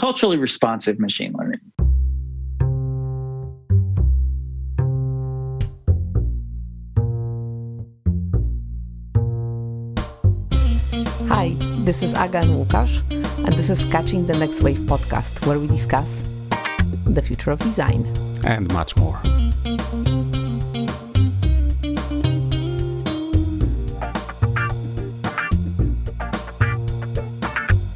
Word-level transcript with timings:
culturally 0.00 0.38
responsive 0.38 0.98
machine 0.98 1.34
learning. 1.38 1.60
Hi, 11.28 11.54
this 11.84 12.02
is 12.02 12.14
Aga 12.14 12.38
and 12.38 12.66
Łukasz, 12.66 13.02
and 13.44 13.52
this 13.58 13.68
is 13.68 13.84
Catching 13.92 14.24
the 14.24 14.38
Next 14.38 14.62
Wave 14.62 14.78
podcast, 14.78 15.46
where 15.46 15.58
we 15.58 15.66
discuss 15.66 16.22
the 17.04 17.20
future 17.20 17.50
of 17.50 17.58
design 17.58 18.06
and 18.42 18.72
much 18.72 18.96
more. 18.96 19.20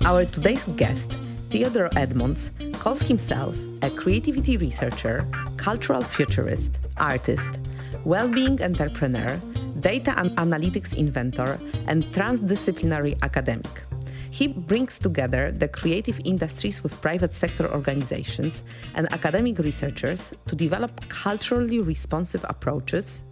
Our 0.05 0.27
today's 0.27 0.67
guest, 0.77 1.17
Theodore 1.55 1.91
Edmonds, 1.95 2.51
calls 2.81 3.01
himself 3.01 3.57
a 3.83 3.89
creativity 3.89 4.57
researcher, 4.57 5.25
cultural 5.57 6.03
futurist, 6.03 6.73
artist, 6.97 7.61
well 8.05 8.27
being 8.27 8.61
entrepreneur, 8.61 9.41
data 9.79 10.19
and 10.19 10.31
analytics 10.37 10.97
inventor, 10.97 11.61
and 11.87 12.03
transdisciplinary 12.07 13.17
academic. 13.23 13.85
He 14.33 14.49
brings 14.49 14.99
together 14.99 15.53
the 15.53 15.69
creative 15.69 16.21
industries 16.25 16.83
with 16.83 17.01
private 17.01 17.33
sector 17.33 17.73
organizations 17.73 18.65
and 18.97 19.07
academic 19.13 19.61
researchers 19.61 20.33
to 20.49 20.57
develop 20.57 21.09
culturally 21.09 21.79
responsive 21.79 22.45
approaches 22.49 23.23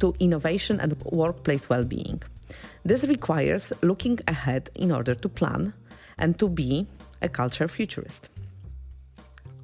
to 0.00 0.14
innovation 0.18 0.80
and 0.80 0.98
workplace 1.12 1.68
well 1.68 1.84
being. 1.84 2.22
This 2.86 3.04
requires 3.04 3.70
looking 3.82 4.18
ahead 4.28 4.70
in 4.74 4.90
order 4.90 5.14
to 5.14 5.28
plan 5.28 5.74
and 6.16 6.38
to 6.38 6.48
be 6.48 6.86
a 7.22 7.28
culture 7.28 7.68
futurist. 7.68 8.28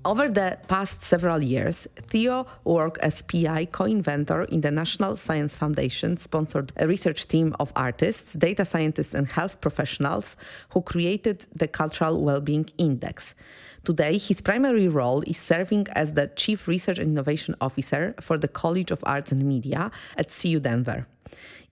Over 0.02 0.30
the 0.30 0.56
past 0.66 1.02
several 1.02 1.42
years, 1.42 1.86
Theo 2.08 2.46
worked 2.64 2.96
as 2.98 3.20
PI 3.20 3.66
co 3.66 3.84
inventor 3.84 4.44
in 4.44 4.62
the 4.62 4.70
National 4.70 5.14
Science 5.18 5.54
Foundation 5.54 6.16
sponsored 6.16 6.72
a 6.78 6.88
research 6.88 7.28
team 7.28 7.54
of 7.60 7.70
artists, 7.76 8.32
data 8.32 8.64
scientists, 8.64 9.12
and 9.12 9.28
health 9.28 9.60
professionals 9.60 10.36
who 10.70 10.80
created 10.80 11.44
the 11.54 11.68
Cultural 11.68 12.18
Wellbeing 12.22 12.70
Index. 12.78 13.34
Today, 13.84 14.16
his 14.16 14.40
primary 14.40 14.88
role 14.88 15.20
is 15.26 15.36
serving 15.36 15.86
as 15.92 16.14
the 16.14 16.28
Chief 16.28 16.66
Research 16.66 16.98
and 16.98 17.10
Innovation 17.10 17.54
Officer 17.60 18.14
for 18.22 18.38
the 18.38 18.48
College 18.48 18.90
of 18.90 19.04
Arts 19.04 19.32
and 19.32 19.44
Media 19.44 19.90
at 20.16 20.34
CU 20.34 20.60
Denver. 20.60 21.06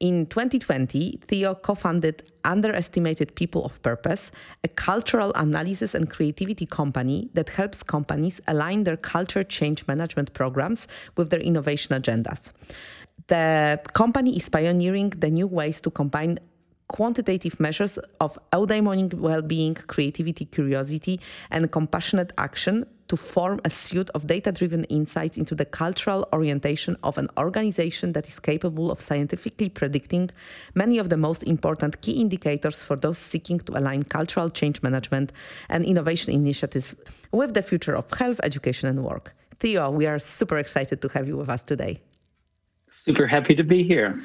In 0.01 0.27
2020, 0.27 1.20
Theo 1.27 1.55
co 1.55 1.75
founded 1.75 2.23
Underestimated 2.45 3.34
People 3.34 3.64
of 3.64 3.83
Purpose, 3.83 4.31
a 4.64 4.69
cultural 4.69 5.33
analysis 5.34 5.95
and 5.95 6.09
creativity 6.09 6.67
company 6.67 7.31
that 7.34 7.51
helps 7.51 7.83
companies 7.83 8.41
align 8.47 8.84
their 8.84 8.97
culture 8.97 9.45
change 9.45 9.86
management 9.86 10.33
programs 10.34 10.86
with 11.17 11.31
their 11.31 11.41
innovation 11.41 12.01
agendas. 12.01 12.53
The 13.27 13.81
company 13.92 14.36
is 14.36 14.48
pioneering 14.48 15.11
the 15.11 15.31
new 15.31 15.47
ways 15.47 15.81
to 15.83 15.91
combine 15.91 16.39
quantitative 16.89 17.61
measures 17.61 17.98
of 18.20 18.39
eudaimonic 18.53 19.14
well-being, 19.14 19.75
creativity, 19.75 20.47
curiosity, 20.47 21.20
and 21.50 21.70
compassionate 21.70 22.33
action 22.39 22.86
to 23.08 23.17
form 23.17 23.61
a 23.64 23.70
suite 23.70 24.11
of 24.11 24.27
data-driven 24.27 24.84
insights 24.84 25.39
into 25.39 25.55
the 25.55 25.64
cultural 25.64 26.28
orientation 26.33 26.97
of 27.03 27.17
an 27.17 27.28
organization 27.39 28.12
that 28.12 28.28
is 28.28 28.39
capable 28.39 28.91
of 28.91 29.00
scientifically 29.00 29.69
predicting 29.69 30.30
many 30.75 30.98
of 30.98 31.08
the 31.08 31.17
most 31.17 31.42
important 31.45 32.00
key 32.03 32.20
indicators 32.20 32.83
for 32.83 32.97
those 32.97 33.19
seeking 33.19 33.58
to 33.61 33.78
align 33.78 34.02
cultural 34.02 34.50
change 34.50 34.83
management 34.83 35.33
and 35.70 35.84
innovation 35.84 36.34
initiatives 36.34 36.95
with 37.33 37.55
the 37.55 37.62
future 37.62 37.97
of 37.97 38.11
health, 38.12 38.41
education, 38.42 38.89
and 38.89 39.02
work. 39.02 39.34
Theo, 39.58 39.91
we 39.91 40.06
are 40.06 40.19
super 40.19 40.58
excited 40.58 41.00
to 41.02 41.08
have 41.08 41.27
you 41.27 41.36
with 41.36 41.48
us 41.48 41.64
today. 41.64 42.00
Super 43.05 43.27
happy 43.27 43.55
to 43.55 43.64
be 43.64 43.83
here. 43.83 44.23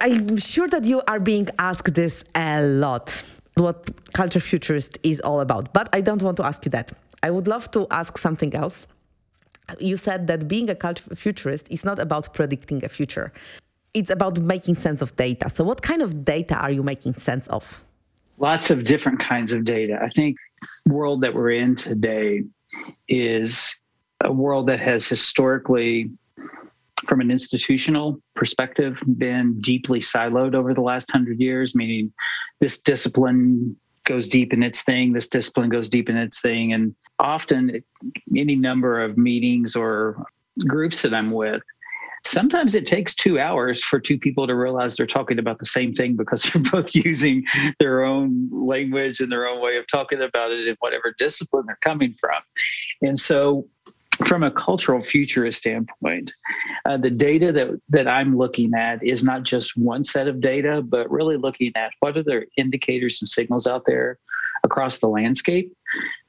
I'm 0.00 0.36
sure 0.36 0.68
that 0.68 0.84
you 0.84 1.02
are 1.06 1.20
being 1.20 1.48
asked 1.58 1.94
this 1.94 2.24
a 2.34 2.62
lot 2.62 3.12
what 3.54 3.90
culture 4.12 4.40
futurist 4.40 4.98
is 5.02 5.20
all 5.20 5.40
about, 5.40 5.72
but 5.72 5.88
I 5.92 6.00
don't 6.00 6.22
want 6.22 6.36
to 6.38 6.44
ask 6.44 6.64
you 6.64 6.70
that. 6.70 6.92
I 7.22 7.30
would 7.30 7.46
love 7.46 7.70
to 7.72 7.86
ask 7.90 8.18
something 8.18 8.54
else. 8.54 8.86
You 9.78 9.96
said 9.96 10.26
that 10.26 10.48
being 10.48 10.68
a 10.70 10.74
culture 10.74 11.14
futurist 11.14 11.68
is 11.70 11.84
not 11.84 11.98
about 11.98 12.34
predicting 12.34 12.84
a 12.84 12.88
future. 12.88 13.32
It's 13.94 14.10
about 14.10 14.38
making 14.38 14.76
sense 14.76 15.02
of 15.02 15.14
data. 15.16 15.50
So 15.50 15.64
what 15.64 15.82
kind 15.82 16.02
of 16.02 16.24
data 16.24 16.56
are 16.56 16.70
you 16.70 16.82
making 16.82 17.14
sense 17.14 17.46
of? 17.48 17.84
Lots 18.38 18.70
of 18.70 18.84
different 18.84 19.20
kinds 19.20 19.52
of 19.52 19.64
data. 19.64 19.98
I 20.02 20.08
think 20.08 20.36
world 20.88 21.20
that 21.22 21.34
we're 21.34 21.50
in 21.50 21.76
today 21.76 22.44
is 23.08 23.76
a 24.24 24.32
world 24.32 24.66
that 24.68 24.80
has 24.80 25.06
historically 25.06 26.10
from 27.06 27.20
an 27.20 27.30
institutional 27.30 28.20
perspective, 28.34 29.02
been 29.18 29.60
deeply 29.60 30.00
siloed 30.00 30.54
over 30.54 30.74
the 30.74 30.80
last 30.80 31.10
hundred 31.10 31.40
years, 31.40 31.74
meaning 31.74 32.12
this 32.60 32.80
discipline 32.80 33.76
goes 34.04 34.28
deep 34.28 34.52
in 34.52 34.62
its 34.62 34.82
thing, 34.82 35.12
this 35.12 35.28
discipline 35.28 35.68
goes 35.68 35.88
deep 35.88 36.08
in 36.08 36.16
its 36.16 36.40
thing. 36.40 36.72
And 36.72 36.94
often, 37.18 37.82
any 38.36 38.56
number 38.56 39.00
of 39.00 39.16
meetings 39.16 39.76
or 39.76 40.24
groups 40.66 41.02
that 41.02 41.14
I'm 41.14 41.30
with, 41.30 41.62
sometimes 42.24 42.74
it 42.74 42.86
takes 42.86 43.14
two 43.14 43.38
hours 43.38 43.82
for 43.82 43.98
two 43.98 44.18
people 44.18 44.46
to 44.46 44.54
realize 44.54 44.96
they're 44.96 45.06
talking 45.06 45.38
about 45.38 45.58
the 45.58 45.64
same 45.64 45.94
thing 45.94 46.16
because 46.16 46.42
they're 46.54 46.62
both 46.62 46.94
using 46.94 47.44
their 47.78 48.04
own 48.04 48.48
language 48.52 49.20
and 49.20 49.30
their 49.30 49.46
own 49.46 49.60
way 49.60 49.76
of 49.76 49.86
talking 49.86 50.22
about 50.22 50.50
it 50.50 50.66
in 50.66 50.76
whatever 50.80 51.14
discipline 51.18 51.64
they're 51.66 51.78
coming 51.82 52.14
from. 52.20 52.40
And 53.02 53.18
so 53.18 53.66
from 54.26 54.42
a 54.42 54.50
cultural 54.50 55.02
futurist 55.02 55.58
standpoint, 55.58 56.32
uh, 56.84 56.96
the 56.96 57.10
data 57.10 57.52
that, 57.52 57.80
that 57.88 58.06
I'm 58.06 58.36
looking 58.36 58.74
at 58.74 59.02
is 59.02 59.24
not 59.24 59.42
just 59.42 59.76
one 59.76 60.04
set 60.04 60.28
of 60.28 60.40
data, 60.40 60.82
but 60.82 61.10
really 61.10 61.36
looking 61.36 61.72
at 61.76 61.92
what 62.00 62.16
are 62.16 62.22
the 62.22 62.44
indicators 62.56 63.20
and 63.20 63.28
signals 63.28 63.66
out 63.66 63.84
there 63.86 64.18
across 64.64 65.00
the 65.00 65.08
landscape 65.08 65.72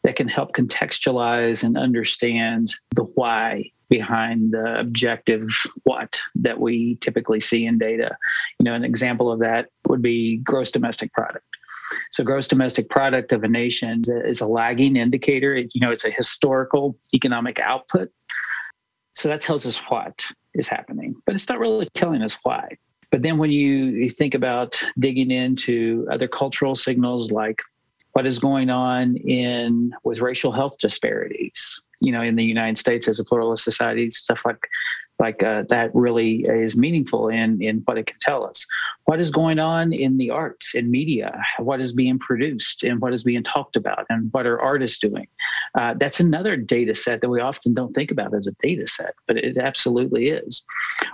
that 0.04 0.16
can 0.16 0.28
help 0.28 0.54
contextualize 0.56 1.64
and 1.64 1.78
understand 1.78 2.74
the 2.96 3.04
why 3.04 3.72
behind 3.90 4.52
the 4.52 4.80
objective 4.80 5.48
what 5.84 6.20
that 6.36 6.60
we 6.60 6.96
typically 6.96 7.40
see 7.40 7.66
in 7.66 7.78
data. 7.78 8.18
You 8.60 8.64
know, 8.64 8.74
an 8.74 8.84
example 8.84 9.32
of 9.32 9.40
that 9.40 9.70
would 9.88 10.02
be 10.02 10.38
gross 10.38 10.72
domestic 10.72 11.14
product. 11.14 11.46
So 12.12 12.24
gross 12.24 12.48
domestic 12.48 12.90
product 12.90 13.32
of 13.32 13.44
a 13.44 13.48
nation 13.48 14.02
is 14.08 14.42
a 14.42 14.48
lagging 14.48 14.96
indicator. 14.96 15.58
you 15.58 15.82
know, 15.82 15.92
it's 15.92 16.06
a 16.06 16.12
historical 16.12 16.98
economic 17.14 17.60
output. 17.60 18.10
So 19.16 19.30
that 19.30 19.42
tells 19.42 19.66
us 19.66 19.78
what 19.90 20.26
is 20.54 20.68
happening, 20.68 21.16
but 21.26 21.36
it's 21.36 21.48
not 21.48 21.60
really 21.60 21.88
telling 21.94 22.22
us 22.22 22.38
why. 22.44 22.78
But 23.12 23.22
then 23.22 23.38
when 23.38 23.52
you, 23.52 23.86
you 23.86 24.10
think 24.10 24.34
about 24.34 24.82
digging 24.98 25.30
into 25.30 26.08
other 26.12 26.28
cultural 26.28 26.76
signals 26.76 27.32
like 27.32 27.62
what 28.14 28.26
is 28.26 28.40
going 28.40 28.70
on 28.70 29.18
in 29.18 29.92
with 30.04 30.20
racial 30.20 30.52
health 30.52 30.78
disparities, 30.80 31.80
you 32.00 32.12
know, 32.12 32.22
in 32.22 32.36
the 32.36 32.44
United 32.44 32.78
States 32.78 33.08
as 33.08 33.20
a 33.20 33.26
pluralist 33.26 33.64
society, 33.64 34.10
stuff 34.12 34.46
like 34.46 34.68
like 35.20 35.44
uh, 35.44 35.64
that 35.70 35.94
really 35.94 36.44
is 36.44 36.76
meaningful 36.76 37.30
in 37.30 37.62
in 37.62 37.82
what 37.86 37.98
it 37.98 38.08
can 38.08 38.18
tell 38.20 38.44
us 38.46 38.66
what 39.06 39.20
is 39.20 39.32
going 39.32 39.60
on 39.60 39.92
in 39.92 40.18
the 40.18 40.30
arts 40.30 40.76
and 40.76 40.90
media 40.90 41.42
what 41.60 41.82
is 41.82 41.94
being 41.94 42.20
produced 42.20 42.84
and 42.84 43.02
what 43.02 43.14
is 43.14 43.24
being 43.24 43.44
talked 43.44 43.76
about 43.76 44.06
and 44.10 44.32
what 44.32 44.46
are 44.46 44.62
artists 44.62 45.00
doing. 45.00 45.28
Uh, 45.76 45.94
that's 45.98 46.20
another 46.20 46.56
data 46.56 46.96
set 46.96 47.22
that 47.22 47.30
we 47.30 47.40
often 47.40 47.74
don't 47.74 47.94
think 47.94 48.12
about 48.12 48.34
as 48.34 48.48
a 48.48 48.52
data 48.62 48.88
set 48.88 49.14
but 49.28 49.38
it 49.38 49.58
absolutely 49.58 50.30
is. 50.30 50.64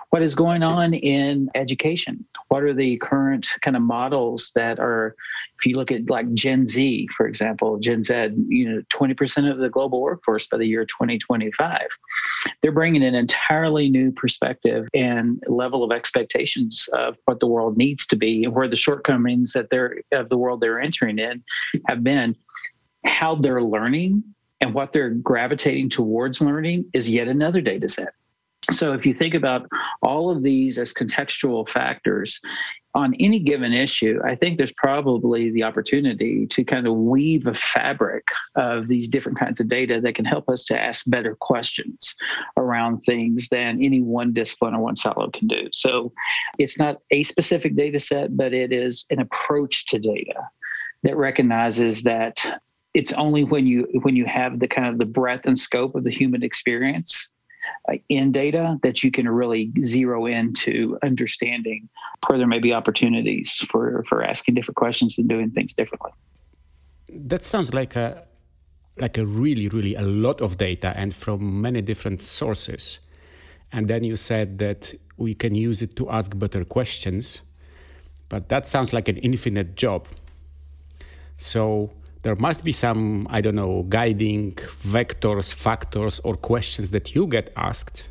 What 0.09 0.21
is 0.21 0.35
going 0.35 0.63
on 0.63 0.93
in 0.93 1.49
education? 1.55 2.25
What 2.49 2.63
are 2.63 2.73
the 2.73 2.97
current 2.97 3.47
kind 3.61 3.75
of 3.75 3.83
models 3.83 4.51
that 4.55 4.79
are 4.79 5.15
if 5.59 5.65
you 5.65 5.75
look 5.75 5.91
at 5.91 6.09
like 6.09 6.31
gen 6.33 6.67
z 6.67 7.07
for 7.15 7.27
example 7.27 7.77
gen 7.79 8.03
z 8.03 8.29
you 8.47 8.69
know 8.69 8.81
20% 8.93 9.51
of 9.51 9.57
the 9.57 9.69
global 9.69 10.01
workforce 10.01 10.47
by 10.47 10.57
the 10.57 10.65
year 10.65 10.85
2025 10.85 11.77
they're 12.61 12.71
bringing 12.71 13.03
an 13.03 13.15
entirely 13.15 13.89
new 13.89 14.11
perspective 14.11 14.87
and 14.93 15.41
level 15.47 15.83
of 15.83 15.91
expectations 15.91 16.87
of 16.93 17.17
what 17.25 17.39
the 17.39 17.47
world 17.47 17.77
needs 17.79 18.05
to 18.05 18.15
be 18.15 18.43
and 18.43 18.53
where 18.53 18.67
the 18.67 18.75
shortcomings 18.75 19.53
that 19.53 19.69
they're 19.71 20.01
of 20.11 20.29
the 20.29 20.37
world 20.37 20.61
they're 20.61 20.79
entering 20.79 21.17
in 21.17 21.43
have 21.87 22.03
been 22.03 22.35
how 23.05 23.33
they're 23.33 23.63
learning 23.63 24.23
and 24.61 24.73
what 24.73 24.93
they're 24.93 25.09
gravitating 25.09 25.89
towards 25.89 26.41
learning 26.41 26.85
is 26.93 27.09
yet 27.09 27.27
another 27.27 27.61
data 27.61 27.87
set. 27.87 28.13
So 28.71 28.93
if 28.93 29.05
you 29.05 29.13
think 29.13 29.33
about 29.33 29.67
all 30.03 30.29
of 30.29 30.43
these 30.43 30.77
as 30.77 30.93
contextual 30.93 31.67
factors 31.67 32.39
on 32.95 33.13
any 33.19 33.39
given 33.39 33.71
issue, 33.71 34.19
I 34.23 34.35
think 34.35 34.57
there's 34.57 34.71
probably 34.71 35.51
the 35.51 35.63
opportunity 35.63 36.47
to 36.47 36.63
kind 36.63 36.87
of 36.87 36.95
weave 36.95 37.45
a 37.45 37.53
fabric 37.53 38.27
of 38.55 38.87
these 38.87 39.07
different 39.07 39.39
kinds 39.39 39.59
of 39.59 39.69
data 39.69 40.01
that 40.01 40.15
can 40.15 40.25
help 40.25 40.49
us 40.49 40.65
to 40.65 40.79
ask 40.79 41.03
better 41.07 41.35
questions 41.35 42.15
around 42.57 42.97
things 42.99 43.47
than 43.49 43.83
any 43.83 44.01
one 44.01 44.33
discipline 44.33 44.73
or 44.73 44.81
one 44.81 44.95
silo 44.95 45.29
can 45.29 45.47
do. 45.47 45.69
So 45.71 46.11
it's 46.57 46.79
not 46.79 46.97
a 47.11 47.23
specific 47.23 47.75
data 47.75 47.99
set, 47.99 48.35
but 48.35 48.53
it 48.53 48.73
is 48.73 49.05
an 49.11 49.19
approach 49.19 49.85
to 49.87 49.99
data 49.99 50.49
that 51.03 51.15
recognizes 51.15 52.01
that 52.03 52.43
it's 52.95 53.13
only 53.13 53.43
when 53.43 53.67
you 53.67 53.87
when 54.01 54.15
you 54.15 54.25
have 54.25 54.59
the 54.59 54.67
kind 54.67 54.87
of 54.87 54.97
the 54.97 55.05
breadth 55.05 55.45
and 55.45 55.57
scope 55.57 55.93
of 55.93 56.03
the 56.03 56.11
human 56.11 56.41
experience 56.41 57.29
Uh, 57.89 57.97
in 58.09 58.31
data 58.31 58.77
that 58.83 59.03
you 59.03 59.11
can 59.11 59.27
really 59.27 59.71
zero 59.81 60.25
into 60.25 60.97
understanding 61.03 61.89
where 62.27 62.37
there 62.37 62.47
may 62.47 62.59
be 62.59 62.73
opportunities 62.73 63.63
for 63.69 64.03
for 64.07 64.23
asking 64.23 64.55
different 64.55 64.75
questions 64.75 65.17
and 65.17 65.27
doing 65.27 65.51
things 65.51 65.73
differently. 65.73 66.11
That 67.09 67.43
sounds 67.43 67.73
like 67.73 67.95
a 67.95 68.23
like 68.97 69.17
a 69.17 69.25
really 69.25 69.67
really 69.67 69.95
a 69.95 70.01
lot 70.01 70.41
of 70.41 70.57
data 70.57 70.93
and 70.95 71.13
from 71.13 71.61
many 71.61 71.81
different 71.81 72.21
sources. 72.21 72.99
And 73.71 73.87
then 73.87 74.03
you 74.03 74.17
said 74.17 74.57
that 74.59 74.93
we 75.17 75.35
can 75.35 75.53
use 75.53 75.81
it 75.81 75.95
to 75.97 76.09
ask 76.09 76.37
better 76.37 76.65
questions 76.65 77.41
but 78.29 78.47
that 78.49 78.67
sounds 78.67 78.93
like 78.93 79.07
an 79.07 79.17
infinite 79.17 79.75
job. 79.75 80.07
So 81.37 81.91
there 82.21 82.35
must 82.35 82.63
be 82.63 82.71
some, 82.71 83.27
I 83.29 83.41
don't 83.41 83.55
know, 83.55 83.83
guiding 83.83 84.53
vectors, 84.53 85.53
factors, 85.53 86.19
or 86.23 86.35
questions 86.35 86.91
that 86.91 87.15
you 87.15 87.27
get 87.27 87.51
asked 87.55 88.07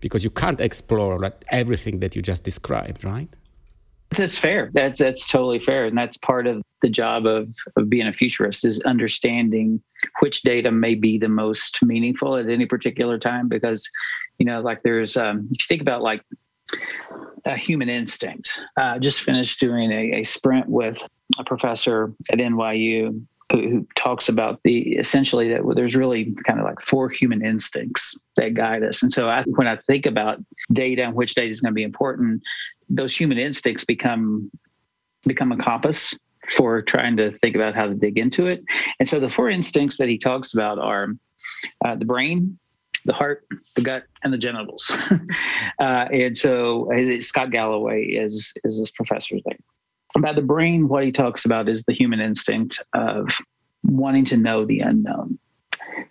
because 0.00 0.24
you 0.24 0.30
can't 0.30 0.60
explore 0.60 1.18
like, 1.18 1.44
everything 1.50 2.00
that 2.00 2.16
you 2.16 2.22
just 2.22 2.44
described, 2.44 3.04
right? 3.04 3.28
That's 4.10 4.36
fair. 4.36 4.70
That's 4.74 5.00
that's 5.00 5.24
totally 5.24 5.58
fair, 5.58 5.86
and 5.86 5.96
that's 5.96 6.18
part 6.18 6.46
of 6.46 6.60
the 6.82 6.90
job 6.90 7.24
of, 7.24 7.48
of 7.76 7.88
being 7.88 8.06
a 8.06 8.12
futurist 8.12 8.62
is 8.62 8.78
understanding 8.80 9.80
which 10.20 10.42
data 10.42 10.70
may 10.70 10.94
be 10.94 11.16
the 11.16 11.30
most 11.30 11.82
meaningful 11.82 12.36
at 12.36 12.50
any 12.50 12.66
particular 12.66 13.18
time. 13.18 13.48
Because, 13.48 13.88
you 14.38 14.44
know, 14.44 14.60
like 14.60 14.82
there's 14.82 15.16
um, 15.16 15.48
if 15.50 15.62
you 15.62 15.66
think 15.66 15.80
about 15.80 16.02
like 16.02 16.22
a 17.44 17.56
human 17.56 17.88
instinct. 17.88 18.60
Uh, 18.76 18.98
just 18.98 19.20
finished 19.20 19.60
doing 19.60 19.90
a, 19.90 20.20
a 20.20 20.22
sprint 20.22 20.68
with 20.68 21.06
a 21.38 21.44
professor 21.44 22.12
at 22.30 22.38
NYU 22.38 23.24
who, 23.52 23.86
talks 23.94 24.28
about 24.28 24.60
the 24.64 24.96
essentially 24.96 25.48
that 25.48 25.60
there's 25.76 25.94
really 25.94 26.34
kind 26.44 26.58
of 26.58 26.64
like 26.64 26.80
four 26.80 27.08
human 27.08 27.44
instincts 27.44 28.18
that 28.36 28.54
guide 28.54 28.82
us. 28.82 29.02
And 29.02 29.12
so 29.12 29.28
I, 29.28 29.42
when 29.42 29.66
I 29.66 29.76
think 29.76 30.06
about 30.06 30.38
data 30.72 31.04
and 31.04 31.14
which 31.14 31.34
data 31.34 31.48
is 31.48 31.60
going 31.60 31.72
to 31.72 31.74
be 31.74 31.82
important, 31.82 32.42
those 32.88 33.14
human 33.14 33.38
instincts 33.38 33.84
become 33.84 34.50
become 35.24 35.52
a 35.52 35.56
compass 35.56 36.14
for 36.56 36.82
trying 36.82 37.16
to 37.16 37.30
think 37.38 37.54
about 37.54 37.74
how 37.74 37.86
to 37.86 37.94
dig 37.94 38.18
into 38.18 38.46
it. 38.46 38.64
And 38.98 39.08
so 39.08 39.20
the 39.20 39.30
four 39.30 39.48
instincts 39.48 39.98
that 39.98 40.08
he 40.08 40.18
talks 40.18 40.52
about 40.52 40.78
are 40.80 41.08
uh, 41.84 41.94
the 41.94 42.04
brain, 42.04 42.58
the 43.04 43.12
heart, 43.12 43.46
the 43.76 43.82
gut, 43.82 44.04
and 44.24 44.32
the 44.32 44.38
genitals. 44.38 44.90
uh, 45.78 46.08
and 46.12 46.36
so 46.36 46.90
Scott 47.20 47.50
Galloway 47.50 48.04
is 48.04 48.52
is 48.64 48.80
this 48.80 48.90
professor's 48.90 49.42
name 49.46 49.62
about 50.16 50.36
the 50.36 50.42
brain, 50.42 50.88
what 50.88 51.04
he 51.04 51.12
talks 51.12 51.44
about 51.44 51.68
is 51.68 51.84
the 51.84 51.92
human 51.92 52.20
instinct 52.20 52.82
of 52.94 53.28
wanting 53.84 54.24
to 54.26 54.36
know 54.36 54.64
the 54.64 54.80
unknown. 54.80 55.38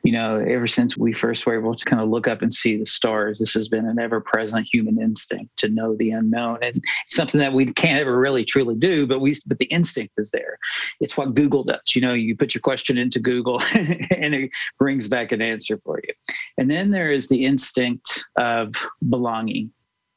You 0.03 0.11
know, 0.11 0.37
ever 0.37 0.67
since 0.67 0.95
we 0.95 1.13
first 1.13 1.45
were 1.45 1.57
able 1.57 1.75
to 1.75 1.85
kind 1.85 2.01
of 2.01 2.09
look 2.09 2.27
up 2.27 2.41
and 2.41 2.53
see 2.53 2.77
the 2.77 2.85
stars, 2.85 3.39
this 3.39 3.53
has 3.53 3.67
been 3.67 3.87
an 3.87 3.99
ever 3.99 4.21
present 4.21 4.67
human 4.71 5.01
instinct 5.01 5.57
to 5.57 5.69
know 5.69 5.95
the 5.95 6.11
unknown. 6.11 6.59
And 6.61 6.75
it's 7.05 7.15
something 7.15 7.39
that 7.39 7.53
we 7.53 7.71
can't 7.73 7.99
ever 7.99 8.19
really 8.19 8.45
truly 8.45 8.75
do, 8.75 9.07
but 9.07 9.19
we 9.19 9.35
but 9.47 9.57
the 9.59 9.65
instinct 9.65 10.13
is 10.17 10.31
there. 10.31 10.57
It's 10.99 11.17
what 11.17 11.33
Google 11.33 11.63
does. 11.63 11.95
You 11.95 12.01
know, 12.01 12.13
you 12.13 12.35
put 12.35 12.53
your 12.53 12.61
question 12.61 12.97
into 12.97 13.19
Google 13.19 13.61
and 13.73 14.35
it 14.35 14.51
brings 14.77 15.07
back 15.07 15.31
an 15.31 15.41
answer 15.41 15.79
for 15.83 15.99
you. 16.03 16.13
And 16.57 16.69
then 16.69 16.91
there 16.91 17.11
is 17.11 17.27
the 17.27 17.45
instinct 17.45 18.23
of 18.37 18.73
belonging 19.09 19.71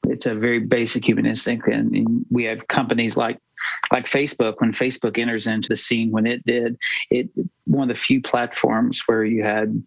it's 0.09 0.27
a 0.27 0.35
very 0.35 0.61
basic 0.61 1.07
human 1.07 1.27
instinct. 1.27 1.69
And, 1.69 2.25
we 2.31 2.45
have 2.45 2.67
companies 2.69 3.17
like 3.17 3.39
like 3.93 4.07
facebook. 4.07 4.55
When 4.59 4.73
facebook 4.73 5.19
enters 5.19 5.47
into 5.47 5.69
the 5.69 5.77
scene 5.77 6.11
when 6.11 6.27
it 6.27 6.45
did 6.45 6.77
it 7.11 7.29
one 7.67 7.89
of 7.91 7.97
the 7.97 8.01
few 8.01 8.21
platforms 8.21 9.03
where 9.07 9.25
you 9.25 9.43
had 9.43 9.83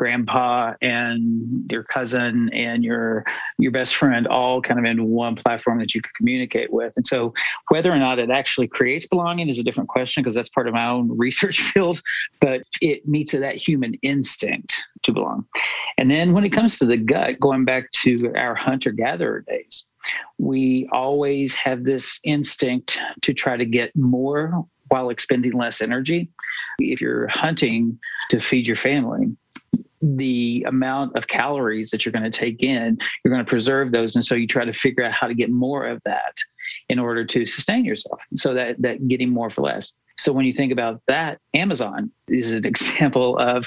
grandpa 0.00 0.72
and 0.80 1.70
your 1.70 1.84
cousin 1.84 2.48
and 2.54 2.82
your 2.82 3.22
your 3.58 3.70
best 3.70 3.94
friend 3.94 4.26
all 4.28 4.62
kind 4.62 4.80
of 4.80 4.86
in 4.86 5.04
one 5.04 5.36
platform 5.36 5.78
that 5.78 5.94
you 5.94 6.00
could 6.00 6.14
communicate 6.14 6.72
with 6.72 6.90
and 6.96 7.06
so 7.06 7.34
whether 7.68 7.92
or 7.92 7.98
not 7.98 8.18
it 8.18 8.30
actually 8.30 8.66
creates 8.66 9.06
belonging 9.06 9.46
is 9.46 9.58
a 9.58 9.62
different 9.62 9.90
question 9.90 10.22
because 10.22 10.34
that's 10.34 10.48
part 10.48 10.66
of 10.66 10.72
my 10.72 10.86
own 10.86 11.14
research 11.18 11.60
field 11.60 12.00
but 12.40 12.62
it 12.80 13.06
meets 13.06 13.32
that 13.32 13.56
human 13.56 13.92
instinct 14.00 14.82
to 15.02 15.12
belong 15.12 15.44
and 15.98 16.10
then 16.10 16.32
when 16.32 16.44
it 16.44 16.50
comes 16.50 16.78
to 16.78 16.86
the 16.86 16.96
gut 16.96 17.38
going 17.38 17.66
back 17.66 17.90
to 17.90 18.32
our 18.36 18.54
hunter 18.54 18.92
gatherer 18.92 19.44
days 19.46 19.84
we 20.38 20.88
always 20.92 21.52
have 21.52 21.84
this 21.84 22.20
instinct 22.24 22.98
to 23.20 23.34
try 23.34 23.58
to 23.58 23.66
get 23.66 23.94
more 23.94 24.64
while 24.90 25.10
expending 25.10 25.52
less 25.52 25.80
energy. 25.80 26.30
If 26.80 27.00
you're 27.00 27.28
hunting 27.28 27.98
to 28.30 28.40
feed 28.40 28.66
your 28.66 28.76
family, 28.76 29.36
the 30.00 30.64
amount 30.66 31.16
of 31.16 31.26
calories 31.26 31.90
that 31.90 32.04
you're 32.04 32.12
going 32.12 32.30
to 32.30 32.30
take 32.30 32.62
in, 32.62 32.96
you're 33.24 33.32
going 33.32 33.44
to 33.44 33.48
preserve 33.48 33.92
those. 33.92 34.14
And 34.14 34.24
so 34.24 34.34
you 34.34 34.46
try 34.46 34.64
to 34.64 34.72
figure 34.72 35.04
out 35.04 35.12
how 35.12 35.26
to 35.26 35.34
get 35.34 35.50
more 35.50 35.86
of 35.86 36.00
that 36.04 36.34
in 36.88 36.98
order 36.98 37.24
to 37.24 37.46
sustain 37.46 37.84
yourself. 37.84 38.20
So 38.34 38.54
that, 38.54 38.80
that 38.82 39.06
getting 39.08 39.30
more 39.30 39.50
for 39.50 39.62
less. 39.62 39.94
So 40.18 40.32
when 40.32 40.44
you 40.44 40.52
think 40.52 40.72
about 40.72 41.00
that, 41.06 41.38
Amazon 41.54 42.10
is 42.28 42.50
an 42.52 42.64
example 42.66 43.38
of 43.38 43.66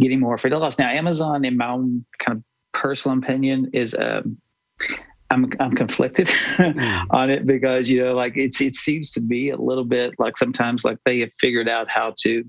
getting 0.00 0.20
more 0.20 0.38
for 0.38 0.50
less. 0.50 0.78
Now, 0.78 0.90
Amazon, 0.90 1.44
in 1.44 1.56
my 1.56 1.68
own 1.68 2.04
kind 2.18 2.38
of 2.38 2.44
personal 2.72 3.18
opinion, 3.18 3.70
is 3.72 3.94
a 3.94 4.18
um, 4.18 4.38
I'm 5.30 5.50
I'm 5.58 5.72
conflicted 5.72 6.28
mm. 6.28 7.06
on 7.10 7.30
it 7.30 7.46
because 7.46 7.88
you 7.88 8.04
know 8.04 8.14
like 8.14 8.36
it's 8.36 8.60
it 8.60 8.76
seems 8.76 9.10
to 9.12 9.20
be 9.20 9.50
a 9.50 9.56
little 9.56 9.84
bit 9.84 10.14
like 10.18 10.36
sometimes 10.36 10.84
like 10.84 10.98
they 11.04 11.20
have 11.20 11.32
figured 11.40 11.68
out 11.68 11.88
how 11.88 12.14
to 12.22 12.44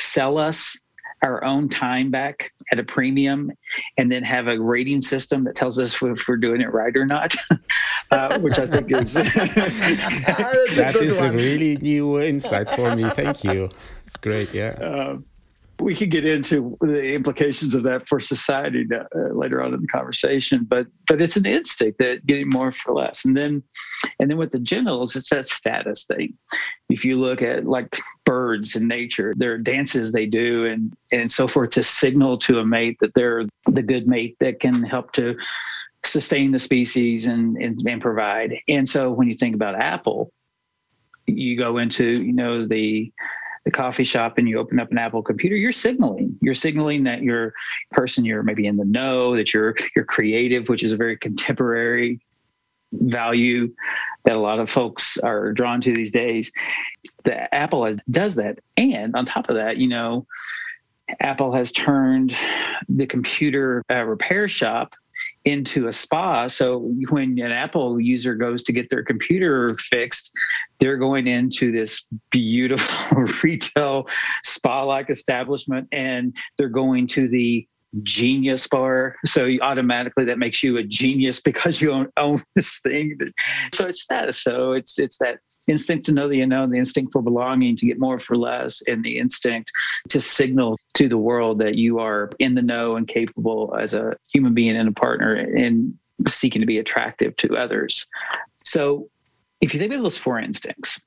sell 0.00 0.38
us 0.38 0.76
our 1.22 1.42
own 1.44 1.68
time 1.68 2.10
back 2.10 2.52
at 2.72 2.78
a 2.78 2.84
premium 2.84 3.50
and 3.96 4.10
then 4.10 4.22
have 4.22 4.48
a 4.48 4.60
rating 4.60 5.00
system 5.00 5.44
that 5.44 5.56
tells 5.56 5.78
us 5.78 5.94
if 6.02 6.28
we're 6.28 6.36
doing 6.36 6.60
it 6.60 6.72
right 6.72 6.96
or 6.96 7.06
not, 7.06 7.34
uh, 8.10 8.38
which 8.40 8.58
I 8.58 8.66
think 8.66 8.90
is. 8.92 9.12
that 9.14 10.96
is 11.00 11.20
one. 11.20 11.30
a 11.30 11.32
really 11.32 11.76
new 11.76 12.20
insight 12.20 12.68
for 12.68 12.94
me. 12.94 13.08
Thank 13.10 13.44
you. 13.44 13.68
It's 14.06 14.16
great. 14.16 14.52
Yeah. 14.52 14.72
Um, 14.72 15.24
we 15.80 15.94
could 15.94 16.10
get 16.10 16.24
into 16.24 16.76
the 16.80 17.14
implications 17.14 17.74
of 17.74 17.82
that 17.82 18.08
for 18.08 18.20
society 18.20 18.86
uh, 18.92 19.04
later 19.32 19.62
on 19.62 19.74
in 19.74 19.80
the 19.80 19.86
conversation 19.88 20.64
but 20.68 20.86
but 21.06 21.20
it's 21.20 21.36
an 21.36 21.46
instinct 21.46 21.98
that 21.98 22.24
getting 22.26 22.48
more 22.48 22.72
for 22.72 22.94
less. 22.94 23.24
And 23.24 23.36
then 23.36 23.62
and 24.18 24.30
then 24.30 24.36
with 24.36 24.52
the 24.52 24.60
genitals 24.60 25.16
it's 25.16 25.30
that 25.30 25.48
status 25.48 26.04
thing. 26.04 26.34
If 26.88 27.04
you 27.04 27.18
look 27.18 27.42
at 27.42 27.64
like 27.66 27.98
birds 28.24 28.76
in 28.76 28.86
nature 28.86 29.34
there 29.36 29.52
are 29.52 29.58
dances 29.58 30.12
they 30.12 30.26
do 30.26 30.66
and 30.66 30.92
and 31.12 31.30
so 31.30 31.48
forth 31.48 31.70
to 31.70 31.82
signal 31.82 32.38
to 32.38 32.58
a 32.58 32.66
mate 32.66 32.98
that 33.00 33.14
they're 33.14 33.44
the 33.66 33.82
good 33.82 34.06
mate 34.06 34.36
that 34.40 34.60
can 34.60 34.82
help 34.82 35.12
to 35.12 35.36
sustain 36.04 36.52
the 36.52 36.58
species 36.58 37.26
and, 37.26 37.56
and, 37.56 37.80
and 37.86 38.02
provide. 38.02 38.54
And 38.68 38.86
so 38.88 39.10
when 39.10 39.28
you 39.28 39.36
think 39.36 39.54
about 39.54 39.74
apple 39.74 40.32
you 41.26 41.56
go 41.56 41.78
into 41.78 42.04
you 42.04 42.32
know 42.32 42.66
the 42.66 43.12
the 43.64 43.70
coffee 43.70 44.04
shop 44.04 44.38
and 44.38 44.48
you 44.48 44.58
open 44.58 44.78
up 44.78 44.90
an 44.90 44.98
Apple 44.98 45.22
computer, 45.22 45.56
you're 45.56 45.72
signaling. 45.72 46.36
You're 46.40 46.54
signaling 46.54 47.04
that 47.04 47.22
you're 47.22 47.48
a 47.48 47.94
person 47.94 48.24
you're 48.24 48.42
maybe 48.42 48.66
in 48.66 48.76
the 48.76 48.84
know, 48.84 49.34
that 49.36 49.54
you're 49.54 49.74
you're 49.96 50.04
creative, 50.04 50.68
which 50.68 50.82
is 50.82 50.92
a 50.92 50.96
very 50.96 51.16
contemporary 51.16 52.20
value 52.92 53.74
that 54.24 54.36
a 54.36 54.38
lot 54.38 54.60
of 54.60 54.70
folks 54.70 55.18
are 55.18 55.52
drawn 55.52 55.80
to 55.80 55.92
these 55.92 56.12
days. 56.12 56.52
The 57.24 57.52
Apple 57.54 57.96
does 58.10 58.36
that. 58.36 58.60
And 58.76 59.14
on 59.16 59.26
top 59.26 59.48
of 59.48 59.56
that, 59.56 59.76
you 59.76 59.88
know, 59.88 60.26
Apple 61.20 61.52
has 61.54 61.72
turned 61.72 62.36
the 62.88 63.06
computer 63.06 63.82
uh, 63.90 64.04
repair 64.04 64.48
shop 64.48 64.94
into 65.44 65.88
a 65.88 65.92
spa. 65.92 66.46
So 66.46 66.90
when 67.10 67.38
an 67.38 67.52
Apple 67.52 68.00
user 68.00 68.34
goes 68.34 68.62
to 68.64 68.72
get 68.72 68.88
their 68.88 69.02
computer 69.02 69.76
fixed, 69.90 70.32
they're 70.78 70.96
going 70.96 71.26
into 71.26 71.70
this 71.70 72.02
beautiful 72.30 73.22
retail 73.42 74.06
spa 74.42 74.82
like 74.84 75.10
establishment 75.10 75.86
and 75.92 76.34
they're 76.56 76.68
going 76.68 77.06
to 77.08 77.28
the 77.28 77.66
genius 78.02 78.66
bar. 78.66 79.16
So 79.24 79.48
automatically 79.62 80.24
that 80.24 80.38
makes 80.38 80.62
you 80.62 80.76
a 80.78 80.82
genius 80.82 81.40
because 81.40 81.80
you 81.80 81.92
own, 81.92 82.08
own 82.16 82.42
this 82.54 82.80
thing. 82.80 83.18
So 83.72 83.86
it's 83.86 84.02
status. 84.02 84.42
So 84.42 84.72
it's 84.72 84.98
it's 84.98 85.18
that 85.18 85.38
instinct 85.68 86.06
to 86.06 86.12
know 86.12 86.28
the 86.28 86.40
unknown, 86.40 86.70
the 86.70 86.78
instinct 86.78 87.12
for 87.12 87.22
belonging, 87.22 87.76
to 87.78 87.86
get 87.86 87.98
more 87.98 88.18
for 88.18 88.36
less, 88.36 88.82
and 88.86 89.04
the 89.04 89.18
instinct 89.18 89.70
to 90.10 90.20
signal 90.20 90.78
to 90.94 91.08
the 91.08 91.18
world 91.18 91.58
that 91.60 91.76
you 91.76 91.98
are 91.98 92.30
in 92.38 92.54
the 92.54 92.62
know 92.62 92.96
and 92.96 93.08
capable 93.08 93.76
as 93.80 93.94
a 93.94 94.16
human 94.32 94.54
being 94.54 94.76
and 94.76 94.88
a 94.88 94.92
partner 94.92 95.34
and 95.34 95.94
seeking 96.28 96.60
to 96.60 96.66
be 96.66 96.78
attractive 96.78 97.36
to 97.36 97.56
others. 97.56 98.06
So 98.64 99.08
if 99.60 99.72
you 99.72 99.80
think 99.80 99.92
about 99.92 100.02
those 100.02 100.18
four 100.18 100.38
instincts, 100.38 101.00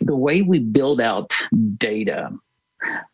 the 0.00 0.16
way 0.16 0.42
we 0.42 0.58
build 0.58 1.00
out 1.00 1.34
data 1.76 2.30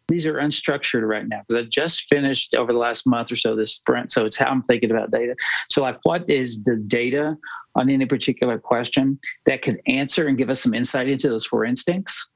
these 0.09 0.27
are 0.27 0.35
unstructured 0.35 1.07
right 1.07 1.27
now 1.27 1.43
because 1.47 1.63
I 1.63 1.69
just 1.69 2.07
finished 2.09 2.55
over 2.55 2.73
the 2.73 2.79
last 2.79 3.07
month 3.07 3.33
or 3.33 3.37
so 3.37 3.57
this 3.57 3.77
sprint. 3.77 4.13
So 4.13 4.25
it's 4.25 4.37
how 4.37 4.47
I'm 4.47 4.63
thinking 4.63 4.91
about 4.91 5.11
data. 5.11 5.35
So, 5.71 5.83
like, 5.83 5.99
what 6.05 6.29
is 6.29 6.63
the 6.65 6.77
data 6.77 7.37
on 7.75 7.91
any 7.91 8.07
particular 8.07 8.59
question 8.59 9.19
that 9.47 9.63
could 9.63 9.81
answer 9.87 10.29
and 10.29 10.39
give 10.39 10.51
us 10.51 10.63
some 10.63 10.75
insight 10.75 11.09
into 11.09 11.29
those 11.29 11.47
four 11.47 11.65
instincts? 11.65 12.27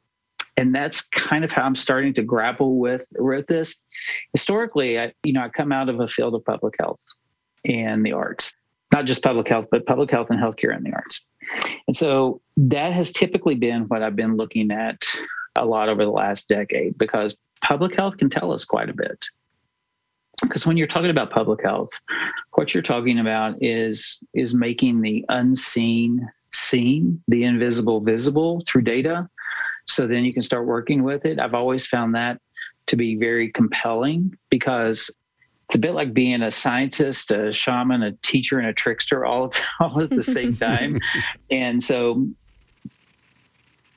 and 0.56 0.74
that's 0.74 1.02
kind 1.02 1.42
of 1.42 1.50
how 1.50 1.62
I'm 1.62 1.74
starting 1.74 2.12
to 2.14 2.22
grapple 2.22 2.78
with 2.78 3.06
with 3.12 3.46
this. 3.46 3.76
Historically, 4.34 5.00
I, 5.00 5.12
you 5.24 5.32
know, 5.32 5.40
I 5.42 5.48
come 5.48 5.72
out 5.72 5.88
of 5.88 6.00
a 6.00 6.06
field 6.06 6.34
of 6.34 6.44
public 6.44 6.74
health 6.78 7.00
and 7.64 8.04
the 8.04 8.12
arts, 8.12 8.54
not 8.92 9.06
just 9.06 9.22
public 9.22 9.48
health, 9.48 9.66
but 9.70 9.86
public 9.86 10.10
health 10.10 10.28
and 10.28 10.38
healthcare 10.38 10.76
and 10.76 10.84
the 10.84 10.92
arts. 10.92 11.22
And 11.86 11.96
so 11.96 12.42
that 12.56 12.92
has 12.92 13.10
typically 13.10 13.54
been 13.54 13.82
what 13.84 14.02
I've 14.02 14.16
been 14.16 14.36
looking 14.36 14.70
at 14.70 15.02
a 15.56 15.64
lot 15.64 15.88
over 15.88 16.04
the 16.04 16.10
last 16.10 16.48
decade 16.48 16.96
because 16.98 17.36
public 17.62 17.94
health 17.94 18.16
can 18.16 18.30
tell 18.30 18.52
us 18.52 18.64
quite 18.64 18.88
a 18.88 18.94
bit. 18.94 19.26
Because 20.42 20.66
when 20.66 20.76
you're 20.76 20.86
talking 20.86 21.10
about 21.10 21.30
public 21.30 21.62
health, 21.62 21.90
what 22.54 22.72
you're 22.72 22.82
talking 22.82 23.18
about 23.18 23.56
is 23.60 24.20
is 24.32 24.54
making 24.54 25.02
the 25.02 25.24
unseen 25.28 26.26
seen, 26.52 27.22
the 27.28 27.44
invisible 27.44 28.00
visible 28.00 28.62
through 28.66 28.82
data. 28.82 29.28
So 29.86 30.06
then 30.06 30.24
you 30.24 30.32
can 30.32 30.42
start 30.42 30.66
working 30.66 31.02
with 31.02 31.24
it. 31.24 31.38
I've 31.38 31.54
always 31.54 31.86
found 31.86 32.14
that 32.14 32.40
to 32.86 32.96
be 32.96 33.16
very 33.16 33.50
compelling 33.50 34.34
because 34.50 35.10
it's 35.66 35.76
a 35.76 35.78
bit 35.78 35.94
like 35.94 36.12
being 36.12 36.42
a 36.42 36.50
scientist, 36.50 37.30
a 37.30 37.52
shaman, 37.52 38.02
a 38.02 38.12
teacher, 38.22 38.58
and 38.58 38.66
a 38.66 38.72
trickster 38.72 39.24
all, 39.24 39.52
all 39.80 40.00
at 40.00 40.10
the 40.10 40.22
same 40.22 40.56
time. 40.56 40.98
and 41.50 41.82
so 41.82 42.26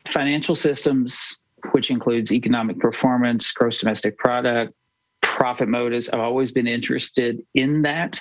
financial 0.08 0.56
systems, 0.56 1.38
which 1.72 1.89
includes 1.89 2.32
economic 2.32 2.79
performance, 2.79 3.51
gross 3.51 3.79
domestic 3.79 4.17
product, 4.17 4.74
profit 5.22 5.67
motives. 5.67 6.10
I've 6.10 6.20
always 6.20 6.51
been 6.51 6.67
interested 6.67 7.41
in 7.53 7.82
that 7.84 8.20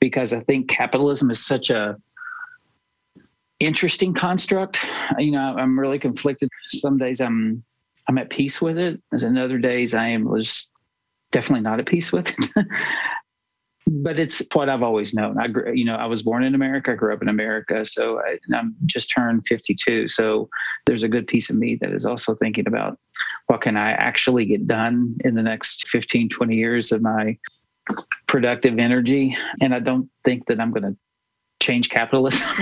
because 0.00 0.32
I 0.32 0.40
think 0.40 0.68
capitalism 0.68 1.30
is 1.30 1.44
such 1.44 1.70
a 1.70 1.96
interesting 3.60 4.14
construct. 4.14 4.86
You 5.18 5.30
know, 5.30 5.56
I'm 5.56 5.78
really 5.78 5.98
conflicted. 5.98 6.48
Some 6.66 6.98
days 6.98 7.20
I'm 7.20 7.62
I'm 8.08 8.18
at 8.18 8.30
peace 8.30 8.60
with 8.60 8.78
it. 8.78 9.00
As 9.12 9.24
in 9.24 9.38
other 9.38 9.58
days 9.58 9.94
I 9.94 10.08
am 10.08 10.24
was 10.24 10.68
definitely 11.30 11.62
not 11.62 11.78
at 11.78 11.86
peace 11.86 12.10
with 12.12 12.28
it. 12.28 12.66
but 13.92 14.20
it's 14.20 14.40
what 14.52 14.68
I've 14.68 14.84
always 14.84 15.12
known. 15.14 15.36
I, 15.38 15.48
you 15.72 15.84
know, 15.84 15.96
I 15.96 16.06
was 16.06 16.22
born 16.22 16.44
in 16.44 16.54
America. 16.54 16.92
I 16.92 16.94
grew 16.94 17.12
up 17.12 17.22
in 17.22 17.28
America. 17.28 17.84
So 17.84 18.20
I, 18.20 18.38
am 18.54 18.76
just 18.86 19.10
turned 19.10 19.44
52. 19.46 20.06
So 20.06 20.48
there's 20.86 21.02
a 21.02 21.08
good 21.08 21.26
piece 21.26 21.50
of 21.50 21.56
me 21.56 21.76
that 21.80 21.90
is 21.90 22.06
also 22.06 22.36
thinking 22.36 22.68
about 22.68 23.00
what 23.46 23.62
can 23.62 23.76
I 23.76 23.90
actually 23.92 24.44
get 24.44 24.68
done 24.68 25.16
in 25.24 25.34
the 25.34 25.42
next 25.42 25.88
15, 25.88 26.28
20 26.28 26.54
years 26.54 26.92
of 26.92 27.02
my 27.02 27.36
productive 28.28 28.78
energy. 28.78 29.36
And 29.60 29.74
I 29.74 29.80
don't 29.80 30.08
think 30.24 30.46
that 30.46 30.60
I'm 30.60 30.70
going 30.70 30.84
to 30.84 30.96
change 31.60 31.90
capitalism. 31.90 32.46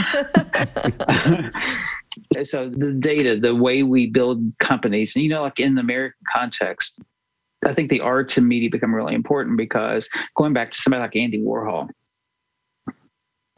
so 2.42 2.70
the 2.70 2.96
data, 2.98 3.38
the 3.38 3.54
way 3.54 3.82
we 3.82 4.06
build 4.06 4.42
companies, 4.60 5.14
and 5.14 5.22
you 5.22 5.28
know, 5.28 5.42
like 5.42 5.60
in 5.60 5.74
the 5.74 5.82
American 5.82 6.24
context, 6.32 6.98
I 7.64 7.72
think 7.74 7.90
the 7.90 8.00
arts 8.00 8.36
and 8.36 8.46
media 8.46 8.70
become 8.70 8.94
really 8.94 9.14
important 9.14 9.56
because 9.56 10.08
going 10.36 10.52
back 10.52 10.70
to 10.70 10.78
somebody 10.78 11.00
like 11.02 11.16
Andy 11.16 11.40
Warhol, 11.40 11.88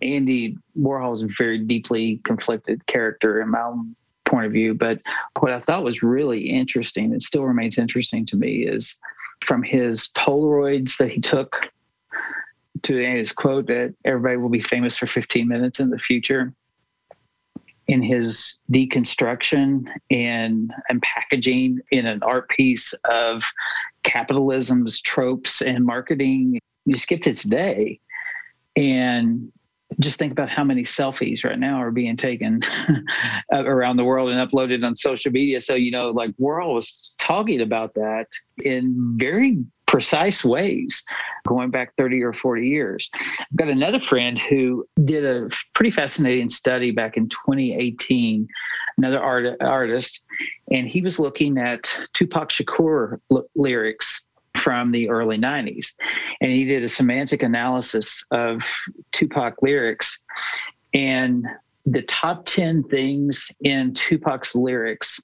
Andy 0.02 0.57
Warhol 0.78 1.12
is 1.12 1.23
a 1.23 1.28
very 1.37 1.59
deeply 1.59 2.21
conflicted 2.25 2.87
character 2.87 3.42
in 3.42 3.50
my 3.50 3.61
own 3.61 3.95
point 4.25 4.47
of 4.47 4.52
view. 4.52 4.75
But 4.75 5.00
what 5.40 5.52
I 5.52 5.61
thought 5.61 5.85
was 5.85 6.02
really 6.02 6.49
interesting, 6.49 7.12
and 7.12 7.21
still 7.21 7.45
remains 7.45 7.78
interesting 7.78 8.25
to 8.26 8.37
me, 8.37 8.66
is 8.66 8.97
from 9.42 9.62
his 9.62 10.09
Polaroids 10.16 10.97
that 10.97 11.11
he 11.11 11.21
took 11.21 11.71
to 12.83 12.97
his 12.97 13.33
quote 13.33 13.66
that 13.66 13.95
everybody 14.07 14.38
will 14.38 14.49
be 14.49 14.61
famous 14.61 14.97
for 14.97 15.07
15 15.07 15.47
minutes 15.47 15.80
in 15.80 15.90
the 15.90 15.99
future 15.99 16.54
in 17.90 18.02
his 18.02 18.61
deconstruction 18.73 19.85
and 20.11 20.73
and 20.88 21.02
packaging 21.02 21.80
in 21.90 22.06
an 22.06 22.23
art 22.23 22.49
piece 22.49 22.94
of 23.11 23.44
capitalism's 24.04 25.02
tropes 25.02 25.61
and 25.61 25.85
marketing 25.85 26.61
you 26.87 26.97
skip 26.97 27.20
to 27.20 27.35
today 27.35 27.99
and 28.76 29.50
just 29.99 30.20
think 30.20 30.30
about 30.30 30.49
how 30.49 30.62
many 30.62 30.85
selfies 30.85 31.42
right 31.42 31.59
now 31.59 31.82
are 31.82 31.90
being 31.90 32.16
taken 32.16 32.62
around 33.52 33.97
the 33.97 34.04
world 34.04 34.30
and 34.30 34.49
uploaded 34.49 34.87
on 34.87 34.94
social 34.94 35.32
media. 35.32 35.61
So 35.61 35.75
you 35.75 35.90
know 35.90 36.11
like 36.11 36.30
we're 36.38 36.62
always 36.62 37.16
talking 37.18 37.61
about 37.61 37.94
that 37.94 38.26
in 38.64 38.94
very 39.16 39.59
precise 39.90 40.44
ways 40.44 41.02
going 41.49 41.68
back 41.68 41.97
30 41.97 42.23
or 42.23 42.32
40 42.32 42.68
years. 42.68 43.11
I've 43.12 43.56
got 43.56 43.68
another 43.68 43.99
friend 43.99 44.38
who 44.38 44.87
did 45.04 45.25
a 45.25 45.50
pretty 45.75 45.90
fascinating 45.90 46.49
study 46.49 46.92
back 46.92 47.16
in 47.16 47.28
2018, 47.28 48.47
another 48.99 49.20
art, 49.20 49.56
artist, 49.61 50.20
and 50.70 50.87
he 50.87 51.02
was 51.02 51.18
looking 51.18 51.59
at 51.59 51.92
Tupac 52.12 52.50
Shakur 52.50 53.18
l- 53.32 53.49
lyrics 53.56 54.23
from 54.56 54.92
the 54.92 55.11
early 55.11 55.38
90s. 55.38 55.94
And 56.40 56.52
he 56.52 56.64
did 56.64 56.85
a 56.85 56.88
semantic 56.88 57.42
analysis 57.42 58.25
of 58.30 58.62
Tupac 59.11 59.61
lyrics. 59.61 60.20
And 60.94 61.49
the 61.85 62.02
top 62.02 62.47
10 62.47 62.85
things 62.85 63.50
in 63.64 63.92
Tupac's 63.94 64.54
lyrics 64.54 65.18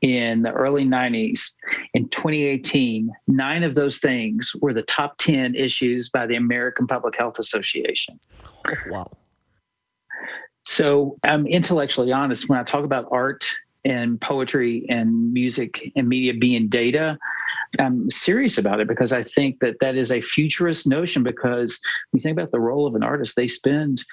in 0.00 0.42
the 0.42 0.52
early 0.52 0.84
90s. 0.84 1.50
In 1.94 2.08
2018, 2.08 3.10
nine 3.26 3.64
of 3.64 3.74
those 3.74 3.98
things 3.98 4.52
were 4.60 4.72
the 4.72 4.82
top 4.82 5.18
10 5.18 5.54
issues 5.54 6.08
by 6.08 6.26
the 6.26 6.36
American 6.36 6.86
Public 6.86 7.16
Health 7.16 7.38
Association. 7.38 8.18
Oh, 8.68 8.74
wow. 8.90 9.10
So 10.66 11.16
I'm 11.24 11.46
intellectually 11.46 12.12
honest 12.12 12.48
when 12.48 12.58
I 12.58 12.62
talk 12.62 12.84
about 12.84 13.08
art 13.10 13.48
and 13.84 14.20
poetry 14.20 14.86
and 14.88 15.32
music 15.32 15.92
and 15.96 16.08
media 16.08 16.34
being 16.34 16.68
data, 16.68 17.18
I'm 17.78 18.10
serious 18.10 18.58
about 18.58 18.80
it 18.80 18.88
because 18.88 19.12
I 19.12 19.22
think 19.22 19.60
that 19.60 19.76
that 19.80 19.96
is 19.96 20.10
a 20.10 20.20
futurist 20.20 20.86
notion. 20.86 21.22
Because 21.22 21.78
when 22.10 22.18
you 22.18 22.22
think 22.22 22.38
about 22.38 22.50
the 22.50 22.60
role 22.60 22.86
of 22.86 22.94
an 22.94 23.02
artist, 23.02 23.36
they 23.36 23.46
spend 23.46 24.04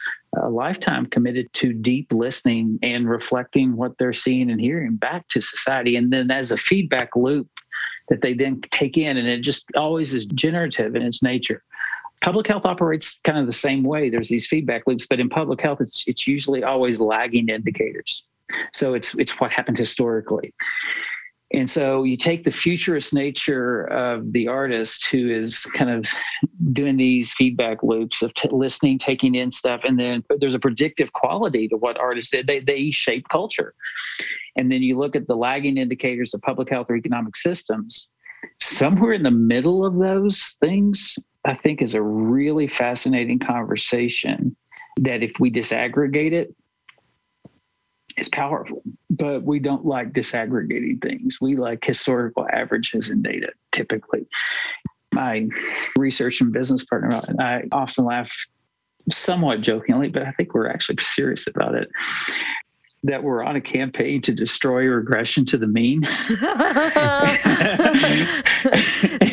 a 0.42 0.50
lifetime 0.50 1.06
committed 1.08 1.52
to 1.54 1.74
deep 1.74 2.12
listening 2.12 2.80
and 2.84 3.10
reflecting 3.10 3.76
what 3.76 3.98
they're 3.98 4.14
seeing 4.14 4.52
and 4.52 4.60
hearing 4.60 4.96
back 4.96 5.28
to 5.30 5.42
society. 5.42 5.96
And 5.96 6.12
then 6.12 6.32
as 6.32 6.52
a 6.52 6.58
feedback 6.58 7.16
loop 7.16 7.48
that 8.10 8.22
they 8.22 8.34
then 8.34 8.62
take 8.72 8.98
in, 8.98 9.18
and 9.18 9.28
it 9.28 9.42
just 9.42 9.66
always 9.76 10.14
is 10.14 10.26
generative 10.26 10.96
in 10.96 11.02
its 11.02 11.24
nature 11.24 11.64
public 12.22 12.48
health 12.48 12.66
operates 12.66 13.20
kind 13.24 13.38
of 13.38 13.46
the 13.46 13.52
same 13.52 13.84
way 13.84 14.10
there's 14.10 14.30
these 14.30 14.48
feedback 14.48 14.84
loops 14.88 15.06
but 15.06 15.20
in 15.20 15.30
public 15.30 15.62
health 15.62 15.80
it's 15.82 16.06
it's 16.08 16.26
usually 16.26 16.64
always 16.64 17.00
lagging 17.00 17.50
indicators 17.50 18.24
so 18.74 18.94
it's 18.94 19.14
it's 19.16 19.40
what 19.40 19.52
happened 19.52 19.78
historically. 19.78 20.54
And 21.54 21.70
so 21.70 22.04
you 22.04 22.18
take 22.18 22.44
the 22.44 22.52
futurist 22.52 23.14
nature 23.14 23.84
of 23.86 24.34
the 24.34 24.48
artist 24.48 25.06
who 25.08 25.30
is 25.30 25.60
kind 25.78 25.92
of 25.92 26.06
doing 26.74 26.98
these 26.98 27.34
feedback 27.34 27.84
loops 27.84 28.24
of 28.24 28.34
t- 28.34 28.50
listening, 28.52 28.98
taking 28.98 29.36
in 29.36 29.52
stuff, 29.52 29.82
and 29.84 30.00
then 30.00 30.24
there's 30.40 30.56
a 30.56 30.60
predictive 30.60 31.14
quality 31.14 31.68
to 31.68 31.78
what 31.78 32.00
artists 32.00 32.32
did. 32.32 32.48
They, 32.48 32.60
they 32.60 32.90
shape 32.90 33.30
culture. 33.30 33.74
And 34.56 34.72
then 34.72 34.82
you 34.82 34.98
look 34.98 35.16
at 35.16 35.28
the 35.28 35.36
lagging 35.36 35.78
indicators 35.78 36.34
of 36.34 36.42
public 36.42 36.70
health 36.70 36.88
or 36.90 36.98
economic 36.98 37.36
systems. 37.36 38.08
Somewhere 38.60 39.14
in 39.14 39.24
the 39.24 39.32
middle 39.32 39.86
of 39.86 39.98
those 39.98 40.56
things, 40.60 41.16
I 41.46 41.54
think 41.54 41.82
is 41.82 41.94
a 41.94 42.02
really 42.02 42.68
fascinating 42.68 43.40
conversation 43.40 44.56
that 44.98 45.22
if 45.22 45.34
we 45.40 45.52
disaggregate 45.52 46.32
it, 46.32 46.56
is 48.18 48.30
powerful, 48.30 48.82
but 49.10 49.44
we 49.44 49.60
don't 49.60 49.86
like 49.86 50.14
disaggregating 50.14 51.02
things. 51.02 51.40
We 51.42 51.56
like 51.56 51.84
historical 51.84 52.48
averages 52.52 53.10
and 53.10 53.24
data 53.24 53.50
typically. 53.72 54.28
My 55.14 55.48
research 55.98 56.42
and 56.42 56.52
business 56.52 56.84
partner 56.84 57.22
and 57.28 57.42
I 57.42 57.64
often 57.72 58.06
laugh 58.06 58.32
somewhat 59.12 59.62
jokingly, 59.62 60.10
but 60.10 60.24
I 60.24 60.32
think 60.32 60.54
we're 60.54 60.70
actually 60.70 61.02
serious 61.02 61.48
about 61.48 61.76
it. 61.76 61.90
That 63.04 63.22
we're 63.22 63.44
on 63.44 63.56
a 63.56 63.62
campaign 63.62 64.24
to 64.24 64.34
destroy 64.34 64.86
regression 64.86 65.46
to 65.48 65.60
the 65.60 65.68
mean. 65.68 66.04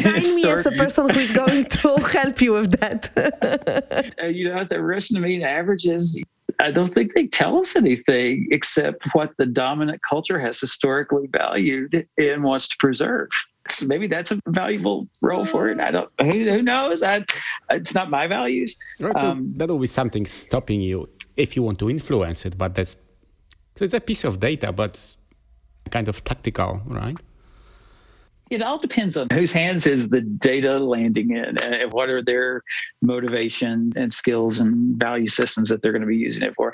Sign 0.03 0.37
me 0.37 0.45
as 0.51 0.67
a 0.67 0.73
person 0.73 1.09
who 1.09 1.19
is 1.19 1.31
going 1.31 1.65
to 1.65 1.97
help 2.13 2.43
you 2.43 2.53
with 2.53 2.73
that. 2.73 4.13
uh, 4.23 4.27
you 4.27 4.51
know, 4.51 4.63
the 4.65 4.79
regression 4.79 5.17
to 5.17 5.23
mean 5.23 5.43
averages 5.43 6.23
I 6.59 6.71
don't 6.71 6.93
think 6.93 7.15
they 7.15 7.27
tell 7.27 7.59
us 7.59 7.77
anything 7.77 8.49
except 8.51 9.03
what 9.13 9.33
the 9.39 9.47
dominant 9.47 10.01
culture 10.09 10.39
has 10.39 10.61
historically 10.61 11.29
valued 11.31 12.07
and 12.19 12.43
wants 12.43 12.69
to 12.69 12.77
preserve. 12.79 13.29
So 13.69 13.87
maybe 13.87 14.09
that's 14.09 14.33
a 14.33 14.41
valuable 14.49 15.09
role 15.21 15.45
for 15.45 15.69
it. 15.69 15.81
I 15.81 15.91
don't. 15.93 16.11
Who, 16.21 16.33
who 16.51 16.63
knows? 16.63 17.03
I, 17.03 17.25
it's 17.71 17.95
not 17.95 18.11
my 18.11 18.27
values. 18.27 18.77
Right, 18.99 19.15
so 19.15 19.31
um, 19.31 19.53
that 19.57 19.69
will 19.69 19.79
be 19.79 19.87
something 19.87 20.27
stopping 20.27 20.81
you 20.81 21.09
if 21.37 21.55
you 21.55 21.63
want 21.63 21.79
to 21.79 21.89
influence 21.89 22.45
it. 22.45 22.59
But 22.59 22.75
that's 22.75 22.97
so 23.77 23.85
it's 23.85 23.95
a 23.95 24.01
piece 24.01 24.25
of 24.25 24.41
data, 24.41 24.73
but 24.73 24.99
kind 25.91 26.09
of 26.09 26.25
tactical, 26.25 26.83
right? 26.87 27.17
It 28.53 28.63
all 28.63 28.79
depends 28.79 29.17
on 29.17 29.29
whose 29.33 29.51
hands 29.51 29.87
is 29.87 30.09
the 30.09 30.21
data 30.21 30.79
landing 30.79 31.31
in 31.31 31.59
and 31.59 31.93
what 31.93 32.09
are 32.09 32.23
their 32.23 32.63
motivation 33.01 33.93
and 33.97 34.13
skills 34.13 34.59
and 34.59 34.97
value 34.97 35.29
systems 35.29 35.71
that 35.71 35.83
they're 35.83 35.93
going 35.93 36.03
to 36.03 36.09
be 36.09 36.17
using 36.17 36.43
it 36.43 36.55
for 36.55 36.73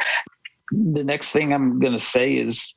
the 0.70 1.04
next 1.04 1.30
thing 1.30 1.52
I'm 1.52 1.78
going 1.78 1.96
to 1.96 1.98
say 1.98 2.36
is 2.36 2.74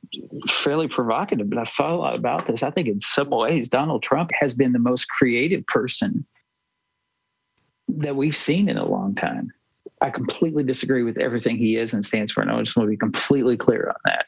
fairly 0.47 0.87
provocative, 0.87 1.49
but 1.49 1.59
I've 1.59 1.69
thought 1.69 1.91
a 1.91 1.95
lot 1.95 2.15
about 2.15 2.47
this. 2.47 2.63
I 2.63 2.71
think 2.71 2.87
in 2.87 2.99
some 3.01 3.29
ways, 3.29 3.67
Donald 3.67 4.01
Trump 4.01 4.31
has 4.39 4.55
been 4.55 4.71
the 4.71 4.79
most 4.79 5.09
creative 5.09 5.65
person 5.67 6.25
that 7.89 8.15
we've 8.15 8.35
seen 8.35 8.69
in 8.69 8.77
a 8.77 8.85
long 8.85 9.13
time. 9.15 9.51
I 9.99 10.09
completely 10.09 10.63
disagree 10.63 11.03
with 11.03 11.17
everything 11.17 11.57
he 11.57 11.75
is 11.75 11.93
and 11.93 12.03
stands 12.03 12.31
for, 12.31 12.41
and 12.41 12.49
I 12.49 12.59
just 12.61 12.77
want 12.77 12.87
to 12.87 12.91
be 12.91 12.97
completely 12.97 13.57
clear 13.57 13.89
on 13.89 13.95
that. 14.05 14.25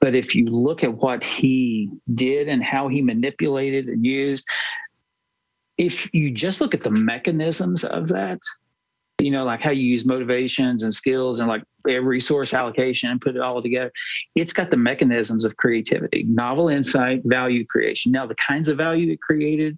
But 0.00 0.14
if 0.14 0.34
you 0.34 0.46
look 0.46 0.84
at 0.84 0.94
what 0.94 1.22
he 1.24 1.90
did 2.14 2.48
and 2.48 2.62
how 2.62 2.88
he 2.88 3.02
manipulated 3.02 3.88
and 3.88 4.04
used, 4.04 4.46
if 5.76 6.12
you 6.14 6.30
just 6.30 6.60
look 6.60 6.74
at 6.74 6.82
the 6.82 6.90
mechanisms 6.90 7.84
of 7.84 8.08
that, 8.08 8.38
you 9.20 9.32
know, 9.32 9.44
like 9.44 9.60
how 9.60 9.72
you 9.72 9.82
use 9.82 10.04
motivations 10.04 10.84
and 10.84 10.94
skills 10.94 11.40
and 11.40 11.48
like 11.48 11.62
resource 11.84 12.54
allocation 12.54 13.10
and 13.10 13.20
put 13.20 13.34
it 13.34 13.42
all 13.42 13.60
together. 13.60 13.90
It's 14.36 14.52
got 14.52 14.70
the 14.70 14.76
mechanisms 14.76 15.44
of 15.44 15.56
creativity, 15.56 16.24
novel 16.28 16.68
insight, 16.68 17.22
value 17.24 17.66
creation. 17.66 18.12
Now, 18.12 18.26
the 18.26 18.36
kinds 18.36 18.68
of 18.68 18.76
value 18.76 19.12
it 19.12 19.20
created, 19.20 19.76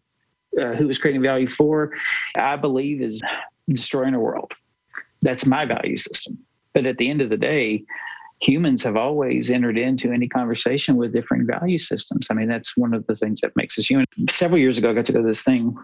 uh, 0.60 0.74
who 0.74 0.86
was 0.86 0.98
creating 0.98 1.22
value 1.22 1.48
for, 1.48 1.92
I 2.36 2.56
believe 2.56 3.00
is 3.00 3.22
destroying 3.68 4.12
the 4.12 4.18
world. 4.18 4.52
That's 5.22 5.46
my 5.46 5.64
value 5.64 5.96
system. 5.96 6.38
But 6.74 6.86
at 6.86 6.98
the 6.98 7.08
end 7.08 7.20
of 7.20 7.30
the 7.30 7.36
day, 7.36 7.84
humans 8.40 8.82
have 8.82 8.96
always 8.96 9.50
entered 9.50 9.78
into 9.78 10.12
any 10.12 10.28
conversation 10.28 10.96
with 10.96 11.12
different 11.12 11.46
value 11.46 11.78
systems. 11.78 12.28
I 12.30 12.34
mean, 12.34 12.48
that's 12.48 12.76
one 12.76 12.94
of 12.94 13.06
the 13.06 13.14
things 13.14 13.40
that 13.42 13.54
makes 13.54 13.78
us 13.78 13.86
human. 13.86 14.06
Several 14.28 14.58
years 14.58 14.78
ago, 14.78 14.90
I 14.90 14.94
got 14.94 15.06
to 15.06 15.12
go 15.12 15.20
to 15.20 15.26
this 15.26 15.42
thing. 15.42 15.76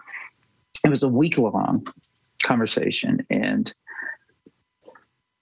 It 0.84 0.88
was 0.88 1.02
a 1.02 1.08
week 1.08 1.38
long 1.38 1.86
conversation 2.42 3.26
and 3.30 3.72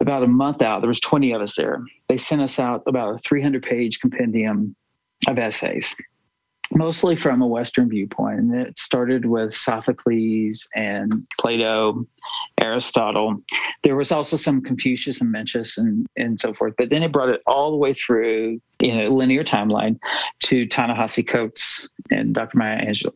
about 0.00 0.23
a 0.23 0.26
month 0.26 0.62
out 0.62 0.80
there 0.80 0.88
was 0.88 1.00
20 1.00 1.33
of 1.33 1.42
us 1.42 1.56
there 1.56 1.83
they 2.09 2.16
sent 2.16 2.40
us 2.40 2.59
out 2.59 2.83
about 2.87 3.14
a 3.14 3.18
300 3.18 3.62
page 3.62 3.99
compendium 4.00 4.75
of 5.26 5.38
essays 5.38 5.94
mostly 6.73 7.16
from 7.16 7.42
a 7.42 7.47
western 7.47 7.88
viewpoint 7.88 8.38
and 8.38 8.54
it 8.54 8.78
started 8.78 9.26
with 9.26 9.52
sophocles 9.52 10.66
and 10.75 11.26
plato 11.38 12.04
aristotle 12.61 13.37
there 13.83 13.97
was 13.97 14.11
also 14.11 14.37
some 14.37 14.62
confucius 14.62 15.21
and 15.21 15.35
mencius 15.35 15.76
and, 15.76 16.06
and 16.16 16.40
so 16.40 16.54
forth 16.54 16.75
but 16.78 16.90
then 16.90 17.02
it 17.02 17.12
brought 17.12 17.28
it 17.28 17.42
all 17.47 17.71
the 17.71 17.76
way 17.76 17.92
through 17.92 18.61
in 18.80 18.99
a 19.00 19.09
linear 19.09 19.44
timeline 19.44 19.99
to 20.42 20.66
ta-nehisi 20.66 21.26
coates 21.26 21.87
and 22.11 22.35
dr 22.35 22.56
maya 22.56 22.78
angelou 22.80 23.12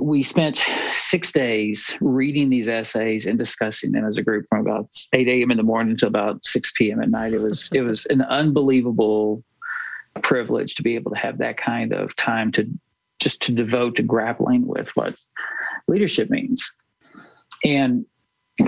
we 0.00 0.22
spent 0.22 0.62
six 0.92 1.32
days 1.32 1.96
reading 2.00 2.50
these 2.50 2.68
essays 2.68 3.26
and 3.26 3.38
discussing 3.38 3.92
them 3.92 4.04
as 4.04 4.16
a 4.16 4.22
group 4.22 4.44
from 4.48 4.60
about 4.60 4.88
8 5.12 5.28
a.m. 5.28 5.50
in 5.50 5.56
the 5.56 5.62
morning 5.62 5.96
to 5.98 6.06
about 6.06 6.44
6 6.44 6.72
p.m. 6.76 7.00
at 7.00 7.10
night. 7.10 7.32
It 7.32 7.40
was 7.40 7.70
it 7.72 7.82
was 7.82 8.04
an 8.06 8.20
unbelievable 8.22 9.44
privilege 10.22 10.74
to 10.76 10.82
be 10.82 10.94
able 10.94 11.10
to 11.10 11.18
have 11.18 11.38
that 11.38 11.56
kind 11.56 11.92
of 11.92 12.14
time 12.16 12.52
to 12.52 12.68
just 13.20 13.42
to 13.42 13.52
devote 13.52 13.96
to 13.96 14.02
grappling 14.02 14.66
with 14.66 14.90
what 14.96 15.14
leadership 15.88 16.30
means. 16.30 16.70
And 17.64 18.04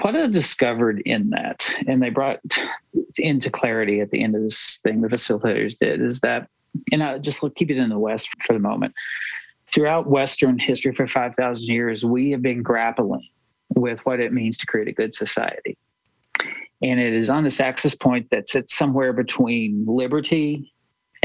what 0.00 0.16
I 0.16 0.26
discovered 0.26 1.00
in 1.04 1.30
that, 1.30 1.72
and 1.86 2.02
they 2.02 2.10
brought 2.10 2.40
into 3.18 3.50
clarity 3.50 4.00
at 4.00 4.10
the 4.10 4.22
end 4.22 4.34
of 4.34 4.42
this 4.42 4.80
thing, 4.82 5.00
the 5.00 5.08
facilitators 5.08 5.76
did, 5.78 6.00
is 6.00 6.20
that, 6.20 6.48
and 6.92 7.02
I 7.02 7.18
just 7.18 7.42
look, 7.42 7.54
keep 7.54 7.70
it 7.70 7.76
in 7.76 7.88
the 7.88 7.98
West 7.98 8.28
for 8.46 8.52
the 8.52 8.58
moment 8.58 8.94
throughout 9.66 10.06
Western 10.06 10.58
history 10.58 10.94
for 10.94 11.06
5,000 11.06 11.66
years, 11.66 12.04
we 12.04 12.30
have 12.30 12.42
been 12.42 12.62
grappling 12.62 13.28
with 13.74 14.04
what 14.06 14.20
it 14.20 14.32
means 14.32 14.56
to 14.58 14.66
create 14.66 14.88
a 14.88 14.92
good 14.92 15.14
society. 15.14 15.76
And 16.82 17.00
it 17.00 17.14
is 17.14 17.30
on 17.30 17.44
this 17.44 17.60
axis 17.60 17.94
point 17.94 18.30
that 18.30 18.48
sits 18.48 18.76
somewhere 18.76 19.12
between 19.12 19.84
liberty 19.86 20.72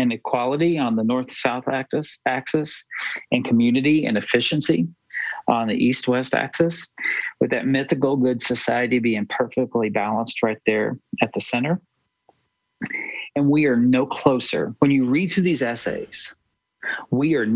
and 0.02 0.12
equality 0.12 0.78
on 0.78 0.96
the 0.96 1.04
north 1.04 1.32
south 1.32 1.68
axis, 1.68 2.20
axis 2.26 2.84
and 3.32 3.46
community 3.46 4.06
and 4.06 4.18
efficiency 4.18 4.88
on 5.48 5.68
the 5.68 5.76
east 5.76 6.08
west 6.08 6.34
axis, 6.34 6.88
with 7.40 7.52
that 7.52 7.68
mythical 7.68 8.16
good 8.16 8.42
society 8.42 9.00
being 9.00 9.26
perfectly 9.28 9.90
balanced 9.90 10.42
right 10.44 10.60
there 10.66 10.98
at 11.22 11.32
the 11.34 11.40
center. 11.40 11.80
And 13.36 13.50
we 13.50 13.66
are 13.66 13.78
no 13.78 14.06
closer. 14.06 14.76
When 14.80 14.92
you 14.92 15.06
read 15.06 15.28
through 15.28 15.44
these 15.44 15.62
essays, 15.62 16.34
we 17.12 17.36
are 17.36 17.48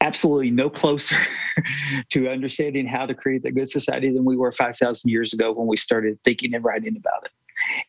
absolutely 0.00 0.50
no 0.50 0.68
closer 0.68 1.16
to 2.10 2.28
understanding 2.28 2.86
how 2.86 3.06
to 3.06 3.14
create 3.14 3.42
the 3.42 3.52
good 3.52 3.70
society 3.70 4.12
than 4.12 4.24
we 4.24 4.36
were 4.36 4.52
5,000 4.52 5.08
years 5.08 5.32
ago 5.32 5.52
when 5.52 5.66
we 5.66 5.76
started 5.76 6.18
thinking 6.24 6.54
and 6.54 6.64
writing 6.64 6.96
about 6.96 7.24
it. 7.24 7.30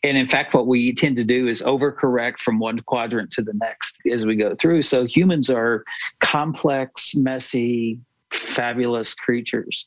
And 0.03 0.17
in 0.17 0.27
fact, 0.27 0.53
what 0.53 0.67
we 0.67 0.93
tend 0.93 1.15
to 1.17 1.23
do 1.23 1.47
is 1.47 1.61
overcorrect 1.61 2.39
from 2.39 2.59
one 2.59 2.79
quadrant 2.79 3.31
to 3.31 3.41
the 3.41 3.53
next 3.53 3.97
as 4.11 4.25
we 4.25 4.35
go 4.35 4.55
through. 4.55 4.81
So 4.83 5.05
humans 5.05 5.49
are 5.49 5.83
complex, 6.19 7.15
messy, 7.15 7.99
fabulous 8.31 9.13
creatures. 9.13 9.85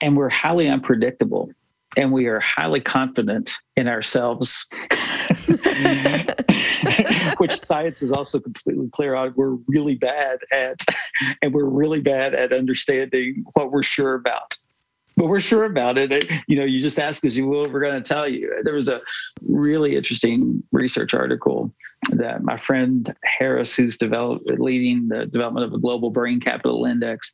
And 0.00 0.16
we're 0.16 0.28
highly 0.28 0.68
unpredictable 0.68 1.50
and 1.96 2.12
we 2.12 2.26
are 2.26 2.40
highly 2.40 2.80
confident 2.80 3.52
in 3.76 3.86
ourselves, 3.88 4.66
mm-hmm. 5.30 6.30
which 7.38 7.60
science 7.60 8.02
is 8.02 8.12
also 8.12 8.40
completely 8.40 8.88
clear 8.92 9.14
on. 9.14 9.32
We're 9.36 9.56
really 9.68 9.94
bad 9.94 10.38
at, 10.50 10.80
and 11.42 11.52
we're 11.52 11.68
really 11.68 12.00
bad 12.00 12.34
at 12.34 12.52
understanding 12.52 13.44
what 13.52 13.70
we're 13.70 13.82
sure 13.82 14.14
about. 14.14 14.56
But 15.16 15.26
we're 15.26 15.40
sure 15.40 15.64
about 15.64 15.98
it. 15.98 16.30
You 16.48 16.56
know, 16.56 16.64
you 16.64 16.80
just 16.80 16.98
ask 16.98 17.24
us, 17.24 17.36
you 17.36 17.46
will, 17.46 17.70
we're 17.70 17.80
going 17.80 18.02
to 18.02 18.14
tell 18.14 18.26
you. 18.26 18.60
There 18.64 18.74
was 18.74 18.88
a 18.88 19.00
really 19.42 19.96
interesting 19.96 20.62
research 20.72 21.14
article 21.14 21.72
that 22.10 22.42
my 22.42 22.56
friend 22.56 23.14
Harris, 23.24 23.74
who's 23.74 23.96
developed 23.96 24.48
leading 24.50 25.08
the 25.08 25.26
development 25.26 25.66
of 25.66 25.72
a 25.74 25.78
global 25.78 26.10
brain 26.10 26.40
capital 26.40 26.84
index, 26.84 27.32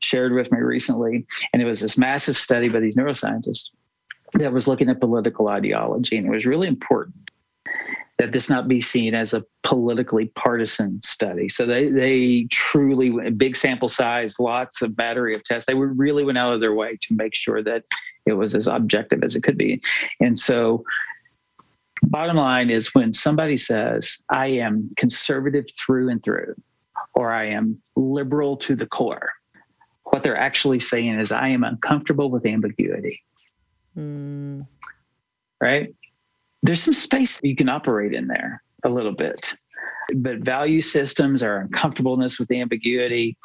shared 0.00 0.32
with 0.32 0.52
me 0.52 0.58
recently. 0.58 1.26
And 1.52 1.60
it 1.60 1.64
was 1.64 1.80
this 1.80 1.98
massive 1.98 2.38
study 2.38 2.68
by 2.68 2.80
these 2.80 2.96
neuroscientists 2.96 3.70
that 4.34 4.52
was 4.52 4.68
looking 4.68 4.88
at 4.88 5.00
political 5.00 5.48
ideology. 5.48 6.16
And 6.16 6.26
it 6.26 6.30
was 6.30 6.46
really 6.46 6.68
important 6.68 7.30
that 8.18 8.32
this 8.32 8.50
not 8.50 8.66
be 8.66 8.80
seen 8.80 9.14
as 9.14 9.32
a 9.32 9.44
politically 9.62 10.26
partisan 10.34 11.00
study. 11.02 11.48
So 11.48 11.66
they 11.66 11.88
they 11.88 12.46
truly 12.50 13.30
big 13.30 13.56
sample 13.56 13.88
size, 13.88 14.40
lots 14.40 14.82
of 14.82 14.96
battery 14.96 15.34
of 15.34 15.44
tests. 15.44 15.66
They 15.66 15.74
really 15.74 16.24
went 16.24 16.38
out 16.38 16.52
of 16.52 16.60
their 16.60 16.74
way 16.74 16.98
to 17.02 17.14
make 17.14 17.34
sure 17.34 17.62
that 17.62 17.84
it 18.26 18.32
was 18.32 18.54
as 18.54 18.66
objective 18.66 19.22
as 19.22 19.36
it 19.36 19.42
could 19.42 19.56
be. 19.56 19.80
And 20.20 20.38
so 20.38 20.84
bottom 22.02 22.36
line 22.36 22.70
is 22.70 22.94
when 22.94 23.14
somebody 23.14 23.56
says 23.56 24.18
I 24.28 24.46
am 24.48 24.90
conservative 24.96 25.66
through 25.78 26.10
and 26.10 26.22
through 26.22 26.54
or 27.14 27.32
I 27.32 27.46
am 27.46 27.80
liberal 27.96 28.56
to 28.58 28.74
the 28.74 28.86
core, 28.86 29.30
what 30.04 30.22
they're 30.22 30.36
actually 30.36 30.80
saying 30.80 31.20
is 31.20 31.30
I 31.32 31.48
am 31.48 31.62
uncomfortable 31.64 32.30
with 32.30 32.46
ambiguity. 32.46 33.22
Mm. 33.96 34.66
Right? 35.60 35.94
There's 36.62 36.82
some 36.82 36.94
space 36.94 37.40
you 37.42 37.56
can 37.56 37.68
operate 37.68 38.14
in 38.14 38.26
there 38.26 38.62
a 38.84 38.88
little 38.88 39.14
bit. 39.14 39.54
But 40.16 40.38
value 40.38 40.80
systems 40.80 41.42
are 41.42 41.60
uncomfortableness 41.60 42.38
with 42.38 42.50
ambiguity 42.50 43.36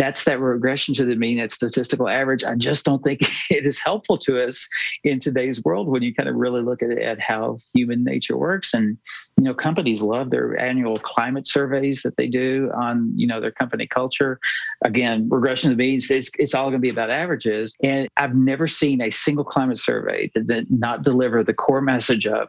that's 0.00 0.24
that 0.24 0.40
regression 0.40 0.94
to 0.94 1.04
the 1.04 1.14
mean 1.14 1.36
that 1.36 1.52
statistical 1.52 2.08
average. 2.08 2.42
I 2.42 2.54
just 2.54 2.86
don't 2.86 3.04
think 3.04 3.20
it 3.50 3.66
is 3.66 3.78
helpful 3.78 4.16
to 4.20 4.40
us 4.40 4.66
in 5.04 5.18
today's 5.18 5.62
world 5.62 5.88
when 5.88 6.02
you 6.02 6.14
kind 6.14 6.26
of 6.28 6.36
really 6.36 6.62
look 6.62 6.82
at, 6.82 6.90
at 6.90 7.20
how 7.20 7.58
human 7.74 8.02
nature 8.02 8.38
works. 8.38 8.72
And 8.72 8.96
you 9.36 9.44
know 9.44 9.52
companies 9.52 10.00
love 10.00 10.30
their 10.30 10.58
annual 10.58 10.98
climate 10.98 11.46
surveys 11.46 12.00
that 12.02 12.16
they 12.16 12.28
do 12.28 12.70
on 12.74 13.12
you 13.14 13.26
know 13.26 13.42
their 13.42 13.50
company 13.52 13.86
culture. 13.86 14.40
Again 14.86 15.28
regression 15.28 15.68
to 15.68 15.76
the 15.76 15.78
means 15.78 16.10
it's, 16.10 16.30
it's 16.38 16.54
all 16.54 16.70
going 16.70 16.74
to 16.74 16.78
be 16.78 16.88
about 16.88 17.10
averages. 17.10 17.76
And 17.82 18.08
i've 18.16 18.34
never 18.34 18.66
seen 18.66 19.02
a 19.02 19.10
single 19.10 19.44
climate 19.44 19.78
survey 19.78 20.30
that 20.34 20.46
did 20.46 20.70
not 20.70 21.02
deliver 21.02 21.44
the 21.44 21.52
core 21.52 21.82
message 21.82 22.26
of 22.26 22.48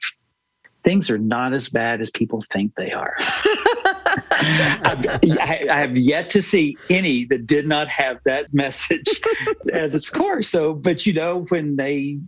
things 0.84 1.10
are 1.10 1.18
not 1.18 1.54
as 1.54 1.70
bad 1.70 2.02
as 2.02 2.10
people 2.10 2.42
think 2.42 2.74
they 2.76 2.92
are 2.92 3.16
I, 4.32 5.68
I, 5.70 5.80
have 5.80 5.98
yet 5.98 6.30
to 6.32 6.42
see 6.42 6.78
any 6.90 7.26
that 7.26 7.46
did 7.46 7.68
not 7.68 7.88
have 7.90 8.18
that 8.26 8.54
message 8.54 9.08
at 9.74 9.94
its 9.94 10.10
core. 10.10 10.42
So, 10.42 10.74
but 10.74 11.06
you 11.06 11.14
know, 11.14 11.46
when 11.50 11.76
they 11.76 12.20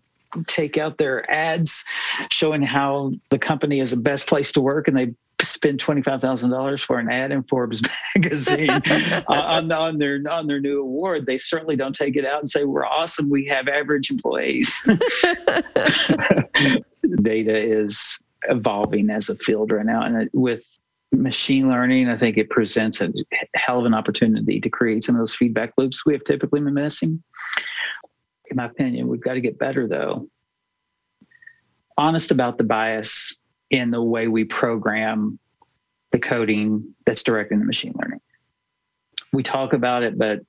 take 0.48 0.78
out 0.78 0.98
their 0.98 1.30
ads 1.32 1.84
showing 2.32 2.62
how 2.62 3.12
the 3.30 3.40
company 3.40 3.80
is 3.80 3.92
the 3.92 3.98
best 3.98 4.28
place 4.28 4.52
to 4.54 4.62
work 4.62 4.88
and 4.88 4.98
they 4.98 5.14
spend 5.42 5.80
$25,000 5.80 6.84
for 6.84 7.00
an 7.00 7.10
ad 7.12 7.32
in 7.32 7.44
Forbes 7.44 7.82
magazine 8.16 8.70
uh, 8.70 9.24
on, 9.28 9.72
on 9.72 9.98
their 9.98 10.22
on 10.30 10.48
their 10.48 10.60
new 10.60 10.82
award 10.82 11.26
they 11.26 11.38
certainly 11.38 11.76
don't 11.76 11.96
take 11.96 12.16
it 12.16 12.26
out 12.26 12.40
and 12.40 12.50
say 12.50 12.64
we're 12.64 12.86
awesome 12.86 13.30
we 13.30 13.46
have 13.46 13.68
average 13.68 14.10
employees 14.10 14.74
data 17.22 17.58
is 17.58 18.20
evolving 18.44 19.10
as 19.10 19.28
a 19.30 19.36
field 19.36 19.72
right 19.72 19.86
now 19.86 20.02
and 20.04 20.30
with 20.34 20.80
machine 21.14 21.70
learning, 21.70 22.10
I 22.10 22.18
think 22.18 22.38
it 22.38 22.50
presents 22.50 23.02
a 23.02 23.14
hell 23.56 23.80
of 23.80 23.86
an 23.86 23.94
opportunity 23.94 24.60
to 24.60 24.70
create 24.70 25.04
some 25.04 25.16
of 25.16 25.20
those 25.20 25.36
feedback 25.36 25.74
loops 25.78 26.06
we 26.06 26.14
have 26.14 26.24
typically 26.24 26.62
been 26.62 26.74
missing. 26.74 27.24
In 28.50 28.58
my 28.58 28.66
opinion, 28.66 29.08
we've 29.08 29.22
got 29.22 29.34
to 29.34 29.42
get 29.42 29.58
better 29.58 29.88
though 29.88 30.28
honest 31.98 32.32
about 32.32 32.58
the 32.58 32.64
bias 32.64 33.36
in 33.70 33.92
the 33.92 34.02
way 34.02 34.28
we 34.28 34.44
program 34.44 35.40
the 36.12 36.20
coding 36.20 36.94
that's 37.06 37.24
directing 37.24 37.60
the 37.60 37.66
machine 37.66 37.94
learning. 38.02 38.22
We 39.32 39.42
talk 39.42 39.74
about 39.74 40.04
it, 40.04 40.18
but 40.18 40.42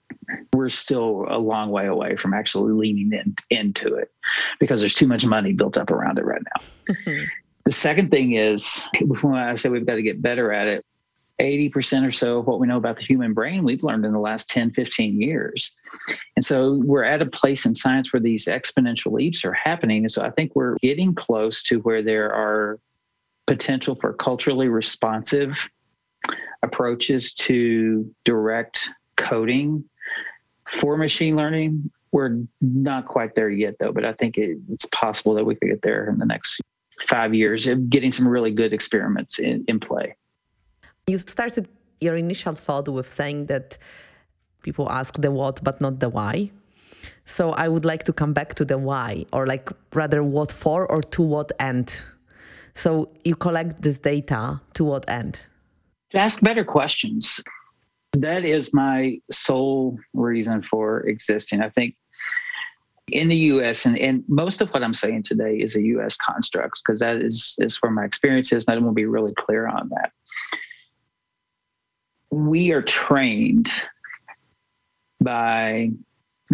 we're 0.52 0.70
still 0.70 1.24
a 1.28 1.38
long 1.38 1.70
way 1.70 1.86
away 1.86 2.16
from 2.16 2.34
actually 2.34 2.72
leaning 2.72 3.12
in, 3.12 3.34
into 3.50 3.94
it 3.94 4.08
because 4.60 4.80
there's 4.80 4.94
too 4.94 5.06
much 5.06 5.24
money 5.24 5.52
built 5.52 5.78
up 5.78 5.90
around 5.90 6.18
it 6.18 6.24
right 6.24 6.42
now. 6.54 6.94
Mm-hmm. 6.94 7.24
The 7.64 7.72
second 7.72 8.10
thing 8.10 8.34
is 8.34 8.82
when 9.22 9.34
I 9.34 9.54
say 9.56 9.68
we've 9.68 9.86
got 9.86 9.96
to 9.96 10.02
get 10.02 10.22
better 10.22 10.52
at 10.52 10.68
it, 10.68 10.84
80% 11.40 12.06
or 12.06 12.12
so 12.12 12.38
of 12.38 12.46
what 12.46 12.60
we 12.60 12.68
know 12.68 12.76
about 12.76 12.96
the 12.96 13.04
human 13.04 13.34
brain 13.34 13.64
we've 13.64 13.82
learned 13.82 14.04
in 14.04 14.12
the 14.12 14.20
last 14.20 14.48
10 14.50 14.70
15 14.70 15.20
years. 15.20 15.72
And 16.36 16.44
so 16.44 16.80
we're 16.84 17.02
at 17.02 17.22
a 17.22 17.26
place 17.26 17.66
in 17.66 17.74
science 17.74 18.12
where 18.12 18.20
these 18.20 18.46
exponential 18.46 19.12
leaps 19.12 19.44
are 19.44 19.52
happening 19.52 20.04
and 20.04 20.10
so 20.10 20.22
i 20.22 20.30
think 20.30 20.54
we're 20.54 20.76
getting 20.76 21.14
close 21.14 21.62
to 21.64 21.78
where 21.80 22.02
there 22.02 22.32
are 22.32 22.78
potential 23.46 23.96
for 24.00 24.12
culturally 24.12 24.68
responsive 24.68 25.52
approaches 26.62 27.34
to 27.34 28.08
direct 28.24 28.88
coding 29.16 29.84
for 30.66 30.96
machine 30.96 31.36
learning. 31.36 31.90
We're 32.10 32.38
not 32.62 33.06
quite 33.06 33.34
there 33.34 33.50
yet 33.50 33.74
though 33.80 33.92
but 33.92 34.04
i 34.04 34.12
think 34.12 34.38
it's 34.38 34.86
possible 34.92 35.34
that 35.34 35.44
we 35.44 35.56
could 35.56 35.68
get 35.68 35.82
there 35.82 36.08
in 36.08 36.18
the 36.18 36.26
next 36.26 36.60
five 37.00 37.34
years 37.34 37.66
of 37.66 37.90
getting 37.90 38.12
some 38.12 38.26
really 38.26 38.50
good 38.50 38.72
experiments 38.72 39.38
in, 39.38 39.64
in 39.68 39.80
play 39.80 40.16
you 41.06 41.18
started 41.18 41.68
your 42.00 42.16
initial 42.16 42.54
thought 42.54 42.88
with 42.88 43.08
saying 43.08 43.46
that 43.46 43.78
people 44.62 44.90
ask 44.90 45.20
the 45.20 45.30
what 45.30 45.62
but 45.62 45.80
not 45.80 46.00
the 46.00 46.08
why. 46.08 46.50
So 47.26 47.52
I 47.52 47.68
would 47.68 47.84
like 47.84 48.04
to 48.04 48.12
come 48.12 48.32
back 48.32 48.54
to 48.54 48.64
the 48.64 48.78
why, 48.78 49.26
or 49.32 49.46
like 49.46 49.70
rather 49.92 50.22
what 50.22 50.50
for 50.50 50.90
or 50.90 51.02
to 51.02 51.22
what 51.22 51.52
end. 51.60 52.02
So 52.74 53.10
you 53.24 53.34
collect 53.34 53.82
this 53.82 53.98
data 53.98 54.60
to 54.74 54.84
what 54.84 55.08
end? 55.08 55.40
To 56.10 56.18
ask 56.18 56.40
better 56.40 56.64
questions. 56.64 57.40
That 58.14 58.44
is 58.44 58.72
my 58.72 59.18
sole 59.30 59.98
reason 60.12 60.62
for 60.62 61.00
existing. 61.00 61.60
I 61.60 61.68
think 61.70 61.94
in 63.10 63.28
the 63.28 63.36
US, 63.36 63.84
and, 63.86 63.98
and 63.98 64.24
most 64.28 64.60
of 64.60 64.70
what 64.70 64.82
I'm 64.82 64.94
saying 64.94 65.24
today 65.24 65.56
is 65.56 65.76
a 65.76 65.82
US 65.82 66.16
construct, 66.16 66.80
because 66.84 67.00
that 67.00 67.16
is, 67.16 67.54
is 67.58 67.76
where 67.76 67.92
my 67.92 68.04
experience 68.04 68.52
is, 68.52 68.64
and 68.66 68.74
I 68.74 68.78
want 68.78 68.92
to 68.92 68.94
be 68.94 69.06
really 69.06 69.34
clear 69.34 69.66
on 69.66 69.90
that 69.90 70.12
we 72.34 72.72
are 72.72 72.82
trained 72.82 73.70
by 75.20 75.90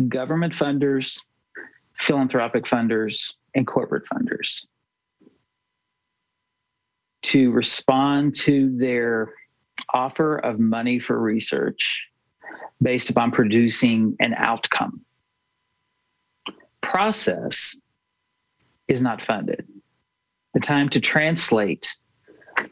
government 0.08 0.52
funders, 0.52 1.20
philanthropic 1.94 2.64
funders, 2.64 3.32
and 3.54 3.66
corporate 3.66 4.04
funders 4.06 4.64
to 7.22 7.50
respond 7.50 8.34
to 8.34 8.76
their 8.76 9.32
offer 9.92 10.36
of 10.36 10.58
money 10.58 10.98
for 10.98 11.18
research 11.18 12.06
based 12.82 13.10
upon 13.10 13.30
producing 13.30 14.16
an 14.20 14.34
outcome. 14.36 15.04
Process 16.82 17.76
is 18.88 19.02
not 19.02 19.22
funded. 19.22 19.66
The 20.54 20.60
time 20.60 20.88
to 20.90 21.00
translate 21.00 21.94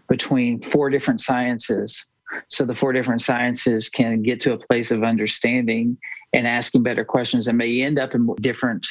between 0.09 0.61
four 0.61 0.91
different 0.91 1.21
sciences 1.21 2.07
so 2.49 2.65
the 2.65 2.75
four 2.75 2.93
different 2.93 3.23
sciences 3.23 3.89
can 3.89 4.23
get 4.23 4.41
to 4.43 4.53
a 4.53 4.59
place 4.59 4.91
of 4.91 5.03
understanding 5.03 5.97
and 6.33 6.47
asking 6.47 6.83
better 6.83 7.05
questions 7.05 7.49
and 7.49 7.57
may 7.57 7.83
end 7.83 7.99
up 7.99 8.15
in 8.15 8.29
different 8.41 8.87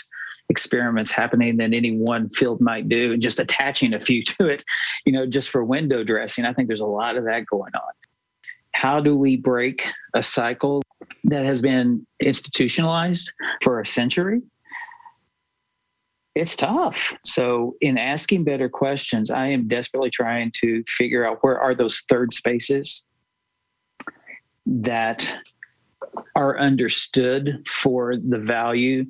experiments 0.50 1.12
happening 1.12 1.58
than 1.58 1.74
any 1.74 1.98
one 1.98 2.30
field 2.30 2.62
might 2.62 2.88
do 2.88 3.14
and 3.14 3.22
just 3.22 3.40
attaching 3.40 3.94
a 3.94 4.02
few 4.02 4.24
to 4.24 4.48
it 4.48 4.64
you 5.06 5.12
know 5.12 5.26
just 5.26 5.50
for 5.50 5.64
window 5.64 6.04
dressing. 6.04 6.46
I 6.46 6.54
think 6.54 6.68
there's 6.68 6.82
a 6.82 6.86
lot 6.86 7.18
of 7.18 7.26
that 7.26 7.46
going 7.46 7.76
on. 7.76 7.92
How 8.74 9.00
do 9.00 9.16
we 9.16 9.36
break 9.36 9.84
a 10.14 10.22
cycle 10.22 10.84
that 11.26 11.46
has 11.46 11.62
been 11.62 12.06
institutionalized 12.20 13.32
for 13.64 13.80
a 13.80 13.86
century 13.86 14.42
it's 16.38 16.56
tough. 16.56 17.14
So, 17.24 17.76
in 17.82 17.98
asking 17.98 18.44
better 18.44 18.70
questions, 18.70 19.32
I 19.32 19.48
am 19.48 19.68
desperately 19.68 20.12
trying 20.12 20.52
to 20.62 20.84
figure 20.88 21.26
out 21.26 21.40
where 21.42 21.60
are 21.60 21.74
those 21.74 22.04
third 22.10 22.34
spaces 22.34 23.04
that 24.66 25.36
are 26.36 26.60
understood 26.60 27.66
for 27.68 28.16
the 28.18 28.38
value 28.38 29.06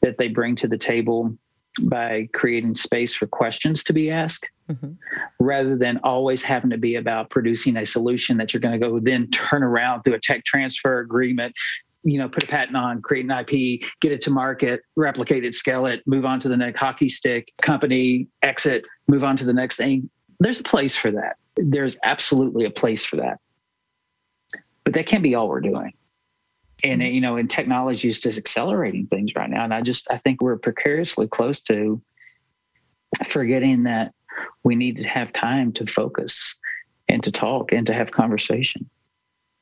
that 0.00 0.16
they 0.16 0.28
bring 0.28 0.56
to 0.56 0.68
the 0.68 0.78
table 0.78 1.36
by 1.82 2.28
creating 2.34 2.76
space 2.76 3.14
for 3.14 3.26
questions 3.26 3.84
to 3.84 3.92
be 3.92 4.10
asked 4.10 4.48
mm-hmm. 4.70 4.92
rather 5.40 5.76
than 5.76 5.98
always 6.04 6.42
having 6.42 6.70
to 6.70 6.78
be 6.78 6.96
about 6.96 7.30
producing 7.30 7.76
a 7.78 7.86
solution 7.86 8.36
that 8.36 8.52
you're 8.52 8.60
going 8.60 8.78
to 8.78 8.86
go 8.86 8.98
then 9.00 9.28
turn 9.30 9.62
around 9.62 10.02
through 10.02 10.14
a 10.14 10.20
tech 10.20 10.44
transfer 10.44 11.00
agreement 11.00 11.54
you 12.04 12.18
know 12.18 12.28
put 12.28 12.42
a 12.42 12.46
patent 12.46 12.76
on 12.76 13.00
create 13.00 13.24
an 13.24 13.30
ip 13.30 13.80
get 14.00 14.10
it 14.10 14.20
to 14.20 14.30
market 14.30 14.82
replicate 14.96 15.44
it 15.44 15.54
scale 15.54 15.86
it 15.86 16.02
move 16.06 16.24
on 16.24 16.40
to 16.40 16.48
the 16.48 16.56
next 16.56 16.78
hockey 16.78 17.08
stick 17.08 17.52
company 17.60 18.26
exit 18.42 18.84
move 19.08 19.24
on 19.24 19.36
to 19.36 19.44
the 19.44 19.52
next 19.52 19.76
thing. 19.76 20.08
There's 20.40 20.60
a 20.60 20.64
place 20.64 20.96
for 20.96 21.10
that. 21.12 21.36
There's 21.56 21.98
absolutely 22.02 22.64
a 22.64 22.70
place 22.70 23.04
for 23.04 23.16
that. 23.16 23.38
But 24.84 24.94
that 24.94 25.06
can't 25.06 25.22
be 25.22 25.34
all 25.34 25.48
we're 25.48 25.60
doing. 25.60 25.92
And 26.82 27.00
mm-hmm. 27.00 27.14
you 27.14 27.20
know 27.20 27.36
and 27.36 27.48
technology 27.48 28.08
is 28.08 28.20
just 28.20 28.38
accelerating 28.38 29.06
things 29.06 29.34
right 29.36 29.50
now. 29.50 29.64
And 29.64 29.74
i 29.74 29.80
just 29.82 30.10
i 30.10 30.18
think 30.18 30.40
we're 30.40 30.58
precariously 30.58 31.28
close 31.28 31.60
to 31.62 32.02
forgetting 33.26 33.82
that 33.84 34.12
we 34.64 34.74
need 34.74 34.96
to 34.96 35.04
have 35.04 35.32
time 35.32 35.72
to 35.74 35.86
focus 35.86 36.56
and 37.08 37.22
to 37.22 37.30
talk 37.30 37.72
and 37.72 37.86
to 37.86 37.92
have 37.92 38.10
conversation 38.10 38.88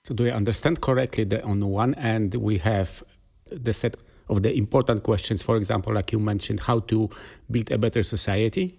so 0.05 0.15
do 0.15 0.27
i 0.27 0.31
understand 0.31 0.81
correctly 0.81 1.25
that 1.25 1.45
on 1.45 1.61
one 1.67 1.95
end 1.95 2.35
we 2.35 2.59
have 2.59 3.03
the 3.51 3.73
set 3.73 3.97
of 4.31 4.43
the 4.43 4.57
important 4.57 5.03
questions 5.03 5.43
for 5.43 5.57
example 5.57 5.93
like 5.93 6.13
you 6.13 6.19
mentioned 6.19 6.61
how 6.61 6.81
to 6.81 7.11
build 7.51 7.71
a 7.71 7.79
better 7.79 8.03
society? 8.03 8.79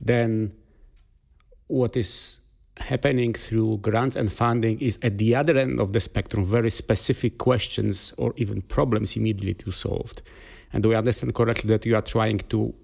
Then 0.00 0.52
what 1.68 1.96
is 1.96 2.40
happening 2.78 3.34
through 3.34 3.78
grants 3.78 4.16
and 4.16 4.32
funding 4.32 4.80
is 4.80 4.98
at 5.02 5.18
the 5.18 5.36
other 5.36 5.56
end 5.56 5.78
of 5.78 5.92
the 5.92 6.00
spectrum 6.00 6.44
very 6.44 6.70
specific 6.70 7.38
questions 7.38 8.12
or 8.18 8.34
even 8.36 8.62
problems 8.62 9.16
immediately 9.16 9.54
to 9.54 9.70
solved. 9.70 10.22
And 10.72 10.82
do 10.82 10.92
I 10.92 10.96
understand 10.96 11.34
correctly 11.34 11.68
that 11.68 11.86
you 11.86 11.94
are 11.94 12.02
trying 12.02 12.38
to 12.48 12.74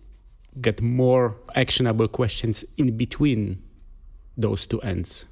get 0.61 0.81
more 0.81 1.37
actionable 1.57 2.07
questions 2.07 2.65
in 2.77 2.97
between 2.97 3.63
those 4.37 4.67
two 4.67 4.81
ends 4.83 5.25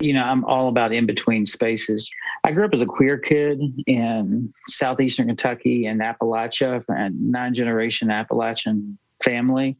you 0.00 0.12
know 0.12 0.22
i'm 0.22 0.44
all 0.44 0.68
about 0.68 0.92
in 0.92 1.06
between 1.06 1.46
spaces. 1.46 2.08
I 2.44 2.52
grew 2.52 2.64
up 2.64 2.72
as 2.72 2.82
a 2.82 2.86
queer 2.86 3.18
kid 3.18 3.60
in 3.86 4.52
southeastern 4.66 5.26
kentucky 5.26 5.86
and 5.86 6.00
appalachia 6.00 6.84
and 6.88 7.32
nine 7.32 7.54
generation 7.54 8.10
appalachian 8.10 8.98
family. 9.22 9.76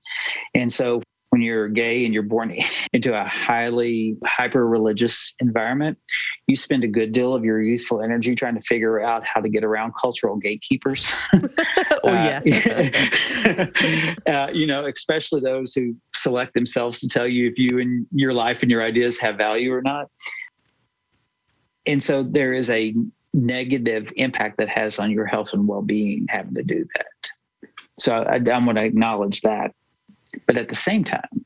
And 0.54 0.72
so 0.72 1.02
when 1.30 1.42
you're 1.42 1.68
gay 1.68 2.04
and 2.04 2.14
you're 2.14 2.22
born 2.22 2.54
into 2.92 3.14
a 3.14 3.24
highly 3.24 4.16
hyper 4.24 4.66
religious 4.66 5.34
environment, 5.40 5.98
you 6.46 6.56
spend 6.56 6.84
a 6.84 6.88
good 6.88 7.12
deal 7.12 7.34
of 7.34 7.44
your 7.44 7.62
useful 7.62 8.02
energy 8.02 8.34
trying 8.34 8.54
to 8.54 8.62
figure 8.62 9.00
out 9.00 9.24
how 9.24 9.40
to 9.40 9.48
get 9.48 9.64
around 9.64 9.92
cultural 10.00 10.36
gatekeepers. 10.36 11.12
oh, 11.34 12.12
yeah. 12.12 12.40
Uh, 13.46 13.66
uh, 14.30 14.50
you 14.52 14.66
know, 14.66 14.86
especially 14.86 15.40
those 15.40 15.74
who 15.74 15.94
select 16.14 16.54
themselves 16.54 17.00
to 17.00 17.08
tell 17.08 17.26
you 17.26 17.48
if 17.48 17.58
you 17.58 17.78
and 17.78 18.06
your 18.12 18.32
life 18.32 18.62
and 18.62 18.70
your 18.70 18.82
ideas 18.82 19.18
have 19.18 19.36
value 19.36 19.72
or 19.72 19.82
not. 19.82 20.06
And 21.86 22.02
so 22.02 22.22
there 22.22 22.52
is 22.52 22.68
a 22.70 22.94
negative 23.34 24.12
impact 24.16 24.58
that 24.58 24.68
has 24.68 24.98
on 24.98 25.10
your 25.10 25.26
health 25.26 25.52
and 25.52 25.66
well 25.66 25.82
being 25.82 26.26
having 26.28 26.54
to 26.54 26.62
do 26.62 26.86
that. 26.96 27.70
So 27.98 28.14
I, 28.14 28.34
I'm 28.34 28.64
going 28.64 28.76
to 28.76 28.84
acknowledge 28.84 29.40
that. 29.42 29.72
But 30.46 30.56
at 30.56 30.68
the 30.68 30.74
same 30.74 31.04
time, 31.04 31.44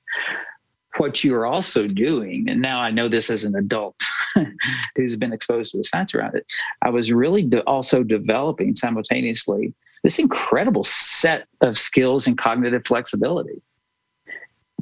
what 0.99 1.25
you're 1.25 1.47
also 1.47 1.87
doing, 1.87 2.47
and 2.49 2.61
now 2.61 2.81
I 2.81 2.91
know 2.91 3.09
this 3.09 3.31
as 3.31 3.45
an 3.45 3.55
adult 3.55 3.97
who's 4.97 5.17
been 5.17 5.33
exposed 5.33 5.73
to 5.73 5.79
the 5.79 5.85
science 5.85 6.15
around 6.15 6.37
it, 6.37 6.47
I 6.83 6.91
was 6.91 7.13
really 7.13 7.43
de- 7.43 7.63
also 7.63 8.03
developing 8.03 8.75
simultaneously 8.75 9.75
this 10.03 10.19
incredible 10.19 10.85
set 10.85 11.47
of 11.61 11.79
skills 11.79 12.27
and 12.27 12.37
cognitive 12.37 12.85
flexibility. 12.85 13.63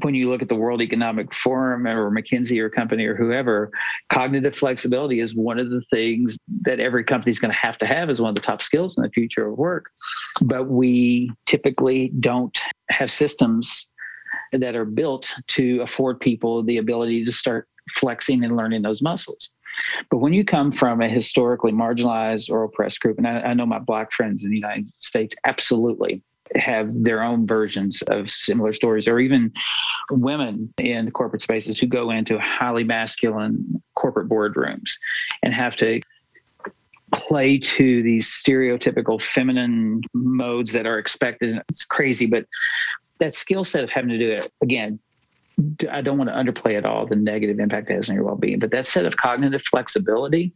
When 0.02 0.14
you 0.14 0.30
look 0.30 0.40
at 0.40 0.48
the 0.48 0.54
World 0.54 0.80
Economic 0.80 1.34
Forum 1.34 1.86
or 1.86 2.10
McKinsey 2.10 2.58
or 2.58 2.70
company 2.70 3.04
or 3.04 3.14
whoever, 3.14 3.70
cognitive 4.10 4.56
flexibility 4.56 5.20
is 5.20 5.34
one 5.34 5.58
of 5.58 5.68
the 5.68 5.82
things 5.90 6.38
that 6.62 6.80
every 6.80 7.04
company 7.04 7.28
is 7.28 7.38
going 7.38 7.52
to 7.52 7.58
have 7.58 7.76
to 7.78 7.86
have 7.86 8.08
as 8.08 8.18
one 8.18 8.30
of 8.30 8.34
the 8.34 8.40
top 8.40 8.62
skills 8.62 8.96
in 8.96 9.02
the 9.02 9.10
future 9.10 9.46
of 9.46 9.58
work. 9.58 9.90
But 10.40 10.68
we 10.70 11.30
typically 11.44 12.12
don't 12.18 12.58
have 12.88 13.10
systems 13.10 13.88
that 14.52 14.74
are 14.76 14.84
built 14.84 15.32
to 15.48 15.80
afford 15.82 16.20
people 16.20 16.62
the 16.62 16.78
ability 16.78 17.24
to 17.24 17.32
start 17.32 17.68
flexing 17.92 18.44
and 18.44 18.56
learning 18.56 18.82
those 18.82 19.02
muscles. 19.02 19.50
But 20.10 20.18
when 20.18 20.32
you 20.32 20.44
come 20.44 20.72
from 20.72 21.00
a 21.00 21.08
historically 21.08 21.72
marginalized 21.72 22.50
or 22.50 22.64
oppressed 22.64 23.00
group, 23.00 23.18
and 23.18 23.26
I, 23.26 23.40
I 23.40 23.54
know 23.54 23.66
my 23.66 23.78
black 23.78 24.12
friends 24.12 24.42
in 24.42 24.50
the 24.50 24.56
United 24.56 24.90
States 24.98 25.34
absolutely 25.44 26.22
have 26.56 27.04
their 27.04 27.22
own 27.22 27.46
versions 27.46 28.02
of 28.08 28.28
similar 28.30 28.72
stories, 28.74 29.06
or 29.06 29.20
even 29.20 29.52
women 30.10 30.72
in 30.78 31.10
corporate 31.12 31.42
spaces 31.42 31.78
who 31.78 31.86
go 31.86 32.10
into 32.10 32.38
highly 32.40 32.82
masculine 32.82 33.80
corporate 33.94 34.28
boardrooms 34.28 34.92
and 35.42 35.54
have 35.54 35.76
to 35.76 36.00
play 37.12 37.58
to 37.58 38.02
these 38.02 38.28
stereotypical 38.28 39.20
feminine 39.20 40.00
modes 40.14 40.72
that 40.72 40.86
are 40.86 40.98
expected. 40.98 41.60
It's 41.68 41.84
crazy, 41.84 42.26
but 42.26 42.44
that 43.18 43.34
skill 43.34 43.64
set 43.64 43.84
of 43.84 43.90
having 43.90 44.10
to 44.10 44.18
do 44.18 44.30
it 44.30 44.52
again. 44.62 44.98
I 45.90 46.00
don't 46.00 46.16
want 46.16 46.30
to 46.30 46.34
underplay 46.34 46.78
at 46.78 46.86
all 46.86 47.06
the 47.06 47.16
negative 47.16 47.60
impact 47.60 47.90
it 47.90 47.94
has 47.94 48.08
on 48.08 48.14
your 48.14 48.24
well-being, 48.24 48.58
but 48.58 48.70
that 48.70 48.86
set 48.86 49.04
of 49.04 49.16
cognitive 49.16 49.62
flexibility, 49.62 50.52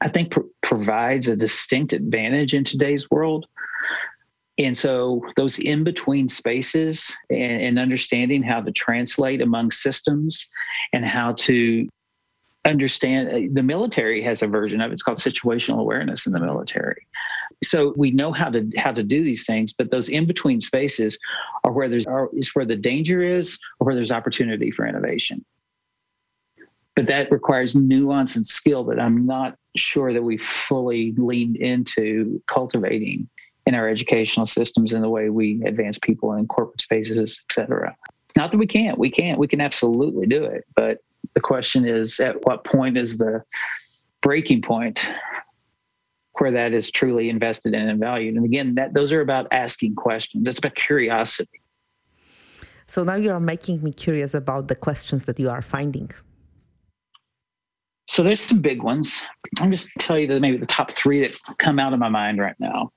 I 0.00 0.08
think, 0.08 0.30
pr- 0.30 0.40
provides 0.62 1.28
a 1.28 1.36
distinct 1.36 1.92
advantage 1.92 2.54
in 2.54 2.64
today's 2.64 3.10
world. 3.10 3.46
And 4.58 4.76
so 4.76 5.22
those 5.36 5.58
in 5.58 5.84
between 5.84 6.28
spaces 6.28 7.14
and, 7.30 7.62
and 7.62 7.78
understanding 7.78 8.42
how 8.42 8.60
to 8.60 8.72
translate 8.72 9.42
among 9.42 9.70
systems 9.70 10.46
and 10.92 11.04
how 11.04 11.32
to 11.32 11.88
understand 12.64 13.28
uh, 13.28 13.52
the 13.52 13.62
military 13.62 14.22
has 14.22 14.42
a 14.42 14.46
version 14.46 14.80
of 14.80 14.90
it. 14.90 14.94
it's 14.94 15.02
called 15.02 15.18
situational 15.18 15.80
awareness 15.80 16.26
in 16.26 16.32
the 16.32 16.40
military. 16.40 17.06
So 17.64 17.92
we 17.96 18.10
know 18.10 18.32
how 18.32 18.50
to 18.50 18.68
how 18.76 18.92
to 18.92 19.02
do 19.02 19.22
these 19.22 19.46
things 19.46 19.72
but 19.72 19.90
those 19.90 20.08
in 20.08 20.26
between 20.26 20.60
spaces 20.60 21.18
are 21.64 21.72
where 21.72 21.88
there's 21.88 22.06
are, 22.06 22.28
is 22.32 22.54
where 22.54 22.64
the 22.64 22.76
danger 22.76 23.22
is 23.22 23.58
or 23.78 23.86
where 23.86 23.94
there's 23.94 24.12
opportunity 24.12 24.70
for 24.70 24.86
innovation. 24.86 25.44
But 26.94 27.06
that 27.06 27.30
requires 27.32 27.74
nuance 27.74 28.36
and 28.36 28.46
skill 28.46 28.84
that 28.84 29.00
i'm 29.00 29.26
not 29.26 29.56
sure 29.76 30.12
that 30.12 30.22
we 30.22 30.38
fully 30.38 31.14
leaned 31.16 31.56
into 31.56 32.40
cultivating 32.46 33.28
in 33.66 33.74
our 33.74 33.88
educational 33.88 34.46
systems 34.46 34.92
in 34.92 35.00
the 35.02 35.08
way 35.08 35.30
we 35.30 35.62
advance 35.64 35.98
people 35.98 36.32
in 36.34 36.46
corporate 36.46 36.80
spaces 36.80 37.18
et 37.18 37.52
cetera. 37.52 37.96
Not 38.36 38.52
that 38.52 38.58
we 38.58 38.66
can't 38.66 38.98
we 38.98 39.10
can't 39.10 39.38
we 39.38 39.48
can 39.48 39.60
absolutely 39.60 40.26
do 40.26 40.44
it 40.44 40.64
but 40.76 40.98
the 41.34 41.40
question 41.40 41.86
is 41.86 42.20
at 42.20 42.44
what 42.44 42.64
point 42.64 42.96
is 42.96 43.18
the 43.18 43.42
breaking 44.20 44.62
point 44.62 45.08
where 46.38 46.50
that 46.50 46.72
is 46.72 46.90
truly 46.90 47.28
invested 47.28 47.74
in 47.74 47.88
and 47.88 48.00
valued? 48.00 48.36
And 48.36 48.44
again 48.44 48.74
that 48.74 48.94
those 48.94 49.12
are 49.12 49.20
about 49.20 49.46
asking 49.52 49.94
questions. 49.94 50.48
It's 50.48 50.58
about 50.58 50.74
curiosity. 50.74 51.60
So 52.86 53.04
now 53.04 53.14
you 53.14 53.30
are 53.30 53.40
making 53.40 53.82
me 53.82 53.92
curious 53.92 54.34
about 54.34 54.68
the 54.68 54.74
questions 54.74 55.24
that 55.24 55.38
you 55.38 55.48
are 55.48 55.62
finding. 55.62 56.10
So 58.08 58.22
there's 58.22 58.40
some 58.40 58.60
big 58.60 58.82
ones. 58.82 59.22
I'm 59.60 59.70
just 59.70 59.88
tell 59.98 60.18
you 60.18 60.26
that 60.26 60.40
maybe 60.40 60.58
the 60.58 60.66
top 60.66 60.92
three 60.92 61.20
that 61.20 61.32
come 61.58 61.78
out 61.78 61.94
of 61.94 61.98
my 61.98 62.10
mind 62.10 62.38
right 62.38 62.56
now. 62.58 62.92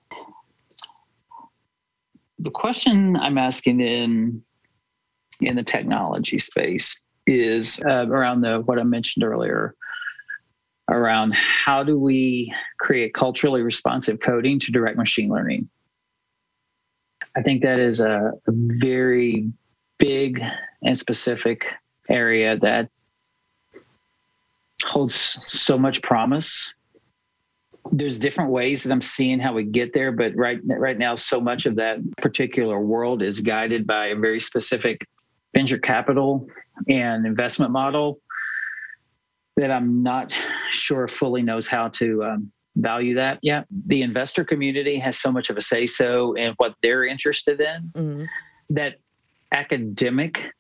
The 2.40 2.52
question 2.52 3.16
i'm 3.16 3.38
asking 3.38 3.80
in 3.80 4.44
in 5.40 5.56
the 5.56 5.64
technology 5.64 6.38
space 6.38 7.00
is 7.28 7.80
uh, 7.86 8.08
around 8.08 8.42
the 8.42 8.62
what 8.62 8.80
I 8.80 8.84
mentioned 8.84 9.24
earlier 9.24 9.76
around 10.90 11.34
how 11.34 11.84
do 11.84 12.00
we 12.00 12.54
create 12.80 13.14
culturally 13.14 13.62
responsive 13.62 14.20
coding 14.20 14.60
to 14.60 14.72
direct 14.72 14.98
machine 14.98 15.30
learning. 15.30 15.68
I 17.36 17.42
think 17.42 17.64
that 17.64 17.80
is 17.80 18.00
a, 18.00 18.32
a 18.48 18.52
very 18.52 19.52
big 19.98 20.42
and 20.84 20.98
specific 20.98 21.66
area 22.10 22.58
that 22.60 22.90
holds 24.84 25.40
so 25.46 25.78
much 25.78 26.02
promise. 26.02 26.74
There's 27.92 28.20
different 28.20 28.52
ways 28.52 28.84
that 28.84 28.92
I'm 28.92 29.02
seeing 29.02 29.40
how 29.40 29.54
we 29.54 29.64
get 29.64 29.94
there, 29.94 30.12
but 30.12 30.36
right 30.36 30.60
right 30.64 30.98
now, 30.98 31.16
so 31.16 31.40
much 31.40 31.66
of 31.66 31.76
that 31.76 32.00
particular 32.18 32.80
world 32.80 33.22
is 33.22 33.42
guided 33.42 33.86
by 33.86 34.08
a 34.08 34.16
very 34.16 34.40
specific 34.40 35.08
venture 35.56 35.78
capital 35.78 36.48
and 36.90 37.26
investment 37.26 37.72
model 37.72 38.20
that 39.56 39.72
I'm 39.72 40.04
not 40.04 40.32
sure 40.72 41.08
fully 41.08 41.42
knows 41.42 41.66
how 41.66 41.88
to 41.90 42.24
um, 42.26 42.52
value 42.76 43.16
that 43.16 43.40
yet. 43.42 43.66
The 43.88 44.02
investor 44.02 44.44
community 44.44 45.00
has 45.00 45.18
so 45.18 45.32
much 45.32 45.50
of 45.50 45.58
a 45.58 45.62
say 45.62 45.88
so 45.88 46.34
in 46.34 46.54
what 46.58 46.76
they're 46.82 47.06
interested 47.06 47.62
in 47.62 47.92
mm-hmm. 47.96 48.26
that 48.72 48.98
academic 49.54 50.52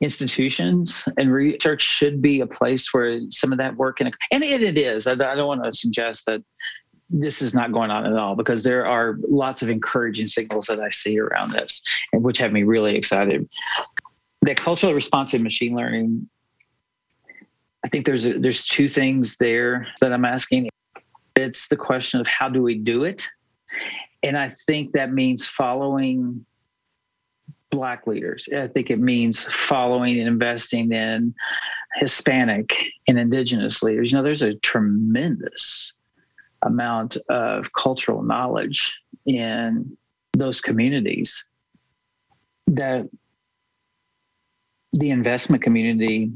institutions 0.00 1.04
and 1.16 1.32
research 1.32 1.82
should 1.82 2.22
be 2.22 2.40
a 2.40 2.46
place 2.46 2.92
where 2.92 3.20
some 3.30 3.52
of 3.52 3.58
that 3.58 3.76
work 3.76 3.98
can, 3.98 4.12
and 4.30 4.44
it, 4.44 4.62
it 4.62 4.78
is. 4.78 5.06
I, 5.06 5.12
I 5.12 5.34
don't 5.34 5.46
want 5.46 5.64
to 5.64 5.72
suggest 5.72 6.26
that 6.26 6.42
this 7.10 7.42
is 7.42 7.52
not 7.54 7.72
going 7.72 7.90
on 7.90 8.06
at 8.06 8.16
all 8.16 8.34
because 8.34 8.62
there 8.62 8.86
are 8.86 9.18
lots 9.28 9.62
of 9.62 9.68
encouraging 9.68 10.26
signals 10.26 10.66
that 10.66 10.80
I 10.80 10.90
see 10.90 11.18
around 11.18 11.52
this, 11.52 11.82
and 12.12 12.22
which 12.22 12.38
have 12.38 12.52
me 12.52 12.62
really 12.62 12.96
excited 12.96 13.48
the 14.42 14.54
culturally 14.54 14.94
responsive 14.94 15.40
machine 15.40 15.74
learning 15.74 16.28
i 17.84 17.88
think 17.88 18.04
there's 18.04 18.26
a, 18.26 18.38
there's 18.38 18.64
two 18.64 18.88
things 18.88 19.36
there 19.38 19.86
that 20.00 20.12
i'm 20.12 20.24
asking. 20.24 20.68
It's 21.34 21.68
the 21.68 21.76
question 21.76 22.20
of 22.20 22.26
how 22.26 22.50
do 22.50 22.62
we 22.62 22.74
do 22.74 23.04
it? 23.04 23.26
And 24.22 24.36
i 24.36 24.50
think 24.66 24.92
that 24.92 25.12
means 25.12 25.46
following 25.46 26.44
black 27.70 28.06
leaders. 28.06 28.46
I 28.54 28.68
think 28.68 28.90
it 28.90 29.00
means 29.00 29.44
following 29.44 30.18
and 30.18 30.28
investing 30.28 30.92
in 30.92 31.34
hispanic 31.96 32.70
and 33.08 33.18
indigenous 33.18 33.82
leaders. 33.82 34.12
You 34.12 34.18
know 34.18 34.24
there's 34.24 34.42
a 34.42 34.54
tremendous 34.56 35.94
amount 36.62 37.16
of 37.28 37.72
cultural 37.72 38.22
knowledge 38.22 38.96
in 39.26 39.96
those 40.34 40.60
communities 40.60 41.44
that 42.68 43.06
the 44.92 45.10
investment 45.10 45.62
community, 45.62 46.30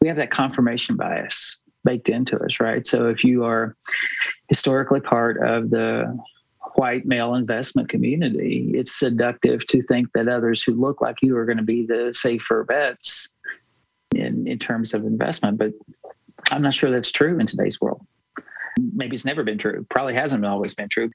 we 0.00 0.08
have 0.08 0.16
that 0.16 0.30
confirmation 0.30 0.96
bias 0.96 1.58
baked 1.84 2.08
into 2.08 2.38
us, 2.38 2.60
right? 2.60 2.86
So 2.86 3.08
if 3.08 3.24
you 3.24 3.44
are 3.44 3.76
historically 4.48 5.00
part 5.00 5.42
of 5.42 5.70
the 5.70 6.18
white 6.74 7.06
male 7.06 7.34
investment 7.34 7.88
community, 7.88 8.72
it's 8.74 8.98
seductive 8.98 9.66
to 9.68 9.82
think 9.82 10.08
that 10.14 10.28
others 10.28 10.62
who 10.62 10.74
look 10.74 11.00
like 11.00 11.16
you 11.22 11.36
are 11.36 11.44
going 11.44 11.58
to 11.58 11.64
be 11.64 11.86
the 11.86 12.12
safer 12.14 12.64
bets 12.64 13.28
in, 14.14 14.46
in 14.46 14.58
terms 14.58 14.94
of 14.94 15.04
investment. 15.04 15.58
But 15.58 15.72
I'm 16.50 16.62
not 16.62 16.74
sure 16.74 16.90
that's 16.90 17.12
true 17.12 17.38
in 17.38 17.46
today's 17.46 17.80
world. 17.80 18.06
Maybe 18.94 19.16
it's 19.16 19.24
never 19.24 19.42
been 19.42 19.58
true. 19.58 19.84
Probably 19.90 20.14
hasn't 20.14 20.46
always 20.46 20.74
been 20.74 20.88
true. 20.88 21.10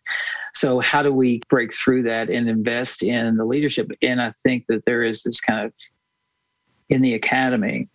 So, 0.54 0.82
how 0.82 1.02
do 1.02 1.14
we 1.14 1.42
break 1.50 1.74
through 1.74 2.04
that 2.04 2.30
and 2.30 2.50
invest 2.50 3.04
in 3.04 3.38
the 3.38 3.46
leadership? 3.46 3.90
And 4.02 4.22
I 4.22 4.34
think 4.44 4.66
that 4.68 4.84
there 4.86 5.02
is 5.02 5.24
this 5.24 5.40
kind 5.40 5.66
of 5.66 5.74
in 6.90 7.02
the 7.02 7.14
academy, 7.16 7.90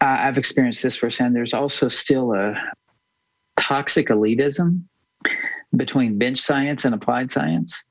I've 0.00 0.38
experienced 0.38 0.82
this 0.82 0.96
firsthand. 0.96 1.34
There's 1.34 1.54
also 1.54 1.88
still 1.88 2.34
a 2.34 2.54
toxic 3.58 4.08
elitism 4.08 4.82
between 5.76 6.18
bench 6.18 6.40
science 6.40 6.84
and 6.84 6.94
applied 6.94 7.30
science. 7.30 7.82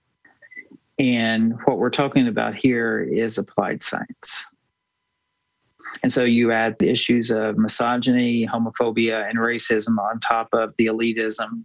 And 0.98 1.54
what 1.66 1.78
we're 1.78 1.90
talking 1.90 2.28
about 2.28 2.56
here 2.56 3.02
is 3.02 3.38
applied 3.38 3.82
science. 3.82 4.46
And 6.04 6.12
so 6.12 6.24
you 6.24 6.52
add 6.52 6.78
the 6.78 6.90
issues 6.90 7.32
of 7.32 7.58
misogyny, 7.58 8.48
homophobia, 8.48 9.28
and 9.30 9.40
racism 9.40 9.98
on 9.98 10.20
top 10.20 10.50
of 10.54 10.74
the 10.78 10.88
elitism 10.88 11.64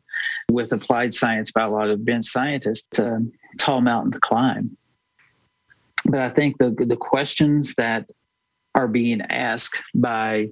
with 0.51 0.73
applied 0.73 1.15
science 1.15 1.51
by 1.51 1.63
a 1.63 1.71
lot 1.71 1.91
of 1.91 2.05
bench 2.05 2.27
scientists. 2.27 2.99
A 2.99 3.21
tall 3.59 3.81
mountain 3.81 4.13
to 4.13 4.21
climb. 4.21 4.77
But 6.05 6.21
I 6.21 6.29
think 6.29 6.59
the, 6.59 6.75
the 6.87 6.97
questions 6.97 7.75
that 7.77 8.11
are 8.75 8.89
being 8.89 9.23
asked 9.31 9.81
by 9.95 10.49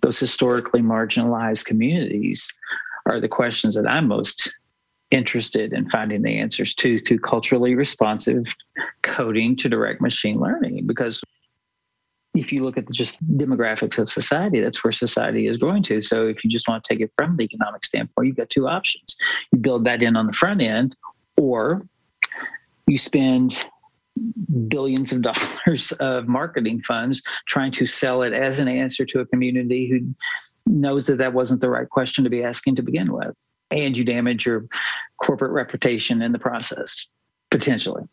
those 0.00 0.18
historically 0.18 0.80
marginalized 0.80 1.64
communities 1.64 2.48
are 3.06 3.20
the 3.20 3.28
questions 3.28 3.74
that 3.74 3.90
I'm 3.90 4.08
most 4.08 4.50
interested 5.10 5.72
in 5.74 5.88
finding 5.90 6.22
the 6.22 6.38
answers 6.38 6.74
to 6.76 6.98
through 6.98 7.18
culturally 7.18 7.74
responsive 7.74 8.44
coding 9.02 9.54
to 9.56 9.68
direct 9.68 10.00
machine 10.00 10.40
learning. 10.40 10.86
Because 10.86 11.20
if 12.34 12.50
you 12.50 12.64
look 12.64 12.78
at 12.78 12.86
the 12.86 12.94
just 12.94 13.22
demographics 13.36 13.98
of 13.98 14.10
society 14.10 14.60
that's 14.62 14.82
where 14.82 14.92
society 14.92 15.46
is 15.46 15.58
going 15.58 15.82
to. 15.82 16.00
So 16.00 16.26
if 16.26 16.42
you 16.42 16.50
just 16.50 16.66
want 16.66 16.82
to 16.82 16.88
take 16.88 17.02
it 17.02 17.12
from 17.14 17.36
the 17.36 17.44
economic 17.44 17.84
standpoint 17.84 18.26
you've 18.26 18.36
got 18.36 18.48
two 18.48 18.66
options. 18.66 19.16
You 19.52 19.58
build 19.58 19.84
that 19.84 20.02
in 20.02 20.16
on 20.16 20.26
the 20.26 20.32
front 20.32 20.62
end 20.62 20.96
or 21.36 21.86
you 22.86 22.96
spend 22.96 23.62
billions 24.68 25.12
of 25.12 25.22
dollars 25.66 25.92
of 25.92 26.28
marketing 26.28 26.82
funds 26.82 27.22
trying 27.46 27.72
to 27.72 27.86
sell 27.86 28.22
it 28.22 28.32
as 28.32 28.58
an 28.58 28.68
answer 28.68 29.04
to 29.06 29.20
a 29.20 29.26
community 29.26 29.88
who 29.88 30.14
knows 30.66 31.06
that 31.06 31.18
that 31.18 31.32
wasn't 31.32 31.60
the 31.60 31.70
right 31.70 31.88
question 31.88 32.24
to 32.24 32.30
be 32.30 32.42
asking 32.42 32.76
to 32.76 32.82
begin 32.82 33.12
with. 33.12 33.34
And 33.70 33.96
you 33.96 34.04
damage 34.04 34.46
your 34.46 34.66
corporate 35.20 35.52
reputation 35.52 36.22
in 36.22 36.32
the 36.32 36.38
process 36.38 37.06
potentially. 37.50 38.04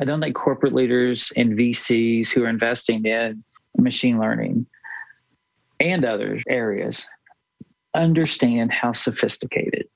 I 0.00 0.04
don't 0.04 0.20
think 0.20 0.34
corporate 0.34 0.74
leaders 0.74 1.32
and 1.36 1.52
vcs 1.52 2.28
who 2.28 2.44
are 2.44 2.48
investing 2.48 3.04
in 3.04 3.44
machine 3.76 4.18
learning 4.18 4.66
and 5.80 6.04
other 6.04 6.40
areas 6.48 7.06
understand 7.94 8.72
how 8.72 8.92
sophisticated 8.92 9.86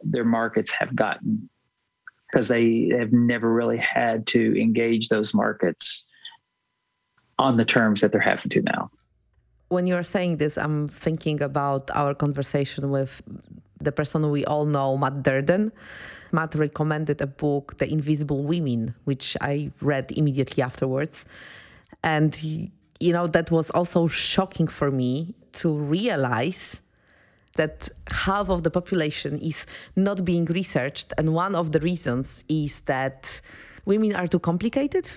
their 0.00 0.24
markets 0.24 0.72
have 0.72 0.96
gotten 0.96 1.48
because 2.32 2.48
they 2.48 2.90
have 2.98 3.12
never 3.12 3.52
really 3.52 3.76
had 3.76 4.26
to 4.26 4.58
engage 4.58 5.08
those 5.08 5.34
markets 5.34 6.04
on 7.38 7.58
the 7.58 7.64
terms 7.64 8.00
that 8.00 8.10
they're 8.10 8.20
having 8.20 8.50
to 8.50 8.62
now. 8.62 8.90
When 9.68 9.86
you're 9.86 10.02
saying 10.02 10.38
this, 10.38 10.56
I'm 10.56 10.88
thinking 10.88 11.42
about 11.42 11.90
our 11.94 12.14
conversation 12.14 12.90
with 12.90 13.22
the 13.80 13.92
person 13.92 14.30
we 14.30 14.44
all 14.44 14.66
know, 14.66 14.96
Matt 14.96 15.22
Durden. 15.22 15.72
Matt 16.30 16.54
recommended 16.54 17.20
a 17.20 17.26
book, 17.26 17.78
The 17.78 17.90
Invisible 17.90 18.42
Women, 18.42 18.94
which 19.04 19.36
I 19.40 19.70
read 19.80 20.12
immediately 20.12 20.62
afterwards. 20.62 21.24
And, 22.04 22.42
you 22.42 23.12
know, 23.12 23.26
that 23.28 23.50
was 23.50 23.70
also 23.70 24.08
shocking 24.08 24.68
for 24.68 24.90
me 24.90 25.34
to 25.52 25.74
realize 25.74 26.81
that 27.56 27.88
half 28.10 28.48
of 28.48 28.62
the 28.62 28.70
population 28.70 29.38
is 29.38 29.66
not 29.96 30.24
being 30.24 30.46
researched. 30.46 31.12
And 31.18 31.34
one 31.34 31.54
of 31.54 31.72
the 31.72 31.80
reasons 31.80 32.44
is 32.48 32.82
that 32.82 33.40
women 33.84 34.14
are 34.14 34.26
too 34.26 34.38
complicated 34.38 35.08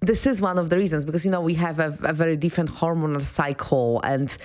this 0.00 0.26
is 0.26 0.40
one 0.40 0.58
of 0.58 0.70
the 0.70 0.76
reasons 0.76 1.04
because 1.04 1.24
you 1.26 1.30
know 1.30 1.40
we 1.40 1.54
have 1.54 1.78
a, 1.78 1.96
a, 2.02 2.12
very 2.12 2.36
different 2.36 2.70
hormonal 2.70 3.22
cycle 3.22 4.00
and 4.02 4.36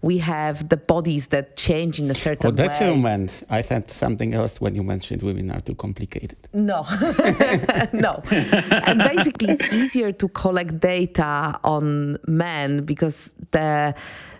we 0.00 0.16
have 0.16 0.70
the 0.70 0.76
bodies 0.76 1.28
that 1.28 1.54
change 1.56 1.98
in 1.98 2.10
a 2.10 2.14
certain 2.14 2.46
oh, 2.46 2.50
that's 2.50 2.80
way. 2.80 2.88
what 2.88 2.96
you 2.96 3.02
meant. 3.02 3.42
I 3.50 3.60
thought 3.60 3.90
something 3.90 4.32
else 4.32 4.60
when 4.60 4.74
you 4.74 4.82
mentioned 4.82 5.22
women 5.22 5.50
are 5.50 5.60
too 5.60 5.74
complicated. 5.74 6.38
No, 6.54 6.86
no. 7.92 8.22
and 8.30 8.98
basically, 9.00 9.50
it's 9.50 9.74
easier 9.74 10.12
to 10.12 10.28
collect 10.28 10.80
data 10.80 11.60
on 11.62 12.18
men 12.26 12.84
because 12.84 13.34
the 13.50 13.94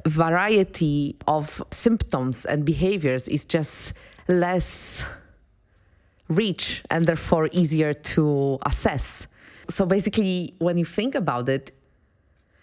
variety 0.07 1.17
of 1.27 1.63
symptoms 1.71 2.45
and 2.45 2.65
behaviors 2.65 3.29
is 3.29 3.45
just 3.45 3.95
less 4.29 5.09
rich 6.29 6.83
and 6.91 7.07
therefore 7.07 7.49
easier 7.53 7.93
to 7.93 8.59
assess 8.65 9.27
so 9.69 9.87
basically, 9.87 10.55
when 10.59 10.77
you 10.77 10.85
think 10.85 11.15
about 11.15 11.49
it, 11.49 11.73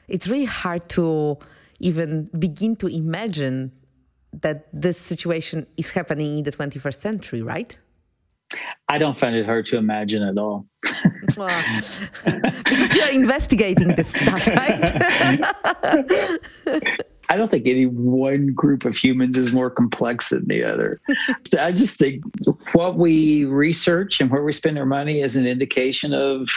it's 0.08 0.28
really 0.28 0.46
hard 0.46 0.88
to 0.90 1.38
even 1.80 2.30
begin 2.38 2.76
to 2.78 2.88
imagine 2.88 3.72
that 4.34 4.68
this 4.74 5.00
situation 5.00 5.66
is 5.78 5.92
happening 5.92 6.38
in 6.40 6.44
the 6.44 6.52
21st 6.52 6.96
century, 6.96 7.42
right? 7.42 7.78
I 8.88 8.98
don't 8.98 9.18
find 9.18 9.36
it 9.36 9.46
hard 9.46 9.66
to 9.68 9.78
imagine 9.78 10.24
at 10.24 10.38
all. 10.38 10.66
well, 11.38 11.64
because 12.26 12.96
you're 12.96 13.10
investigating 13.10 13.96
this 13.96 14.10
stuff, 14.14 14.46
right? 14.48 15.44
I 17.30 17.38
don't 17.38 17.50
think 17.50 17.68
any 17.68 17.86
one 17.86 18.54
group 18.54 18.86
of 18.86 18.98
humans 18.98 19.38
is 19.38 19.54
more 19.54 19.70
complex 19.70 20.30
than 20.30 20.48
the 20.48 20.64
other. 20.64 21.00
I 21.60 21.72
just 21.72 21.98
think 21.98 22.24
what 22.74 22.98
we 22.98 23.46
research 23.46 24.20
and 24.20 24.32
where 24.32 24.44
we 24.44 24.52
spend 24.52 24.80
our 24.80 24.86
money 24.86 25.22
is 25.22 25.36
an 25.36 25.46
indication 25.46 26.12
of 26.14 26.50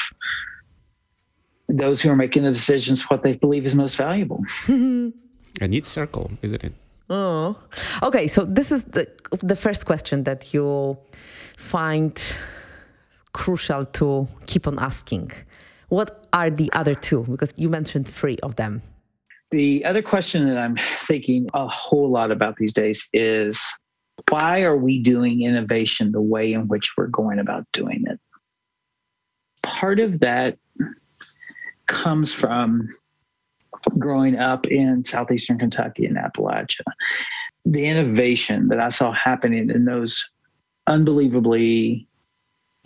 those 1.69 2.01
who 2.01 2.11
are 2.11 2.17
making 2.17 2.45
the 2.45 2.51
decisions 2.51 3.03
what 3.11 3.23
they 3.23 3.37
believe 3.37 3.67
is 3.67 3.75
most 3.75 3.97
valuable. 3.97 4.43
A 4.69 5.69
neat 5.69 5.85
circle, 5.85 6.31
isn't 6.41 6.65
it? 6.65 6.73
Oh, 7.11 7.57
okay. 8.03 8.27
So 8.27 8.45
this 8.45 8.73
is 8.73 8.85
the 8.85 9.07
the 9.43 9.57
first 9.57 9.85
question 9.85 10.25
that 10.25 10.55
you 10.55 10.97
find 11.57 12.19
crucial 13.33 13.85
to 13.85 14.29
keep 14.47 14.67
on 14.67 14.79
asking. 14.79 15.33
What 15.89 16.27
are 16.33 16.49
the 16.49 16.71
other 16.73 16.95
two? 16.95 17.25
Because 17.29 17.53
you 17.57 17.69
mentioned 17.69 18.09
three 18.09 18.39
of 18.43 18.57
them. 18.57 18.83
The 19.53 19.85
other 19.85 20.01
question 20.01 20.49
that 20.49 20.57
I'm 20.57 20.79
thinking 20.97 21.47
a 21.53 21.69
whole 21.69 22.11
lot 22.11 22.31
about 22.31 22.57
these 22.57 22.73
days 22.73 23.07
is 23.13 23.63
why 24.31 24.63
are 24.63 24.79
we 24.79 25.03
doing 25.03 25.43
innovation 25.43 26.11
the 26.11 26.23
way 26.23 26.55
in 26.55 26.69
which 26.69 26.95
we're 26.97 27.09
going 27.09 27.39
about 27.39 27.67
doing 27.75 28.05
it? 28.09 28.19
Part 29.63 30.01
of 30.01 30.21
that 30.21 30.57
comes 31.87 32.33
from 32.33 32.89
growing 33.99 34.39
up 34.39 34.67
in 34.69 35.05
southeastern 35.05 35.59
Kentucky 35.59 36.07
and 36.07 36.17
Appalachia. 36.17 36.81
The 37.67 37.85
innovation 37.85 38.69
that 38.69 38.81
I 38.81 38.89
saw 38.89 39.13
happening 39.13 39.69
in 39.69 39.85
those 39.85 40.25
unbelievably 40.87 42.09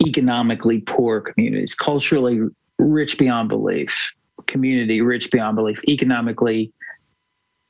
economically 0.05 0.81
poor 0.81 1.21
communities, 1.21 1.73
culturally 1.73 2.41
rich 2.77 3.17
beyond 3.17 3.47
belief, 3.47 4.11
community 4.47 5.01
rich 5.01 5.29
beyond 5.31 5.55
belief, 5.55 5.79
economically 5.87 6.73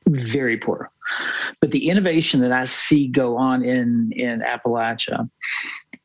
very 0.09 0.57
poor. 0.57 0.89
But 1.59 1.71
the 1.71 1.89
innovation 1.89 2.41
that 2.41 2.51
I 2.51 2.65
see 2.65 3.07
go 3.07 3.37
on 3.37 3.63
in 3.63 4.11
in 4.13 4.41
Appalachia 4.41 5.29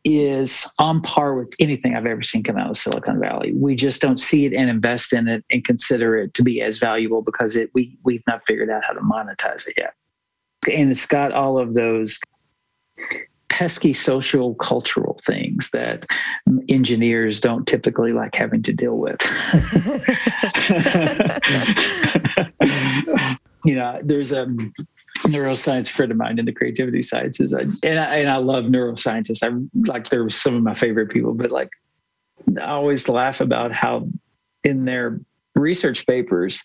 is 0.05 0.67
on 0.79 1.01
par 1.03 1.35
with 1.35 1.55
anything 1.61 1.95
I've 1.95 2.07
ever 2.07 2.23
seen 2.23 2.43
come 2.43 2.57
out 2.57 2.71
of 2.71 2.77
Silicon 2.77 3.21
Valley. 3.21 3.53
We 3.55 3.77
just 3.77 4.01
don't 4.01 4.19
see 4.19 4.45
it 4.45 4.53
and 4.53 4.69
invest 4.69 5.13
in 5.13 5.29
it 5.29 5.45
and 5.51 5.65
consider 5.65 6.17
it 6.19 6.35
to 6.35 6.43
be 6.43 6.61
as 6.61 6.79
valuable 6.79 7.23
because 7.23 7.55
it 7.55 7.71
we 7.75 7.99
we've 8.05 8.25
not 8.27 8.45
figured 8.47 8.71
out 8.71 8.83
how 8.85 8.95
to 8.95 9.01
monetize 9.01 9.67
it 9.67 9.75
yet. 9.77 9.95
And 10.73 10.91
it's 10.91 11.07
got 11.07 11.33
all 11.33 11.59
of 11.59 11.75
those 11.75 12.19
pesky 13.53 13.93
social 13.93 14.55
cultural 14.55 15.21
things 15.27 15.69
that 15.75 16.07
engineers 16.71 17.39
don't 17.39 17.67
typically 17.67 18.15
like 18.15 18.35
having 18.35 18.63
to 18.63 18.73
deal 18.73 18.97
with. 18.97 19.21
you 23.67 23.75
know, 23.75 24.01
there's 24.03 24.33
a 24.33 24.47
neuroscience 25.27 25.91
friend 25.91 26.11
of 26.11 26.17
mine 26.17 26.39
in 26.39 26.47
the 26.47 26.53
creativity 26.53 27.03
sciences, 27.03 27.53
and 27.53 27.77
I, 27.85 28.17
and 28.17 28.31
I 28.31 28.39
love 28.39 28.65
neuroscientists. 28.65 29.43
I 29.43 29.51
like 29.87 30.09
they're 30.09 30.31
some 30.31 30.55
of 30.55 30.63
my 30.63 30.73
favorite 30.73 31.11
people, 31.11 31.35
but 31.35 31.51
like 31.51 31.69
I 32.59 32.71
always 32.71 33.07
laugh 33.07 33.43
about 33.43 33.71
how 33.71 34.09
in 34.65 34.87
their 34.87 35.21
research 35.55 36.07
papers 36.07 36.65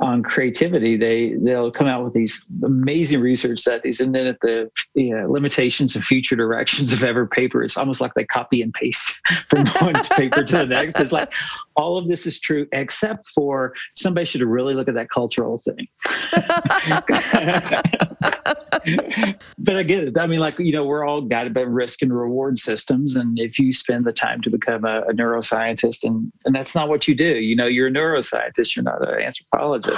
on 0.00 0.22
creativity, 0.22 0.96
they 0.96 1.34
they'll 1.42 1.70
come 1.70 1.86
out 1.86 2.02
with 2.02 2.14
these 2.14 2.44
amazing 2.64 3.20
research 3.20 3.60
studies, 3.60 4.00
and 4.00 4.14
then 4.14 4.26
at 4.26 4.40
the 4.40 4.70
you 4.94 5.14
uh, 5.14 5.20
know, 5.20 5.30
limitations 5.30 5.94
and 5.94 6.02
future 6.02 6.36
directions 6.36 6.92
of 6.92 7.04
every 7.04 7.28
paper, 7.28 7.62
it's 7.62 7.76
almost 7.76 8.00
like 8.00 8.14
they 8.14 8.24
copy 8.24 8.62
and 8.62 8.72
paste 8.72 9.20
from 9.48 9.66
one 9.80 9.94
paper 10.16 10.42
to 10.42 10.58
the 10.58 10.66
next. 10.66 10.98
It's 10.98 11.12
like 11.12 11.30
all 11.76 11.98
of 11.98 12.08
this 12.08 12.26
is 12.26 12.40
true 12.40 12.66
except 12.72 13.28
for 13.34 13.74
somebody 13.94 14.24
should 14.24 14.42
really 14.42 14.74
look 14.74 14.88
at 14.88 14.94
that 14.94 15.10
cultural 15.10 15.58
thing. 15.58 15.86
but 19.58 19.76
I 19.76 19.82
get 19.82 20.04
it. 20.04 20.18
I 20.18 20.26
mean, 20.26 20.40
like 20.40 20.58
you 20.58 20.72
know, 20.72 20.84
we're 20.84 21.04
all 21.04 21.20
guided 21.20 21.52
by 21.52 21.60
risk 21.60 22.00
and 22.00 22.16
reward 22.16 22.58
systems, 22.58 23.16
and 23.16 23.38
if 23.38 23.58
you 23.58 23.74
spend 23.74 24.06
the 24.06 24.12
time 24.12 24.40
to 24.42 24.50
become 24.50 24.86
a, 24.86 25.02
a 25.02 25.12
neuroscientist, 25.12 26.04
and 26.04 26.32
and 26.46 26.54
that's 26.54 26.74
not 26.74 26.88
what 26.88 27.06
you 27.06 27.14
do. 27.14 27.36
You 27.36 27.54
know, 27.54 27.66
you're 27.66 27.88
a 27.88 27.90
neuroscientist. 27.90 28.74
You're 28.74 28.84
not 28.84 29.06
an 29.06 29.20
anthropologist. 29.20 29.89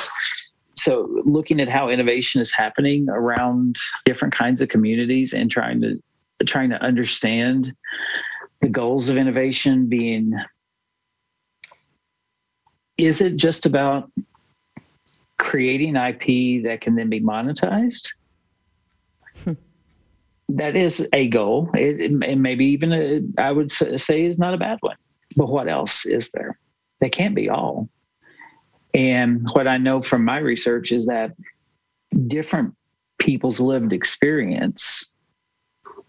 So, 0.75 1.23
looking 1.25 1.61
at 1.61 1.69
how 1.69 1.89
innovation 1.89 2.41
is 2.41 2.51
happening 2.51 3.09
around 3.09 3.77
different 4.05 4.35
kinds 4.35 4.63
of 4.63 4.69
communities 4.69 5.33
and 5.33 5.51
trying 5.51 5.81
to 5.83 6.03
trying 6.47 6.71
to 6.71 6.83
understand 6.83 7.73
the 8.61 8.69
goals 8.69 9.09
of 9.09 9.17
innovation 9.17 9.89
being 9.89 10.33
is 12.99 13.21
it 13.21 13.37
just 13.37 13.67
about 13.67 14.11
creating 15.39 15.97
IP 15.97 16.63
that 16.65 16.81
can 16.81 16.95
then 16.95 17.09
be 17.09 17.21
monetized? 17.21 18.09
Hmm. 19.45 19.53
that 20.51 20.77
is 20.77 21.07
a 21.13 21.29
goal. 21.29 21.71
It, 21.75 22.01
it, 22.01 22.39
maybe 22.39 22.67
even 22.67 22.93
a, 22.93 23.23
I 23.43 23.51
would 23.51 23.71
say 23.71 24.25
is 24.25 24.39
not 24.39 24.55
a 24.55 24.59
bad 24.59 24.79
one. 24.81 24.97
But 25.37 25.49
what 25.49 25.69
else 25.69 26.05
is 26.07 26.31
there? 26.31 26.59
They 27.01 27.09
can't 27.09 27.35
be 27.35 27.49
all. 27.49 27.89
And 28.95 29.47
what 29.53 29.67
I 29.67 29.79
know 29.79 30.03
from 30.03 30.25
my 30.25 30.39
research 30.39 30.93
is 30.93 31.07
that 31.07 31.33
different 32.27 32.75
people's 33.19 33.61
lived 33.61 33.93
experience 33.93 35.09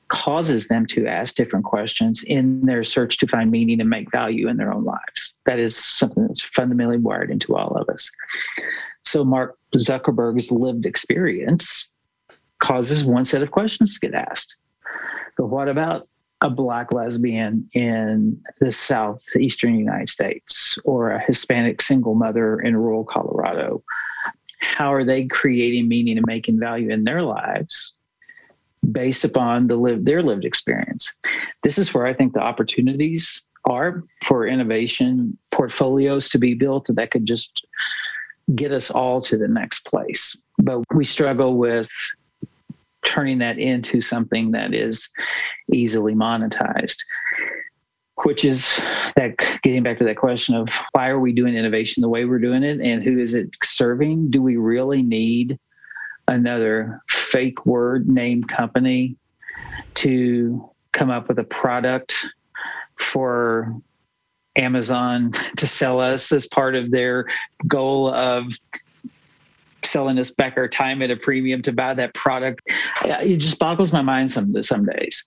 causes 0.09 0.67
them 0.67 0.85
to 0.85 1.07
ask 1.07 1.35
different 1.35 1.65
questions 1.65 2.23
in 2.23 2.65
their 2.65 2.83
search 2.83 3.17
to 3.17 3.27
find 3.27 3.49
meaning 3.49 3.79
and 3.81 3.89
make 3.89 4.11
value 4.11 4.47
in 4.47 4.57
their 4.57 4.73
own 4.73 4.83
lives. 4.83 5.33
That 5.45 5.59
is 5.59 5.75
something 5.75 6.27
that's 6.27 6.41
fundamentally 6.41 6.97
wired 6.97 7.31
into 7.31 7.55
all 7.55 7.75
of 7.75 7.89
us. 7.89 8.11
So, 9.05 9.23
Mark 9.23 9.57
Zuckerberg's 9.75 10.51
lived 10.51 10.85
experience 10.85 11.89
causes 12.59 13.03
one 13.03 13.25
set 13.25 13.41
of 13.41 13.51
questions 13.51 13.95
to 13.95 14.07
get 14.07 14.13
asked. 14.13 14.55
But 15.37 15.47
what 15.47 15.67
about 15.67 16.07
a 16.43 16.49
black 16.49 16.93
lesbian 16.93 17.67
in 17.73 18.39
the 18.59 18.71
southeastern 18.71 19.75
United 19.75 20.09
States 20.09 20.77
or 20.83 21.09
a 21.09 21.19
Hispanic 21.25 21.81
single 21.81 22.15
mother 22.15 22.59
in 22.59 22.75
rural 22.75 23.05
Colorado? 23.05 23.81
How 24.59 24.93
are 24.93 25.05
they 25.05 25.25
creating 25.25 25.87
meaning 25.87 26.17
and 26.17 26.27
making 26.27 26.59
value 26.59 26.89
in 26.89 27.05
their 27.05 27.21
lives 27.21 27.93
based 28.91 29.23
upon 29.23 29.67
the 29.67 29.77
live, 29.77 30.03
their 30.03 30.21
lived 30.21 30.43
experience? 30.43 31.11
This 31.63 31.77
is 31.77 31.93
where 31.93 32.05
I 32.05 32.13
think 32.13 32.33
the 32.33 32.41
opportunities 32.41 33.41
are 33.65 34.03
for 34.23 34.45
innovation 34.45 35.37
portfolios 35.51 36.29
to 36.29 36.37
be 36.37 36.53
built 36.53 36.87
that 36.89 37.11
could 37.11 37.25
just 37.25 37.65
get 38.53 38.73
us 38.73 38.91
all 38.91 39.21
to 39.21 39.37
the 39.37 39.47
next 39.47 39.85
place. 39.85 40.35
But 40.57 40.81
we 40.93 41.05
struggle 41.05 41.55
with 41.55 41.89
turning 43.05 43.39
that 43.39 43.57
into 43.59 44.01
something 44.01 44.51
that 44.51 44.73
is 44.73 45.09
easily 45.71 46.13
monetized 46.13 46.97
which 48.23 48.45
is 48.45 48.73
that 49.15 49.35
getting 49.63 49.83
back 49.83 49.97
to 49.97 50.03
that 50.03 50.17
question 50.17 50.55
of 50.55 50.69
why 50.91 51.09
are 51.09 51.19
we 51.19 51.33
doing 51.33 51.55
innovation 51.55 52.01
the 52.01 52.09
way 52.09 52.25
we're 52.25 52.39
doing 52.39 52.63
it 52.63 52.79
and 52.79 53.03
who 53.03 53.19
is 53.19 53.33
it 53.33 53.55
serving? 53.63 54.29
Do 54.29 54.41
we 54.41 54.55
really 54.55 55.01
need 55.01 55.59
another 56.27 57.01
fake 57.09 57.65
word 57.65 58.07
name 58.07 58.43
company 58.43 59.17
to 59.95 60.69
come 60.93 61.09
up 61.09 61.27
with 61.27 61.39
a 61.39 61.43
product 61.43 62.15
for 62.97 63.75
Amazon 64.55 65.31
to 65.57 65.67
sell 65.67 65.99
us 65.99 66.31
as 66.31 66.47
part 66.47 66.75
of 66.75 66.91
their 66.91 67.25
goal 67.67 68.13
of 68.13 68.45
selling 69.93 70.17
us 70.17 70.31
back 70.31 70.57
our 70.57 70.67
time 70.67 71.01
at 71.03 71.11
a 71.11 71.15
premium 71.15 71.61
to 71.61 71.71
buy 71.71 71.93
that 71.93 72.13
product. 72.15 72.61
Uh, 73.05 73.17
it 73.21 73.37
just 73.37 73.59
boggles 73.59 73.93
my 73.93 74.01
mind 74.01 74.29
some 74.29 74.61
some 74.63 74.85
days. 74.85 75.23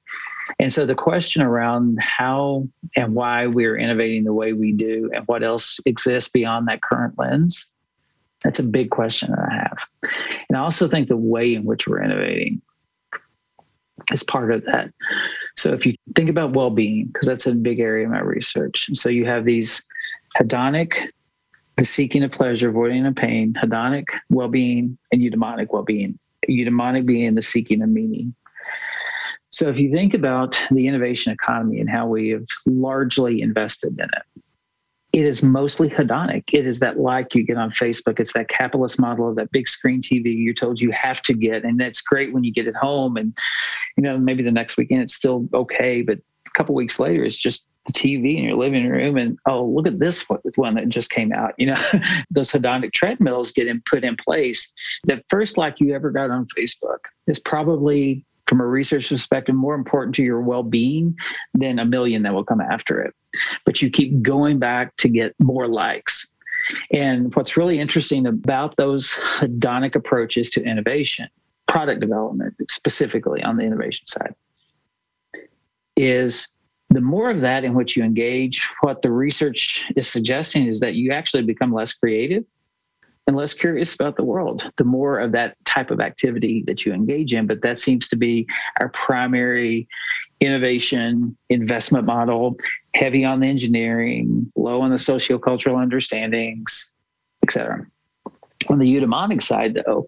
And 0.59 0.73
so 0.73 0.85
the 0.85 0.95
question 0.95 1.41
around 1.41 1.99
how 2.01 2.69
and 2.97 3.15
why 3.15 3.47
we're 3.47 3.79
innovating 3.79 4.25
the 4.25 4.35
way 4.35 4.53
we 4.53 4.73
do 4.73 5.11
and 5.15 5.25
what 5.27 5.43
else 5.43 5.79
exists 5.87 6.31
beyond 6.31 6.69
that 6.69 6.83
current 6.83 7.15
lens, 7.17 7.69
that's 8.43 8.59
a 8.59 8.65
big 8.65 8.91
question 8.91 9.31
that 9.31 9.41
I 9.41 9.55
have. 9.55 9.79
And 10.49 10.59
I 10.59 10.61
also 10.61 10.89
think 10.89 11.09
the 11.09 11.17
way 11.17 11.55
in 11.55 11.65
which 11.65 11.87
we're 11.87 12.03
innovating 12.03 12.61
is 14.13 14.23
part 14.23 14.53
of 14.53 14.65
that. 14.67 14.93
So 15.57 15.73
if 15.73 15.87
you 15.87 15.95
think 16.15 16.29
about 16.29 16.53
well-being, 16.53 17.07
because 17.07 17.27
that's 17.27 17.47
a 17.47 17.53
big 17.53 17.81
area 17.81 18.05
of 18.05 18.13
my 18.13 18.21
research. 18.21 18.89
And 18.89 18.97
so 18.97 19.09
you 19.09 19.25
have 19.25 19.45
these 19.45 19.83
hedonic, 20.39 20.93
the 21.77 21.85
seeking 21.85 22.23
of 22.23 22.33
pleasure, 22.33 22.71
avoiding 22.71 23.07
of 23.07 23.15
pain, 23.15 23.53
hedonic 23.55 24.07
well-being, 24.31 24.97
and 25.13 25.21
eudaimonic 25.21 25.69
well-being. 25.71 26.19
Eudaimonic 26.49 27.07
being 27.07 27.35
the 27.35 27.43
seeking 27.43 27.83
of 27.83 27.89
meaning. 27.89 28.35
So 29.51 29.69
if 29.69 29.79
you 29.79 29.91
think 29.93 30.15
about 30.15 30.61
the 30.71 30.87
innovation 30.87 31.33
economy 31.33 31.81
and 31.81 31.89
how 31.89 32.07
we 32.07 32.31
have 32.31 32.47
largely 32.67 33.41
invested 33.41 33.99
in 33.99 34.05
it, 34.05 34.43
it 35.13 35.25
is 35.25 35.43
mostly 35.43 35.89
hedonic. 35.89 36.45
It 36.53 36.67
is 36.67 36.79
that 36.81 36.99
like 36.99 37.35
you 37.35 37.43
get 37.43 37.57
on 37.57 37.71
Facebook. 37.71 38.21
It's 38.21 38.35
that 38.35 38.49
capitalist 38.49 38.99
model 38.99 39.31
of 39.31 39.37
that 39.37 39.51
big 39.51 39.67
screen 39.67 40.03
TV 40.03 40.25
you're 40.37 40.53
told 40.53 40.79
you 40.79 40.91
have 40.91 41.23
to 41.23 41.33
get. 41.33 41.65
And 41.65 41.81
that's 41.81 42.03
great 42.03 42.35
when 42.35 42.45
you 42.45 42.53
get 42.53 42.67
it 42.67 42.77
home. 42.77 43.17
And, 43.17 43.37
you 43.97 44.03
know, 44.03 44.19
maybe 44.19 44.43
the 44.43 44.53
next 44.53 44.77
weekend 44.77 45.03
it's 45.03 45.15
still 45.15 45.49
okay. 45.55 46.03
But 46.03 46.19
a 46.47 46.51
couple 46.51 46.75
weeks 46.75 47.01
later, 47.01 47.25
it's 47.25 47.37
just 47.37 47.65
the 47.87 47.93
TV 47.93 48.37
in 48.37 48.45
your 48.45 48.57
living 48.57 48.89
room. 48.89 49.17
And, 49.17 49.39
oh, 49.47 49.65
look 49.65 49.87
at 49.87 49.99
this 49.99 50.25
one 50.57 50.75
that 50.75 50.89
just 50.89 51.11
came 51.11 51.33
out. 51.33 51.55
You 51.59 51.69
know, 51.69 51.83
those 52.31 52.51
hedonic 52.51 52.93
treadmills 52.93 53.53
get 53.53 53.67
in, 53.67 53.83
put 53.89 54.05
in 54.05 54.17
place. 54.17 54.71
The 55.05 55.23
first 55.29 55.57
like 55.57 55.81
you 55.81 55.95
ever 55.95 56.11
got 56.11 56.31
on 56.31 56.47
Facebook 56.57 56.99
is 57.27 57.39
probably 57.39 58.25
from 58.47 58.61
a 58.61 58.67
research 58.67 59.09
perspective 59.09 59.55
more 59.55 59.75
important 59.75 60.15
to 60.17 60.23
your 60.23 60.41
well-being 60.41 61.17
than 61.55 61.79
a 61.79 61.85
million 61.85 62.23
that 62.23 62.33
will 62.33 62.45
come 62.45 62.61
after 62.61 63.01
it 63.03 63.15
but 63.65 63.83
you 63.83 63.91
keep 63.91 64.23
going 64.23 64.59
back 64.59 64.95
to 64.97 65.09
get 65.09 65.35
more 65.41 65.69
likes 65.69 66.27
and 66.93 67.35
what's 67.35 67.57
really 67.57 67.79
interesting 67.79 68.27
about 68.27 68.77
those 68.77 69.13
hedonic 69.39 69.95
approaches 69.95 70.51
to 70.51 70.63
innovation 70.63 71.29
product 71.67 72.01
development 72.01 72.55
specifically 72.69 73.43
on 73.43 73.57
the 73.57 73.65
innovation 73.65 74.07
side 74.07 74.35
is 75.97 76.49
the 76.91 77.01
more 77.01 77.31
of 77.31 77.41
that 77.41 77.65
in 77.65 77.75
which 77.75 77.97
you 77.97 78.05
engage 78.05 78.69
what 78.81 79.03
the 79.03 79.11
research 79.11 79.85
is 79.97 80.09
suggesting 80.09 80.67
is 80.67 80.81
that 80.81 80.95
you 80.95 81.13
actually 81.13 81.43
become 81.43 81.73
less 81.73 81.93
creative 81.93 82.45
and 83.27 83.37
less 83.37 83.55
curious 83.55 83.95
about 83.95 84.17
the 84.17 84.25
world, 84.25 84.71
the 84.77 84.85
more 84.85 85.19
of 85.19 85.33
that 85.33 85.57
type 85.65 85.91
of 85.91 86.01
activity 86.01 86.63
that 86.67 86.87
you 86.87 86.93
engage 86.93 87.35
in. 87.35 87.47
But 87.47 87.61
that 87.63 87.79
seems 87.79 88.09
to 88.09 88.17
be 88.17 88.47
our 88.81 88.89
primary 88.91 89.89
innovation 90.41 91.37
investment 91.49 92.05
model, 92.05 92.57
heavy 92.95 93.25
on 93.25 93.41
the 93.41 93.49
engineering, 93.49 94.51
low 94.55 94.81
on 94.81 94.91
the 94.91 94.97
sociocultural 94.97 95.81
understandings, 95.83 96.91
et 97.43 97.51
cetera. 97.51 97.85
On 98.69 98.79
the 98.79 98.87
eudaimonic 98.87 99.43
side, 99.43 99.75
though, 99.87 100.07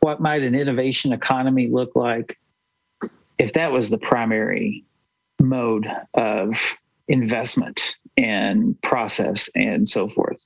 what 0.00 0.20
might 0.20 0.42
an 0.42 0.54
innovation 0.54 1.12
economy 1.12 1.68
look 1.68 1.96
like 1.96 2.38
if 3.38 3.52
that 3.54 3.72
was 3.72 3.90
the 3.90 3.98
primary 3.98 4.84
mode 5.40 5.86
of 6.14 6.54
investment 7.08 7.96
and 8.16 8.80
process 8.82 9.48
and 9.54 9.88
so 9.88 10.08
forth? 10.08 10.44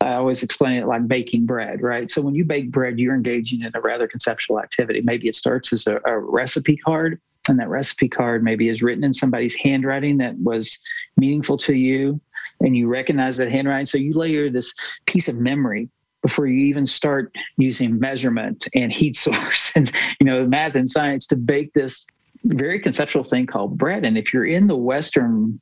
I 0.00 0.14
always 0.14 0.42
explain 0.42 0.76
it 0.76 0.86
like 0.86 1.08
baking 1.08 1.46
bread, 1.46 1.82
right? 1.82 2.10
So 2.10 2.20
when 2.20 2.34
you 2.34 2.44
bake 2.44 2.70
bread, 2.70 2.98
you're 2.98 3.14
engaging 3.14 3.62
in 3.62 3.72
a 3.74 3.80
rather 3.80 4.06
conceptual 4.06 4.60
activity. 4.60 5.00
Maybe 5.02 5.28
it 5.28 5.34
starts 5.34 5.72
as 5.72 5.86
a, 5.86 6.00
a, 6.04 6.18
recipe 6.18 6.76
card, 6.76 7.20
and 7.48 7.58
that 7.58 7.68
recipe 7.68 8.08
card 8.08 8.44
maybe 8.44 8.68
is 8.68 8.82
written 8.82 9.04
in 9.04 9.14
somebody's 9.14 9.54
handwriting 9.54 10.18
that 10.18 10.38
was 10.38 10.78
meaningful 11.16 11.56
to 11.58 11.74
you, 11.74 12.20
and 12.60 12.76
you 12.76 12.88
recognize 12.88 13.38
that 13.38 13.50
handwriting. 13.50 13.86
So 13.86 13.96
you 13.96 14.12
layer 14.12 14.50
this 14.50 14.74
piece 15.06 15.28
of 15.28 15.36
memory 15.36 15.88
before 16.22 16.46
you 16.46 16.66
even 16.66 16.86
start 16.86 17.32
using 17.56 17.98
measurement 17.98 18.66
and 18.74 18.92
heat 18.92 19.16
source 19.26 19.72
and 19.76 19.90
you 20.20 20.26
know 20.26 20.46
math 20.46 20.74
and 20.74 20.88
science 20.88 21.26
to 21.28 21.36
bake 21.36 21.72
this 21.72 22.06
very 22.54 22.80
conceptual 22.80 23.24
thing 23.24 23.46
called 23.46 23.76
bread. 23.76 24.04
And 24.04 24.16
if 24.16 24.32
you're 24.32 24.46
in 24.46 24.66
the 24.66 24.76
Western 24.76 25.60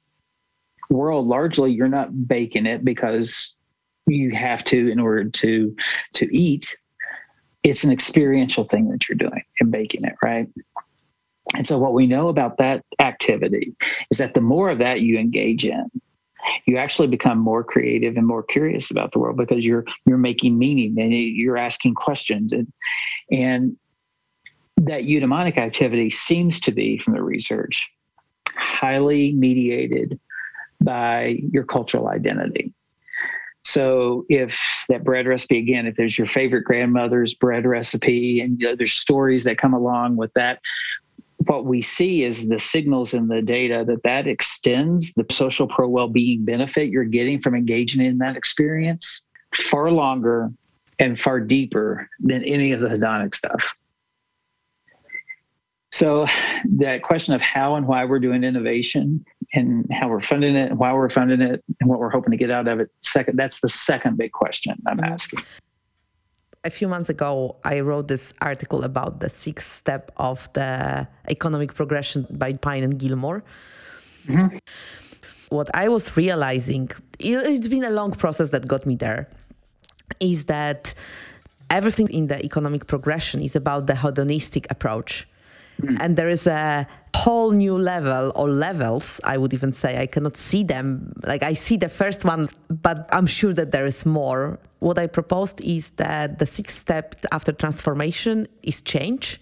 world, 0.91 1.27
largely 1.27 1.73
you're 1.73 1.89
not 1.89 2.29
baking 2.29 2.67
it 2.67 2.85
because 2.85 3.55
you 4.07 4.33
have 4.33 4.65
to 4.65 4.91
in 4.91 5.01
order 5.01 5.25
to 5.25 5.75
to 6.15 6.37
eat. 6.37 6.77
It's 7.63 7.85
an 7.85 7.93
experiential 7.93 8.65
thing 8.65 8.91
that 8.91 9.09
you're 9.09 9.17
doing 9.17 9.43
and 9.61 9.71
baking 9.71 10.05
it 10.05 10.15
right? 10.23 10.49
And 11.57 11.67
so 11.67 11.79
what 11.79 11.95
we 11.95 12.07
know 12.07 12.29
about 12.29 12.59
that 12.59 12.85
activity 12.99 13.75
is 14.11 14.19
that 14.19 14.35
the 14.35 14.41
more 14.41 14.71
of 14.71 14.79
that 14.79 15.01
you 15.01 15.19
engage 15.19 15.65
in 15.65 15.91
you 16.67 16.77
actually 16.77 17.09
become 17.09 17.39
more 17.39 17.65
creative 17.65 18.17
and 18.17 18.27
more 18.27 18.43
curious 18.43 18.91
about 18.91 19.13
the 19.13 19.19
world 19.19 19.37
because 19.37 19.67
you're 19.67 19.85
you're 20.07 20.19
making 20.19 20.59
meaning 20.59 20.99
and 20.99 21.13
you're 21.13 21.57
asking 21.57 21.95
questions. 21.95 22.53
And 22.53 22.73
and 23.31 23.77
that 24.77 25.03
eudaimonic 25.03 25.57
activity 25.57 26.11
seems 26.11 26.61
to 26.61 26.73
be 26.73 26.99
from 26.99 27.15
the 27.15 27.23
research 27.23 27.89
highly 28.57 29.33
mediated 29.33 30.19
by 30.81 31.39
your 31.51 31.65
cultural 31.65 32.09
identity 32.09 32.73
so 33.65 34.27
if 34.29 34.61
that 34.89 35.05
bread 35.05 35.27
recipe 35.27 35.59
again, 35.59 35.87
if 35.87 35.97
there's 35.97 36.19
your 36.19 36.27
favorite 36.27 36.65
grandmother's 36.65 37.35
bread 37.35 37.67
recipe, 37.67 38.41
and 38.41 38.61
you 38.61 38.69
know, 38.69 38.77
there's 38.77 38.93
stories 38.93 39.45
that 39.45 39.57
come 39.57 39.73
along 39.73 40.17
with 40.17 40.33
that, 40.35 40.61
what 41.47 41.65
we 41.65 41.81
see 41.83 42.25
is 42.25 42.49
the 42.49 42.59
signals 42.59 43.15
in 43.15 43.29
the 43.29 43.43
data 43.43 43.85
that 43.87 44.03
that 44.03 44.27
extends 44.27 45.13
the 45.15 45.25
social 45.31 45.67
pro 45.67 45.89
well-being 45.89 46.45
benefit 46.45 46.89
you're 46.89 47.05
getting 47.05 47.41
from 47.41 47.55
engaging 47.55 48.05
in 48.05 48.19
that 48.19 48.37
experience 48.37 49.23
far 49.53 49.91
longer 49.91 50.51
and 50.99 51.19
far 51.19 51.41
deeper 51.41 52.09
than 52.21 52.43
any 52.45 52.73
of 52.73 52.81
the 52.81 52.89
hedonic 52.89 53.35
stuff. 53.35 53.75
So 55.95 56.27
that 56.79 57.05
question 57.05 57.35
of 57.35 57.41
how 57.41 57.77
and 57.77 57.87
why 57.87 58.05
we're 58.05 58.19
doing 58.19 58.43
innovation 58.43 59.25
and 59.53 59.87
how 59.93 60.09
we're 60.09 60.21
funding 60.21 60.57
it 60.57 60.71
and 60.71 60.77
why 60.77 60.93
we're 60.93 61.09
funding 61.09 61.41
it 61.41 61.63
and 61.81 61.89
what 61.89 62.01
we're 62.01 62.11
hoping 62.11 62.33
to 62.33 62.37
get 62.37 62.51
out 62.51 62.67
of 62.67 62.81
it 62.81 62.91
second 63.03 63.37
that's 63.39 63.61
the 63.61 63.69
second 63.69 64.19
big 64.19 64.33
question 64.33 64.75
I'm 64.89 64.97
mm-hmm. 64.97 65.13
asking. 65.13 65.41
A 66.65 66.71
few 66.71 66.89
months 66.89 67.11
ago, 67.11 67.59
I 67.63 67.79
wrote 67.79 68.09
this 68.09 68.35
article 68.41 68.83
about 68.83 69.21
the 69.21 69.29
sixth 69.29 69.71
step 69.73 70.11
of 70.17 70.53
the 70.55 71.07
economic 71.29 71.75
progression 71.75 72.27
by 72.29 72.55
Pine 72.55 72.83
and 72.83 72.99
Gilmore. 72.99 73.45
Mm-hmm. 74.27 74.57
What 75.51 75.69
I 75.75 75.87
was 75.89 76.17
realizing, 76.17 76.91
it's 77.21 77.69
been 77.69 77.85
a 77.85 77.91
long 77.91 78.13
process 78.13 78.51
that 78.51 78.67
got 78.67 78.85
me 78.85 78.97
there, 78.97 79.29
is 80.19 80.47
that 80.47 80.95
everything 81.71 82.09
in 82.09 82.27
the 82.27 82.45
economic 82.45 82.89
progression 82.89 83.43
is 83.43 83.55
about 83.55 83.87
the 83.87 83.95
hedonistic 83.95 84.67
approach 84.71 85.29
Mm. 85.81 85.97
And 86.01 86.17
there 86.17 86.29
is 86.29 86.47
a 86.47 86.87
whole 87.15 87.53
new 87.53 87.79
level 87.79 88.33
or 88.35 88.49
levels, 88.51 89.21
I 89.25 89.39
would 89.39 89.55
even 89.55 89.73
say. 89.73 90.01
I 90.01 90.07
cannot 90.07 90.37
see 90.37 90.63
them. 90.63 91.13
Like 91.25 91.43
I 91.43 91.55
see 91.55 91.77
the 91.77 91.89
first 91.89 92.25
one, 92.25 92.49
but 92.69 93.09
I'm 93.13 93.27
sure 93.27 93.53
that 93.55 93.71
there 93.71 93.87
is 93.87 94.05
more. 94.05 94.59
What 94.81 94.99
I 94.99 95.07
proposed 95.07 95.61
is 95.63 95.91
that 95.93 96.39
the 96.39 96.47
sixth 96.47 96.77
step 96.77 97.15
after 97.33 97.53
transformation 97.53 98.47
is 98.63 98.83
change. 98.83 99.41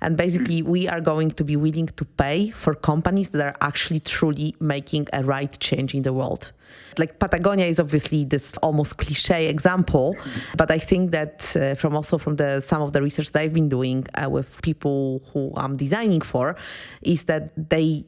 And 0.00 0.16
basically, 0.16 0.62
we 0.62 0.88
are 0.88 1.00
going 1.00 1.30
to 1.32 1.44
be 1.44 1.56
willing 1.56 1.86
to 1.86 2.04
pay 2.04 2.50
for 2.50 2.74
companies 2.74 3.30
that 3.30 3.40
are 3.40 3.56
actually 3.60 4.00
truly 4.00 4.54
making 4.60 5.08
a 5.12 5.24
right 5.24 5.58
change 5.58 5.94
in 5.94 6.02
the 6.02 6.12
world. 6.12 6.52
Like 6.98 7.18
Patagonia 7.18 7.66
is 7.66 7.78
obviously 7.80 8.24
this 8.24 8.56
almost 8.58 8.98
cliche 8.98 9.48
example, 9.48 10.16
but 10.56 10.70
I 10.70 10.78
think 10.78 11.10
that 11.12 11.56
uh, 11.56 11.74
from 11.74 11.96
also 11.96 12.18
from 12.18 12.36
the 12.36 12.60
some 12.60 12.82
of 12.82 12.92
the 12.92 13.02
research 13.02 13.32
that 13.32 13.42
I've 13.42 13.54
been 13.54 13.68
doing 13.68 14.06
uh, 14.14 14.28
with 14.28 14.60
people 14.62 15.22
who 15.32 15.52
I'm 15.56 15.76
designing 15.76 16.20
for, 16.20 16.56
is 17.02 17.24
that 17.24 17.52
they 17.70 18.04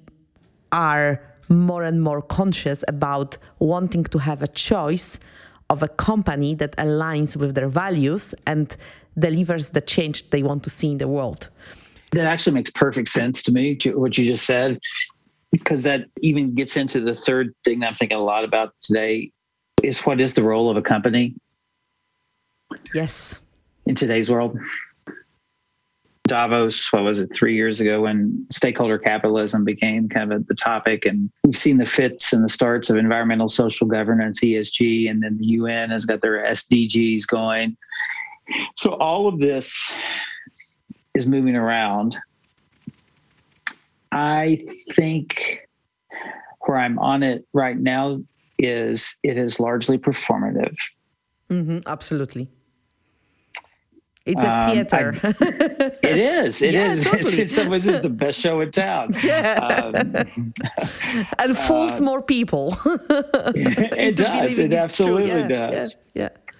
are 0.72 1.20
more 1.48 1.82
and 1.82 2.02
more 2.02 2.20
conscious 2.20 2.84
about 2.88 3.38
wanting 3.58 4.04
to 4.04 4.18
have 4.18 4.42
a 4.42 4.48
choice 4.48 5.18
of 5.70 5.82
a 5.82 5.88
company 5.88 6.54
that 6.54 6.76
aligns 6.76 7.36
with 7.36 7.54
their 7.54 7.68
values 7.68 8.34
and 8.46 8.76
delivers 9.18 9.70
the 9.70 9.80
change 9.80 10.28
they 10.30 10.42
want 10.42 10.62
to 10.64 10.70
see 10.70 10.92
in 10.92 10.98
the 10.98 11.08
world. 11.08 11.48
That 12.12 12.26
actually 12.26 12.54
makes 12.54 12.70
perfect 12.70 13.08
sense 13.08 13.42
to 13.44 13.52
me, 13.52 13.74
to 13.76 13.98
what 13.98 14.16
you 14.16 14.24
just 14.24 14.46
said, 14.46 14.78
because 15.52 15.82
that 15.82 16.06
even 16.20 16.54
gets 16.54 16.76
into 16.76 17.00
the 17.00 17.14
third 17.14 17.54
thing 17.64 17.80
that 17.80 17.88
I'm 17.88 17.94
thinking 17.94 18.18
a 18.18 18.22
lot 18.22 18.44
about 18.44 18.74
today 18.82 19.30
is 19.82 20.00
what 20.00 20.20
is 20.20 20.34
the 20.34 20.42
role 20.42 20.70
of 20.70 20.76
a 20.76 20.82
company? 20.82 21.34
Yes. 22.94 23.38
In 23.86 23.94
today's 23.94 24.30
world. 24.30 24.58
Davos, 26.26 26.92
what 26.92 27.04
was 27.04 27.20
it, 27.20 27.34
three 27.34 27.54
years 27.54 27.80
ago 27.80 28.02
when 28.02 28.46
stakeholder 28.50 28.98
capitalism 28.98 29.64
became 29.64 30.08
kind 30.08 30.32
of 30.32 30.46
the 30.46 30.54
topic. 30.54 31.06
And 31.06 31.30
we've 31.42 31.56
seen 31.56 31.78
the 31.78 31.86
fits 31.86 32.34
and 32.34 32.44
the 32.44 32.50
starts 32.50 32.90
of 32.90 32.96
environmental 32.96 33.48
social 33.48 33.86
governance, 33.86 34.40
ESG, 34.40 35.10
and 35.10 35.22
then 35.22 35.38
the 35.38 35.46
UN 35.46 35.90
has 35.90 36.04
got 36.04 36.20
their 36.20 36.44
SDGs 36.44 37.26
going. 37.26 37.76
So 38.76 38.92
all 38.94 39.26
of 39.26 39.38
this 39.38 39.92
is 41.18 41.26
moving 41.26 41.56
around. 41.56 42.16
I 44.12 44.64
think 44.92 45.68
where 46.60 46.78
I'm 46.78 46.98
on 47.00 47.22
it 47.22 47.44
right 47.52 47.76
now 47.76 48.22
is 48.58 49.16
it 49.24 49.36
is 49.36 49.58
largely 49.58 49.98
performative. 49.98 50.76
Mm-hmm, 51.50 51.80
absolutely. 51.86 52.48
It's 54.26 54.42
a 54.42 54.52
um, 54.52 54.70
theater. 54.70 55.20
Um, 55.24 55.34
it 56.02 56.18
is. 56.18 56.62
It 56.62 56.74
yeah, 56.74 56.92
is. 56.92 57.04
Totally. 57.10 57.48
Some 57.48 57.70
ways, 57.70 57.86
it's 57.86 58.04
the 58.04 58.10
best 58.10 58.38
show 58.38 58.60
in 58.60 58.70
town. 58.70 59.12
Yeah. 59.24 59.54
Um, 59.54 60.52
and 61.38 61.58
fools 61.58 62.00
uh, 62.00 62.04
more 62.04 62.22
people. 62.22 62.76
it 62.84 64.16
does. 64.16 64.58
It 64.58 64.72
absolutely 64.72 65.48
does. 65.48 65.96
Yeah, 66.14 66.22
yeah. 66.22 66.54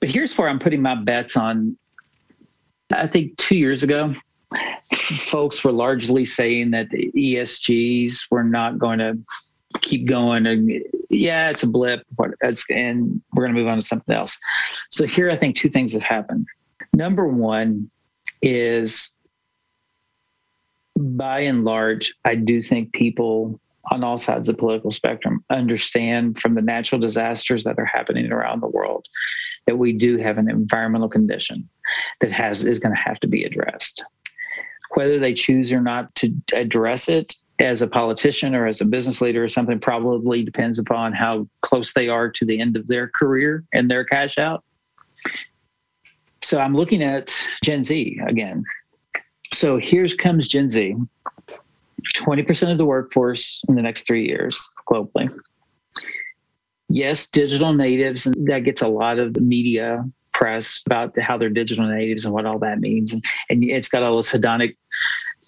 But 0.00 0.10
here's 0.10 0.36
where 0.38 0.48
I'm 0.48 0.58
putting 0.58 0.82
my 0.82 0.94
bets 0.94 1.36
on. 1.36 1.76
I 2.92 3.06
think 3.06 3.36
two 3.36 3.56
years 3.56 3.82
ago, 3.82 4.14
folks 4.92 5.64
were 5.64 5.72
largely 5.72 6.24
saying 6.24 6.70
that 6.72 6.90
the 6.90 7.10
ESGs 7.16 8.26
were 8.30 8.44
not 8.44 8.78
going 8.78 8.98
to 8.98 9.18
keep 9.80 10.06
going. 10.06 10.46
And 10.46 10.82
yeah 11.10 11.50
it's 11.50 11.62
a 11.62 11.66
blip 11.66 12.02
but 12.16 12.30
it's 12.42 12.64
and 12.70 13.20
we're 13.32 13.44
going 13.44 13.54
to 13.54 13.60
move 13.60 13.68
on 13.68 13.78
to 13.78 13.86
something 13.86 14.14
else. 14.14 14.36
So 14.90 15.06
here 15.06 15.30
i 15.30 15.36
think 15.36 15.56
two 15.56 15.68
things 15.68 15.92
have 15.92 16.02
happened 16.02 16.46
number 16.92 17.26
one 17.26 17.90
is 18.42 19.10
by 20.96 21.40
and 21.40 21.64
large 21.64 22.14
i 22.24 22.34
do 22.34 22.62
think 22.62 22.92
people 22.92 23.60
on 23.90 24.02
all 24.02 24.16
sides 24.16 24.48
of 24.48 24.56
the 24.56 24.60
political 24.60 24.90
spectrum 24.90 25.44
understand 25.50 26.38
from 26.38 26.52
the 26.54 26.62
natural 26.62 27.00
disasters 27.00 27.64
that 27.64 27.78
are 27.78 27.84
happening 27.84 28.32
around 28.32 28.60
the 28.60 28.68
world 28.68 29.06
that 29.66 29.76
we 29.76 29.92
do 29.92 30.16
have 30.16 30.38
an 30.38 30.48
environmental 30.48 31.08
condition 31.08 31.68
that 32.20 32.32
has 32.32 32.64
is 32.64 32.78
going 32.78 32.94
to 32.94 33.00
have 33.00 33.20
to 33.20 33.26
be 33.26 33.44
addressed 33.44 34.04
whether 34.94 35.18
they 35.18 35.34
choose 35.34 35.72
or 35.72 35.80
not 35.80 36.14
to 36.16 36.34
address 36.52 37.08
it 37.08 37.34
as 37.58 37.82
a 37.82 37.86
politician 37.86 38.54
or 38.54 38.66
as 38.66 38.80
a 38.80 38.84
business 38.84 39.20
leader 39.20 39.44
or 39.44 39.48
something 39.48 39.78
probably 39.78 40.42
depends 40.42 40.78
upon 40.78 41.12
how 41.12 41.48
close 41.62 41.92
they 41.92 42.08
are 42.08 42.28
to 42.28 42.44
the 42.44 42.60
end 42.60 42.76
of 42.76 42.86
their 42.86 43.08
career 43.08 43.64
and 43.72 43.90
their 43.90 44.04
cash 44.04 44.38
out. 44.38 44.64
So 46.42 46.58
I'm 46.58 46.74
looking 46.74 47.02
at 47.02 47.34
Gen 47.62 47.84
Z 47.84 48.20
again. 48.26 48.64
So 49.52 49.78
here's 49.78 50.14
comes 50.14 50.48
Gen 50.48 50.68
Z, 50.68 50.96
20% 52.16 52.72
of 52.72 52.78
the 52.78 52.84
workforce 52.84 53.62
in 53.68 53.76
the 53.76 53.82
next 53.82 54.06
three 54.06 54.26
years 54.26 54.62
globally. 54.88 55.32
Yes, 56.88 57.28
digital 57.28 57.72
natives, 57.72 58.26
and 58.26 58.46
that 58.48 58.60
gets 58.60 58.82
a 58.82 58.88
lot 58.88 59.18
of 59.18 59.32
the 59.32 59.40
media 59.40 60.04
press 60.44 60.82
about 60.84 61.18
how 61.18 61.38
they're 61.38 61.48
digital 61.48 61.86
natives 61.86 62.26
and 62.26 62.34
what 62.34 62.44
all 62.44 62.58
that 62.58 62.78
means. 62.78 63.14
And, 63.14 63.24
and 63.48 63.64
it's 63.64 63.88
got 63.88 64.02
all 64.02 64.16
those 64.16 64.30
hedonic 64.30 64.76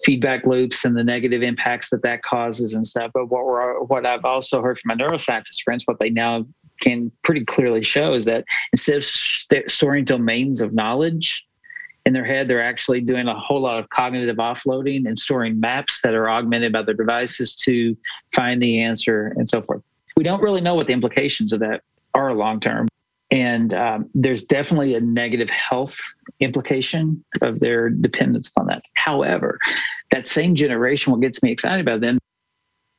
feedback 0.03 0.43
loops 0.47 0.85
and 0.85 0.97
the 0.97 1.03
negative 1.03 1.43
impacts 1.43 1.91
that 1.91 2.01
that 2.01 2.23
causes 2.23 2.73
and 2.73 2.85
stuff. 2.85 3.11
But 3.13 3.27
what 3.27 3.45
we're 3.45 3.79
what 3.83 4.07
I've 4.07 4.25
also 4.25 4.63
heard 4.63 4.79
from 4.79 4.89
my 4.89 4.95
neuroscientist 4.95 5.61
friends, 5.63 5.83
what 5.85 5.99
they 5.99 6.09
now 6.09 6.47
can 6.81 7.11
pretty 7.23 7.45
clearly 7.45 7.83
show 7.83 8.11
is 8.11 8.25
that 8.25 8.43
instead 8.73 8.97
of 8.97 9.05
st- 9.05 9.69
storing 9.69 10.03
domains 10.03 10.61
of 10.61 10.73
knowledge 10.73 11.45
in 12.07 12.13
their 12.13 12.25
head, 12.25 12.47
they're 12.47 12.63
actually 12.63 13.01
doing 13.01 13.27
a 13.27 13.39
whole 13.39 13.61
lot 13.61 13.77
of 13.77 13.87
cognitive 13.89 14.37
offloading 14.37 15.07
and 15.07 15.19
storing 15.19 15.59
maps 15.59 16.01
that 16.01 16.15
are 16.15 16.27
augmented 16.27 16.73
by 16.73 16.81
their 16.81 16.95
devices 16.95 17.55
to 17.55 17.95
find 18.33 18.63
the 18.63 18.81
answer 18.81 19.33
and 19.37 19.47
so 19.47 19.61
forth. 19.61 19.83
We 20.15 20.23
don't 20.23 20.41
really 20.41 20.61
know 20.61 20.73
what 20.73 20.87
the 20.87 20.93
implications 20.93 21.53
of 21.53 21.59
that 21.59 21.81
are 22.15 22.33
long 22.33 22.59
term. 22.59 22.87
And 23.29 23.73
um, 23.73 24.09
there's 24.13 24.43
definitely 24.43 24.95
a 24.95 25.01
negative 25.01 25.49
health 25.49 25.97
implication 26.39 27.23
of 27.41 27.59
their 27.59 27.89
dependence 27.89 28.49
on 28.57 28.67
that. 28.67 28.83
However, 28.95 29.59
that 30.11 30.27
same 30.27 30.55
generation, 30.55 31.11
what 31.11 31.21
gets 31.21 31.43
me 31.43 31.51
excited 31.51 31.85
about 31.85 32.01
them, 32.01 32.19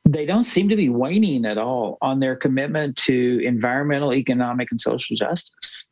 they 0.05 0.25
don't 0.25 0.43
seem 0.43 0.69
to 0.69 0.75
be 0.75 0.89
waning 0.89 1.45
at 1.45 1.57
all 1.57 1.97
on 2.01 2.19
their 2.19 2.35
commitment 2.35 2.95
to 2.97 3.41
environmental, 3.43 4.13
economic, 4.13 4.69
and 4.71 4.79
social 4.79 5.15
justice. 5.15 5.85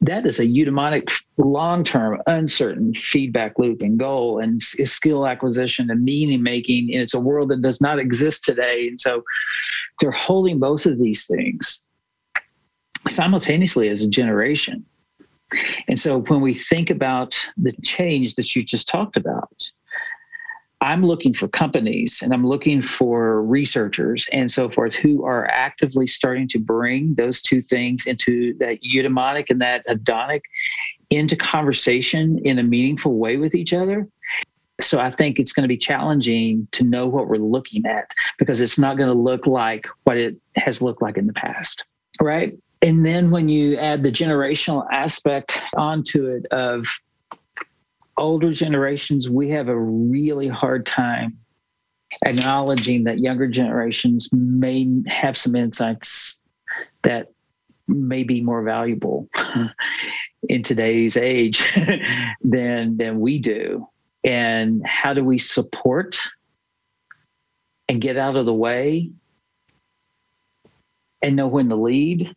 That 0.00 0.26
is 0.26 0.38
a 0.38 0.44
eudaimonic, 0.44 1.10
long 1.38 1.82
term, 1.82 2.20
uncertain 2.26 2.92
feedback 2.94 3.58
loop 3.58 3.80
and 3.80 3.98
goal 3.98 4.38
and 4.38 4.60
skill 4.60 5.26
acquisition 5.26 5.90
and 5.90 6.02
meaning 6.02 6.42
making. 6.42 6.92
And 6.92 7.00
it's 7.00 7.14
a 7.14 7.20
world 7.20 7.48
that 7.50 7.62
does 7.62 7.80
not 7.80 7.98
exist 7.98 8.44
today. 8.44 8.86
And 8.86 9.00
so 9.00 9.22
they're 10.00 10.10
holding 10.10 10.58
both 10.58 10.84
of 10.84 10.98
these 10.98 11.24
things 11.26 11.80
simultaneously 13.08 13.88
as 13.88 14.02
a 14.02 14.08
generation. 14.08 14.84
And 15.88 15.98
so 15.98 16.20
when 16.20 16.40
we 16.40 16.54
think 16.54 16.90
about 16.90 17.38
the 17.56 17.72
change 17.82 18.34
that 18.36 18.56
you 18.56 18.62
just 18.62 18.88
talked 18.88 19.16
about, 19.16 19.70
I'm 20.80 21.04
looking 21.04 21.32
for 21.32 21.48
companies 21.48 22.20
and 22.22 22.34
I'm 22.34 22.46
looking 22.46 22.82
for 22.82 23.42
researchers 23.42 24.26
and 24.32 24.50
so 24.50 24.68
forth 24.68 24.94
who 24.94 25.24
are 25.24 25.46
actively 25.46 26.06
starting 26.06 26.46
to 26.48 26.58
bring 26.58 27.14
those 27.14 27.40
two 27.40 27.62
things 27.62 28.06
into 28.06 28.54
that 28.58 28.80
eudaimonic 28.82 29.46
and 29.48 29.62
that 29.62 29.86
hedonic 29.86 30.42
into 31.08 31.36
conversation 31.36 32.38
in 32.44 32.58
a 32.58 32.62
meaningful 32.62 33.16
way 33.16 33.38
with 33.38 33.54
each 33.54 33.72
other. 33.72 34.06
So 34.80 34.98
I 34.98 35.10
think 35.10 35.38
it's 35.38 35.52
going 35.52 35.62
to 35.62 35.68
be 35.68 35.78
challenging 35.78 36.68
to 36.72 36.84
know 36.84 37.06
what 37.06 37.28
we're 37.28 37.36
looking 37.36 37.86
at 37.86 38.10
because 38.38 38.60
it's 38.60 38.78
not 38.78 38.98
going 38.98 39.08
to 39.08 39.18
look 39.18 39.46
like 39.46 39.86
what 40.02 40.18
it 40.18 40.36
has 40.56 40.82
looked 40.82 41.00
like 41.00 41.16
in 41.16 41.26
the 41.26 41.32
past. 41.32 41.84
Right. 42.20 42.58
And 42.84 43.04
then 43.04 43.30
when 43.30 43.48
you 43.48 43.78
add 43.78 44.02
the 44.02 44.12
generational 44.12 44.86
aspect 44.92 45.58
onto 45.74 46.26
it 46.26 46.44
of 46.50 46.84
older 48.18 48.52
generations, 48.52 49.26
we 49.26 49.48
have 49.50 49.68
a 49.68 49.78
really 49.80 50.48
hard 50.48 50.84
time 50.84 51.38
acknowledging 52.26 53.04
that 53.04 53.20
younger 53.20 53.48
generations 53.48 54.28
may 54.32 54.86
have 55.06 55.34
some 55.34 55.56
insights 55.56 56.38
that 57.02 57.28
may 57.88 58.22
be 58.22 58.42
more 58.42 58.62
valuable 58.62 59.30
hmm. 59.34 59.64
in 60.50 60.62
today's 60.62 61.16
age 61.16 61.66
than 62.42 62.98
than 62.98 63.18
we 63.18 63.38
do. 63.38 63.88
And 64.24 64.86
how 64.86 65.14
do 65.14 65.24
we 65.24 65.38
support 65.38 66.20
and 67.88 67.98
get 67.98 68.18
out 68.18 68.36
of 68.36 68.44
the 68.44 68.52
way 68.52 69.10
and 71.22 71.34
know 71.34 71.48
when 71.48 71.70
to 71.70 71.76
lead 71.76 72.34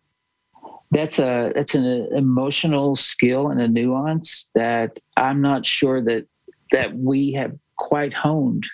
that's 0.92 1.20
a 1.20 1.52
that's 1.54 1.76
an 1.76 2.08
emotional 2.16 2.96
skill 2.96 3.50
and 3.50 3.62
a 3.62 3.68
nuance 3.68 4.50
that 4.56 5.00
I'm 5.18 5.42
not 5.42 5.66
sure 5.66 6.02
that 6.02 6.26
that 6.72 6.96
we 6.96 7.34
have 7.34 7.54
quite 7.78 8.14
honed 8.14 8.66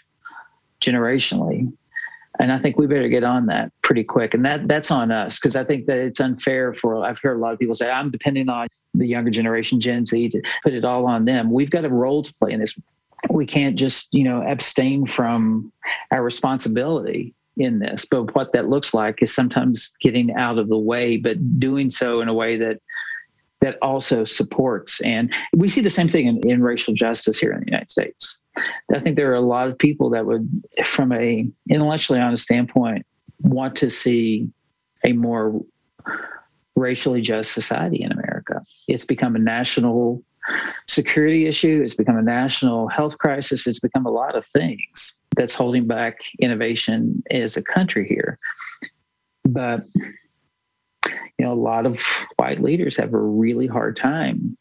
generationally. 0.81 1.71
And 2.39 2.51
I 2.51 2.57
think 2.57 2.77
we 2.77 2.87
better 2.87 3.09
get 3.09 3.23
on 3.23 3.45
that 3.47 3.71
pretty 3.83 4.03
quick. 4.03 4.33
And 4.33 4.43
that 4.45 4.67
that's 4.67 4.91
on 4.91 5.11
us 5.11 5.37
because 5.37 5.55
I 5.55 5.63
think 5.63 5.85
that 5.85 5.97
it's 5.97 6.19
unfair 6.19 6.73
for 6.73 7.03
I've 7.05 7.19
heard 7.19 7.37
a 7.37 7.39
lot 7.39 7.53
of 7.53 7.59
people 7.59 7.75
say 7.75 7.89
I'm 7.89 8.11
depending 8.11 8.49
on 8.49 8.67
the 8.93 9.07
younger 9.07 9.31
generation, 9.31 9.79
Gen 9.79 10.05
Z, 10.05 10.29
to 10.29 10.41
put 10.63 10.73
it 10.73 10.85
all 10.85 11.05
on 11.05 11.25
them. 11.25 11.51
We've 11.51 11.69
got 11.69 11.85
a 11.85 11.89
role 11.89 12.23
to 12.23 12.33
play 12.35 12.51
in 12.51 12.59
this. 12.59 12.75
We 13.29 13.45
can't 13.45 13.75
just, 13.75 14.09
you 14.11 14.23
know, 14.23 14.43
abstain 14.43 15.05
from 15.07 15.71
our 16.11 16.23
responsibility 16.23 17.33
in 17.57 17.79
this. 17.79 18.05
But 18.05 18.35
what 18.35 18.53
that 18.53 18.69
looks 18.69 18.93
like 18.93 19.21
is 19.21 19.33
sometimes 19.33 19.91
getting 20.01 20.33
out 20.35 20.57
of 20.57 20.69
the 20.69 20.77
way, 20.77 21.17
but 21.17 21.59
doing 21.59 21.91
so 21.91 22.21
in 22.21 22.27
a 22.27 22.33
way 22.33 22.57
that 22.57 22.79
that 23.61 23.77
also 23.81 24.25
supports. 24.25 24.99
And 25.01 25.33
we 25.55 25.69
see 25.69 25.79
the 25.79 25.89
same 25.89 26.09
thing 26.09 26.25
in, 26.25 26.49
in 26.49 26.61
racial 26.61 26.93
justice 26.93 27.37
here 27.37 27.53
in 27.53 27.61
the 27.61 27.67
United 27.67 27.89
States. 27.89 28.37
I 28.93 28.99
think 28.99 29.15
there 29.15 29.31
are 29.31 29.35
a 29.35 29.41
lot 29.41 29.69
of 29.69 29.77
people 29.77 30.09
that 30.11 30.25
would, 30.25 30.47
from 30.83 31.13
a 31.13 31.47
intellectually 31.69 32.19
honest 32.19 32.43
standpoint, 32.43 33.05
want 33.39 33.75
to 33.77 33.89
see 33.89 34.49
a 35.05 35.13
more 35.13 35.61
racially 36.75 37.21
just 37.21 37.53
society 37.53 38.03
in 38.03 38.11
America. 38.11 38.61
It's 38.87 39.05
become 39.05 39.35
a 39.35 39.39
national 39.39 40.21
security 40.87 41.47
issue. 41.47 41.81
It's 41.83 41.95
become 41.95 42.17
a 42.17 42.21
national 42.21 42.89
health 42.89 43.17
crisis. 43.17 43.65
It's 43.65 43.79
become 43.79 44.05
a 44.05 44.11
lot 44.11 44.35
of 44.35 44.45
things 44.45 45.13
that's 45.35 45.53
holding 45.53 45.87
back 45.87 46.19
innovation 46.39 47.23
as 47.31 47.57
a 47.57 47.61
country 47.61 48.07
here. 48.07 48.37
But 49.45 49.85
you 51.05 51.45
know, 51.45 51.53
a 51.53 51.55
lot 51.55 51.85
of 51.85 52.01
white 52.37 52.61
leaders 52.61 52.97
have 52.97 53.13
a 53.13 53.19
really 53.19 53.67
hard 53.67 53.97
time 53.97 54.57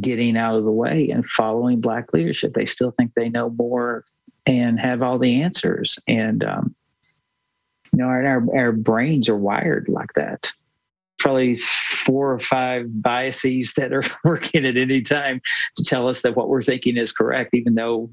getting 0.00 0.36
out 0.36 0.56
of 0.56 0.64
the 0.64 0.72
way 0.72 1.10
and 1.10 1.26
following 1.26 1.80
black 1.80 2.12
leadership. 2.12 2.54
They 2.54 2.66
still 2.66 2.92
think 2.92 3.12
they 3.14 3.28
know 3.28 3.50
more 3.50 4.04
and 4.46 4.78
have 4.78 5.02
all 5.02 5.18
the 5.18 5.42
answers. 5.42 5.98
And 6.06 6.44
um, 6.44 6.74
you 7.92 7.98
know, 7.98 8.06
our, 8.06 8.46
our 8.56 8.72
brains 8.72 9.28
are 9.28 9.36
wired 9.36 9.88
like 9.88 10.12
that. 10.14 10.52
Probably 11.20 11.54
four 11.54 12.32
or 12.32 12.40
five 12.40 12.86
biases 13.02 13.74
that 13.76 13.92
are 13.92 14.02
working 14.24 14.66
at 14.66 14.76
any 14.76 15.02
time 15.02 15.40
to 15.76 15.84
tell 15.84 16.08
us 16.08 16.22
that 16.22 16.34
what 16.34 16.48
we're 16.48 16.62
thinking 16.62 16.96
is 16.96 17.12
correct, 17.12 17.50
even 17.54 17.74
though 17.74 18.10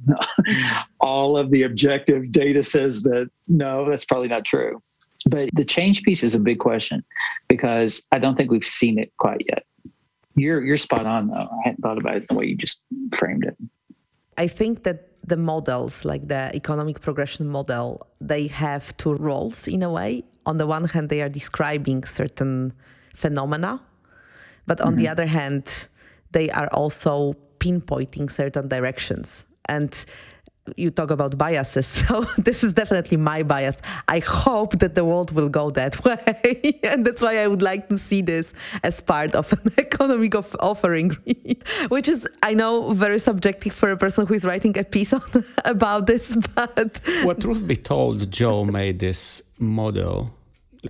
all 0.99 1.37
of 1.37 1.51
the 1.51 1.63
objective 1.63 2.31
data 2.31 2.63
says 2.63 3.03
that 3.03 3.29
no, 3.47 3.89
that's 3.89 4.05
probably 4.05 4.27
not 4.27 4.45
true. 4.45 4.81
But 5.29 5.49
the 5.53 5.65
change 5.65 6.03
piece 6.03 6.23
is 6.23 6.35
a 6.35 6.39
big 6.39 6.59
question 6.59 7.03
because 7.47 8.01
I 8.11 8.19
don't 8.19 8.35
think 8.35 8.51
we've 8.51 8.63
seen 8.63 8.99
it 8.99 9.11
quite 9.17 9.41
yet. 9.49 9.65
You're 10.35 10.63
you're 10.63 10.77
spot 10.77 11.05
on 11.05 11.27
though. 11.27 11.49
I 11.51 11.59
hadn't 11.63 11.81
thought 11.81 11.97
about 11.97 12.17
it 12.17 12.27
the 12.27 12.35
way 12.35 12.45
you 12.45 12.55
just 12.55 12.81
framed 13.13 13.45
it. 13.45 13.57
I 14.37 14.47
think 14.47 14.83
that 14.83 15.07
the 15.25 15.37
models, 15.37 16.05
like 16.05 16.27
the 16.27 16.51
economic 16.55 17.01
progression 17.01 17.47
model, 17.47 18.07
they 18.21 18.47
have 18.47 18.95
two 18.97 19.15
roles 19.15 19.67
in 19.67 19.83
a 19.83 19.91
way. 19.91 20.23
On 20.45 20.57
the 20.57 20.67
one 20.67 20.85
hand, 20.85 21.09
they 21.09 21.21
are 21.21 21.29
describing 21.29 22.03
certain 22.05 22.73
phenomena, 23.18 23.82
but 24.68 24.80
on 24.80 24.89
mm-hmm. 24.89 24.97
the 24.97 25.07
other 25.07 25.26
hand, 25.26 25.88
they 26.32 26.49
are 26.51 26.68
also 26.68 27.36
pinpointing 27.59 28.30
certain 28.30 28.68
directions. 28.68 29.45
And 29.65 29.91
you 30.76 30.91
talk 30.91 31.11
about 31.11 31.38
biases. 31.38 31.88
So 32.07 32.26
this 32.38 32.63
is 32.63 32.74
definitely 32.74 33.18
my 33.18 33.41
bias. 33.43 33.78
I 34.07 34.20
hope 34.20 34.80
that 34.80 34.93
the 34.95 35.03
world 35.03 35.32
will 35.32 35.49
go 35.49 35.70
that 35.72 35.93
way. 36.05 36.80
and 36.84 37.05
that's 37.05 37.22
why 37.22 37.38
I 37.43 37.47
would 37.47 37.61
like 37.61 37.89
to 37.89 37.97
see 37.97 38.22
this 38.22 38.53
as 38.84 39.01
part 39.01 39.34
of 39.34 39.51
an 39.53 39.72
economic 39.78 40.36
of 40.36 40.55
offering, 40.59 41.09
which 41.88 42.07
is, 42.07 42.28
I 42.43 42.53
know, 42.53 42.93
very 42.93 43.20
subjective 43.20 43.74
for 43.74 43.91
a 43.91 43.97
person 43.97 44.26
who 44.28 44.34
is 44.36 44.43
writing 44.43 44.78
a 44.78 44.84
piece 44.84 45.13
on, 45.13 45.24
about 45.65 46.05
this. 46.05 46.36
But 46.55 46.99
what 47.24 47.41
truth 47.41 47.65
be 47.65 47.78
told, 47.78 48.30
Joe 48.32 48.65
made 48.65 48.99
this 48.99 49.41
model 49.59 50.36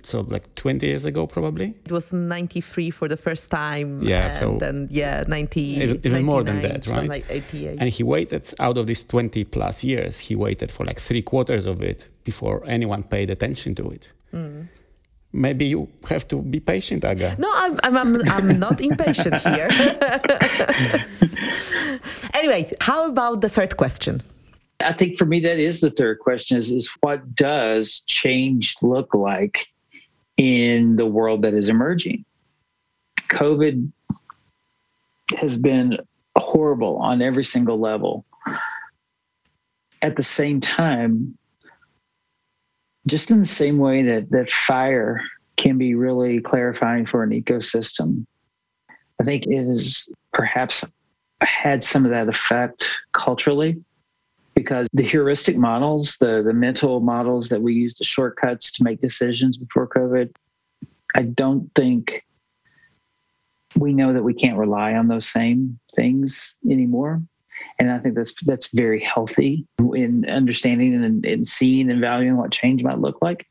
so 0.06 0.20
like 0.20 0.54
20 0.54 0.86
years 0.86 1.04
ago 1.04 1.26
probably? 1.26 1.74
It 1.84 1.92
was 1.92 2.12
93 2.12 2.90
for 2.90 3.08
the 3.08 3.16
first 3.16 3.50
time 3.50 4.02
yeah 4.02 4.26
and 4.26 4.34
so 4.34 4.58
then 4.58 4.88
yeah 4.90 5.24
90 5.26 5.60
even, 5.60 6.00
even 6.04 6.24
more 6.24 6.42
than 6.42 6.60
that 6.60 6.86
right? 6.86 7.08
like 7.08 7.26
88 7.28 7.78
and 7.80 7.88
he 7.88 8.02
waited 8.02 8.54
out 8.60 8.78
of 8.78 8.86
these 8.86 9.04
20 9.04 9.44
plus 9.44 9.84
years 9.84 10.18
he 10.18 10.34
waited 10.36 10.70
for 10.70 10.84
like 10.84 11.00
three 11.00 11.22
quarters 11.22 11.66
of 11.66 11.82
it 11.82 12.08
before 12.24 12.62
anyone 12.66 13.02
paid 13.02 13.30
attention 13.30 13.74
to 13.76 13.90
it. 13.90 14.10
Mm. 14.32 14.68
maybe 15.32 15.64
you 15.64 15.88
have 16.08 16.28
to 16.28 16.42
be 16.42 16.60
patient 16.60 17.04
aga. 17.04 17.34
No 17.38 17.50
i'm 17.54 17.78
i'm, 17.82 17.96
I'm, 17.96 18.28
I'm 18.30 18.58
not 18.58 18.80
impatient 18.90 19.36
here. 19.36 19.70
Anyway 22.34 22.70
how 22.80 23.06
about 23.06 23.40
the 23.40 23.48
third 23.48 23.76
question? 23.76 24.22
I 24.80 24.92
think 24.92 25.18
for 25.18 25.24
me, 25.24 25.40
that 25.40 25.58
is 25.58 25.80
the 25.80 25.90
third 25.90 26.20
question 26.20 26.56
is, 26.56 26.70
is 26.70 26.88
what 27.00 27.34
does 27.34 28.00
change 28.06 28.76
look 28.80 29.12
like 29.12 29.66
in 30.38 30.96
the 30.96 31.06
world 31.06 31.42
that 31.42 31.52
is 31.52 31.68
emerging. 31.68 32.24
COVID 33.28 33.92
has 35.36 35.58
been 35.58 35.98
horrible 36.36 36.96
on 36.96 37.20
every 37.20 37.44
single 37.44 37.78
level. 37.78 38.24
At 40.00 40.16
the 40.16 40.22
same 40.22 40.60
time, 40.60 41.36
just 43.06 43.30
in 43.30 43.40
the 43.40 43.46
same 43.46 43.78
way 43.78 44.02
that, 44.04 44.30
that 44.30 44.48
fire 44.50 45.20
can 45.56 45.76
be 45.76 45.94
really 45.94 46.40
clarifying 46.40 47.04
for 47.04 47.22
an 47.24 47.30
ecosystem, 47.30 48.24
I 49.20 49.24
think 49.24 49.46
it 49.46 49.66
has 49.66 50.08
perhaps 50.32 50.84
had 51.40 51.82
some 51.82 52.04
of 52.04 52.12
that 52.12 52.28
effect 52.28 52.88
culturally 53.12 53.82
because 54.58 54.88
the 54.92 55.04
heuristic 55.04 55.56
models, 55.56 56.16
the, 56.20 56.42
the 56.42 56.52
mental 56.52 56.98
models 56.98 57.48
that 57.48 57.62
we 57.62 57.72
use, 57.74 57.94
the 57.94 58.04
shortcuts 58.04 58.72
to 58.72 58.82
make 58.82 59.00
decisions 59.00 59.56
before 59.56 59.86
COVID, 59.86 60.34
I 61.14 61.22
don't 61.22 61.70
think 61.76 62.24
we 63.76 63.92
know 63.92 64.12
that 64.12 64.24
we 64.24 64.34
can't 64.34 64.58
rely 64.58 64.94
on 64.94 65.06
those 65.06 65.28
same 65.28 65.78
things 65.94 66.56
anymore. 66.68 67.22
And 67.78 67.88
I 67.88 68.00
think 68.00 68.16
that's 68.16 68.32
that's 68.46 68.68
very 68.72 69.00
healthy 69.00 69.64
in 69.78 70.28
understanding 70.28 71.04
and, 71.04 71.24
and 71.24 71.46
seeing 71.46 71.88
and 71.88 72.00
valuing 72.00 72.36
what 72.36 72.50
change 72.50 72.82
might 72.82 72.98
look 72.98 73.18
like. 73.22 73.46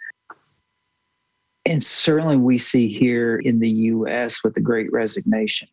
And 1.65 1.81
certainly 1.81 2.35
we 2.35 2.57
see 2.57 2.89
here 2.89 3.37
in 3.37 3.59
the 3.59 3.69
US 3.69 4.43
with 4.43 4.55
the 4.55 4.61
great 4.61 4.91
resignation, 4.91 5.69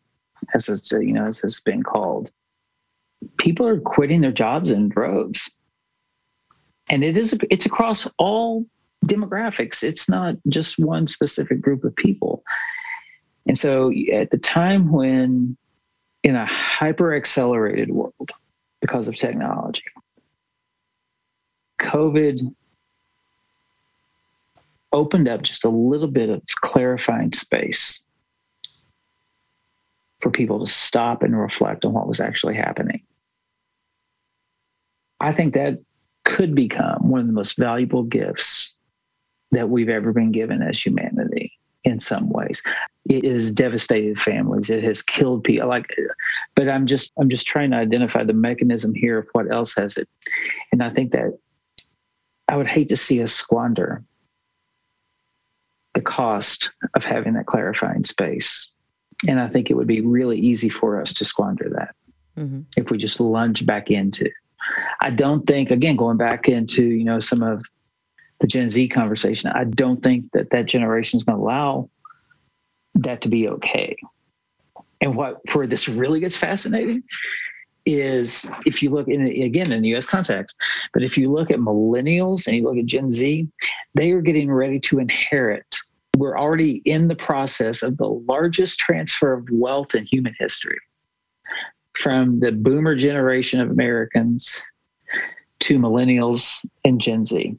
as 0.53 0.69
it's 0.69 0.89
you 0.93 1.11
know, 1.11 1.27
as 1.27 1.43
it's 1.43 1.59
been 1.59 1.83
called 1.83 2.31
people 3.37 3.67
are 3.67 3.79
quitting 3.79 4.21
their 4.21 4.31
jobs 4.31 4.71
in 4.71 4.89
droves. 4.89 5.49
And 6.89 7.03
it 7.03 7.17
is 7.17 7.35
it's 7.49 7.65
across 7.65 8.07
all 8.17 8.65
demographics. 9.05 9.83
It's 9.83 10.09
not 10.09 10.35
just 10.49 10.79
one 10.79 11.07
specific 11.07 11.61
group 11.61 11.83
of 11.83 11.95
people. 11.95 12.43
And 13.47 13.57
so 13.57 13.91
at 14.11 14.31
the 14.31 14.37
time 14.37 14.91
when 14.91 15.57
in 16.23 16.35
a 16.35 16.45
hyper 16.45 17.15
accelerated 17.15 17.91
world 17.91 18.31
because 18.81 19.07
of 19.07 19.15
technology, 19.15 19.83
COVID 21.81 22.53
opened 24.91 25.27
up 25.27 25.41
just 25.41 25.65
a 25.65 25.69
little 25.69 26.07
bit 26.07 26.29
of 26.29 26.41
clarifying 26.61 27.33
space 27.33 28.01
for 30.21 30.31
people 30.31 30.65
to 30.65 30.71
stop 30.71 31.21
and 31.21 31.39
reflect 31.39 31.85
on 31.85 31.93
what 31.93 32.07
was 32.07 32.19
actually 32.19 32.55
happening. 32.55 33.01
I 35.25 35.31
think 35.31 35.55
that 35.55 35.79
could 36.23 36.53
become 36.53 37.09
one 37.09 37.21
of 37.21 37.25
the 37.25 37.33
most 37.33 37.57
valuable 37.57 38.03
gifts 38.03 38.75
that 39.51 39.69
we've 39.69 39.89
ever 39.89 40.13
been 40.13 40.31
given 40.31 40.61
as 40.61 40.79
humanity 40.79 41.51
in 41.83 41.99
some 41.99 42.29
ways. 42.29 42.61
It 43.09 43.25
has 43.25 43.51
devastated 43.51 44.19
families. 44.19 44.69
It 44.69 44.83
has 44.83 45.01
killed 45.01 45.43
people. 45.43 45.67
Like, 45.67 45.87
but 46.53 46.69
I'm 46.69 46.85
just 46.85 47.11
I'm 47.17 47.29
just 47.29 47.47
trying 47.47 47.71
to 47.71 47.77
identify 47.77 48.23
the 48.23 48.33
mechanism 48.33 48.93
here 48.93 49.17
of 49.17 49.27
what 49.31 49.51
else 49.51 49.73
has 49.75 49.97
it. 49.97 50.07
And 50.71 50.83
I 50.83 50.91
think 50.91 51.11
that 51.13 51.35
I 52.47 52.55
would 52.55 52.67
hate 52.67 52.89
to 52.89 52.95
see 52.95 53.23
us 53.23 53.33
squander 53.33 54.03
the 55.95 56.01
cost 56.01 56.69
of 56.93 57.03
having 57.03 57.33
that 57.33 57.47
clarifying 57.47 58.03
space. 58.03 58.69
And 59.27 59.39
I 59.39 59.47
think 59.47 59.71
it 59.71 59.73
would 59.73 59.87
be 59.87 60.01
really 60.01 60.37
easy 60.37 60.69
for 60.69 61.01
us 61.01 61.15
to 61.15 61.25
squander 61.25 61.71
that 61.73 61.95
mm-hmm. 62.37 62.61
if 62.77 62.91
we 62.91 62.99
just 62.99 63.19
lunge 63.19 63.65
back 63.65 63.89
into 63.89 64.29
I 65.01 65.09
don't 65.09 65.45
think, 65.45 65.71
again, 65.71 65.95
going 65.95 66.17
back 66.17 66.47
into 66.47 66.83
you 66.83 67.03
know 67.03 67.19
some 67.19 67.43
of 67.43 67.65
the 68.39 68.47
Gen 68.47 68.69
Z 68.69 68.87
conversation, 68.89 69.51
I 69.51 69.63
don't 69.65 70.01
think 70.01 70.31
that 70.33 70.49
that 70.51 70.65
generation 70.65 71.17
is 71.17 71.23
going 71.23 71.37
to 71.37 71.43
allow 71.43 71.89
that 72.95 73.21
to 73.21 73.29
be 73.29 73.47
okay. 73.47 73.95
And 75.01 75.15
what 75.15 75.41
where 75.53 75.67
this 75.67 75.87
really 75.87 76.19
gets 76.19 76.35
fascinating 76.35 77.03
is 77.85 78.47
if 78.65 78.81
you 78.81 78.89
look 78.89 79.07
in 79.07 79.21
again 79.21 79.71
in 79.71 79.83
the 79.83 79.89
U.S. 79.89 80.05
context, 80.05 80.57
but 80.93 81.03
if 81.03 81.17
you 81.17 81.31
look 81.31 81.51
at 81.51 81.59
millennials 81.59 82.47
and 82.47 82.55
you 82.55 82.63
look 82.63 82.77
at 82.77 82.85
Gen 82.85 83.11
Z, 83.11 83.47
they 83.93 84.11
are 84.11 84.21
getting 84.21 84.51
ready 84.51 84.79
to 84.81 84.99
inherit. 84.99 85.75
We're 86.17 86.39
already 86.39 86.81
in 86.85 87.07
the 87.09 87.15
process 87.15 87.83
of 87.83 87.97
the 87.97 88.07
largest 88.07 88.79
transfer 88.79 89.33
of 89.33 89.47
wealth 89.51 89.93
in 89.93 90.05
human 90.05 90.33
history 90.39 90.79
from 91.97 92.39
the 92.39 92.51
boomer 92.51 92.95
generation 92.95 93.59
of 93.59 93.71
Americans 93.71 94.61
to 95.61 95.79
millennials 95.79 96.65
and 96.83 96.99
Gen 97.01 97.25
Z 97.25 97.57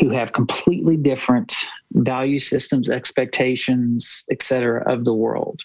who 0.00 0.10
have 0.10 0.32
completely 0.32 0.96
different 0.96 1.54
value 1.92 2.38
systems, 2.38 2.88
expectations, 2.88 4.24
et 4.30 4.42
cetera, 4.42 4.88
of 4.90 5.04
the 5.04 5.14
world. 5.14 5.60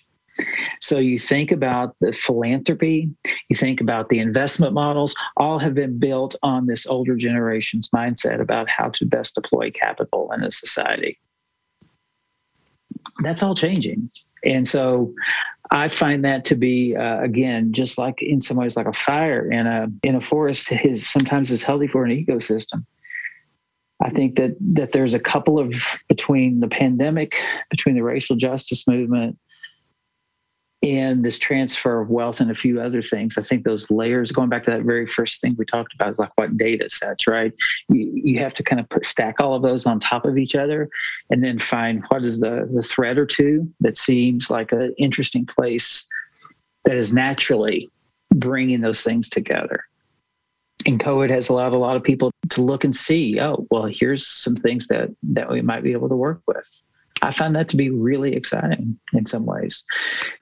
So 0.81 0.97
you 0.97 1.19
think 1.19 1.51
about 1.51 1.95
the 2.01 2.11
philanthropy, 2.11 3.11
you 3.49 3.55
think 3.55 3.79
about 3.79 4.09
the 4.09 4.17
investment 4.17 4.73
models, 4.73 5.13
all 5.38 5.59
have 5.59 5.75
been 5.75 5.99
built 5.99 6.36
on 6.41 6.65
this 6.65 6.88
older 6.88 7.15
generation's 7.15 7.89
mindset 7.89 8.41
about 8.41 8.67
how 8.67 8.89
to 8.89 9.05
best 9.05 9.36
deploy 9.36 9.69
capital 9.69 10.31
in 10.31 10.43
a 10.43 10.49
society. 10.49 11.19
That's 13.19 13.43
all 13.43 13.53
changing. 13.53 14.09
And 14.43 14.67
so 14.67 15.13
I 15.74 15.88
find 15.88 16.24
that 16.24 16.45
to 16.45 16.55
be 16.55 16.95
uh, 16.95 17.19
again 17.21 17.74
just 17.74 17.97
like 17.97 18.21
in 18.21 18.41
some 18.41 18.57
ways 18.57 18.78
like 18.78 18.86
a 18.86 18.93
fire 18.93 19.51
in 19.51 19.65
a 19.65 19.88
in 20.03 20.15
a 20.15 20.21
forest 20.21 20.71
is 20.84 21.09
sometimes 21.09 21.51
is 21.51 21.63
healthy 21.63 21.88
for 21.88 22.05
an 22.05 22.11
ecosystem. 22.11 22.86
I 24.01 24.09
think 24.09 24.36
that 24.36 24.55
that 24.76 24.91
there's 24.91 25.15
a 25.15 25.19
couple 25.19 25.57
of 25.57 25.74
between 26.07 26.59
the 26.59 26.67
pandemic, 26.67 27.34
between 27.71 27.95
the 27.95 28.03
racial 28.03 28.36
justice 28.36 28.88
movement, 28.88 29.38
and 30.84 31.23
this 31.23 31.39
transfer 31.39 32.01
of 32.01 32.09
wealth 32.09 32.41
and 32.41 32.51
a 32.51 32.55
few 32.55 32.81
other 32.81 33.01
things. 33.01 33.38
I 33.38 33.41
think 33.41 33.63
those 33.63 33.89
layers, 33.89 34.34
going 34.34 34.49
back 34.49 34.65
to 34.65 34.71
that 34.71 34.84
very 34.84 35.07
first 35.07 35.39
thing 35.39 35.55
we 35.57 35.65
talked 35.65 35.93
about, 35.93 36.11
is 36.11 36.19
like 36.19 36.31
what 36.36 36.57
data 36.57 36.89
sets, 36.89 37.25
right? 37.25 37.53
You, 37.88 38.11
you 38.13 38.39
have 38.39 38.53
to 38.55 38.63
kind 38.63 38.81
of 38.81 38.89
put, 38.89 39.05
stack 39.05 39.36
all 39.39 39.55
of 39.55 39.63
those 39.63 39.86
on 39.86 40.01
top 40.01 40.25
of 40.25 40.38
each 40.38 40.55
other 40.55 40.89
and 41.29 41.41
then 41.41 41.57
find 41.57 42.03
what 42.09 42.25
is 42.25 42.41
the, 42.41 42.69
the 42.71 42.84
thread 42.84 43.17
or 43.17 43.25
two 43.25 43.71
that 43.79 43.97
seems 43.97 44.49
like 44.49 44.73
an 44.73 44.93
interesting 44.97 45.45
place 45.45 46.05
that 46.84 46.97
is 46.97 47.13
naturally 47.13 47.89
bringing 48.36 48.81
those 48.81 49.01
things 49.01 49.29
together. 49.29 49.86
And 50.86 50.99
COVID 50.99 51.29
has 51.29 51.47
allowed 51.47 51.71
a 51.71 51.77
lot 51.77 51.95
of 51.95 52.03
people 52.03 52.29
to 52.49 52.61
look 52.61 52.84
and 52.84 52.93
see, 52.93 53.39
oh, 53.39 53.65
well, 53.71 53.86
here's 53.86 54.27
some 54.27 54.55
things 54.57 54.88
that 54.88 55.15
that 55.23 55.49
we 55.49 55.61
might 55.61 55.84
be 55.84 55.93
able 55.93 56.09
to 56.09 56.15
work 56.15 56.41
with. 56.45 56.84
I 57.24 57.32
find 57.32 57.55
that 57.55 57.69
to 57.69 57.78
be 57.78 57.89
really 57.89 58.36
exciting 58.36 58.99
in 59.13 59.26
some 59.26 59.45
ways. 59.45 59.84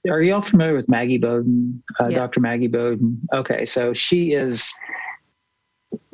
Are 0.10 0.22
you 0.22 0.34
all 0.34 0.42
familiar 0.42 0.74
with 0.76 0.90
Maggie 0.90 1.20
Boden, 1.20 1.82
uh, 2.00 2.08
yeah. 2.10 2.18
Dr. 2.18 2.40
Maggie 2.40 2.68
Boden? 2.68 3.22
Okay, 3.34 3.66
so 3.66 3.94
she 3.94 4.34
is, 4.34 4.72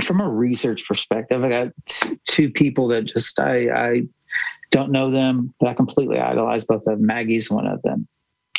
from 0.03 0.19
a 0.19 0.27
research 0.27 0.85
perspective, 0.85 1.41
I 1.43 1.49
got 1.49 1.67
t- 1.87 2.19
two 2.25 2.49
people 2.49 2.89
that 2.89 3.05
just 3.05 3.39
I, 3.39 3.69
I 3.69 4.01
don't 4.71 4.91
know 4.91 5.09
them, 5.09 5.53
but 5.59 5.69
I 5.69 5.73
completely 5.73 6.19
idolize 6.19 6.65
both 6.65 6.85
of 6.85 6.97
them. 6.97 7.05
Maggie's 7.05 7.49
one 7.49 7.65
of 7.65 7.81
them. 7.83 8.05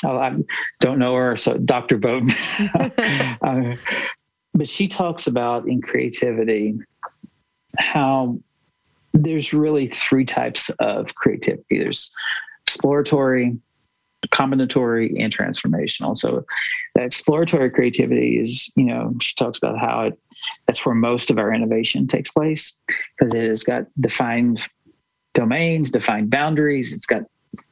Oh, 0.02 0.16
I 0.16 0.36
don't 0.80 0.98
know 0.98 1.14
her, 1.14 1.36
so 1.36 1.58
Dr. 1.58 1.98
Boden. 1.98 2.30
uh, 3.42 3.74
but 4.54 4.68
she 4.68 4.88
talks 4.88 5.26
about 5.26 5.68
in 5.68 5.82
creativity 5.82 6.78
how 7.76 8.38
there's 9.12 9.52
really 9.52 9.88
three 9.88 10.24
types 10.24 10.70
of 10.78 11.14
creativity 11.14 11.78
there's 11.78 12.10
exploratory, 12.66 13.56
combinatory, 14.28 15.14
and 15.18 15.34
transformational. 15.34 16.16
So, 16.16 16.44
the 16.94 17.02
exploratory 17.02 17.70
creativity 17.70 18.38
is, 18.38 18.70
you 18.76 18.84
know, 18.84 19.14
she 19.20 19.34
talks 19.36 19.58
about 19.58 19.78
how 19.78 20.06
it 20.06 20.18
that's 20.66 20.84
where 20.84 20.94
most 20.94 21.30
of 21.30 21.38
our 21.38 21.52
innovation 21.52 22.06
takes 22.06 22.30
place 22.30 22.74
because 23.18 23.34
it 23.34 23.42
has 23.48 23.62
got 23.64 23.84
defined 24.00 24.62
domains, 25.34 25.90
defined 25.90 26.30
boundaries, 26.30 26.92
it's 26.92 27.06
got 27.06 27.22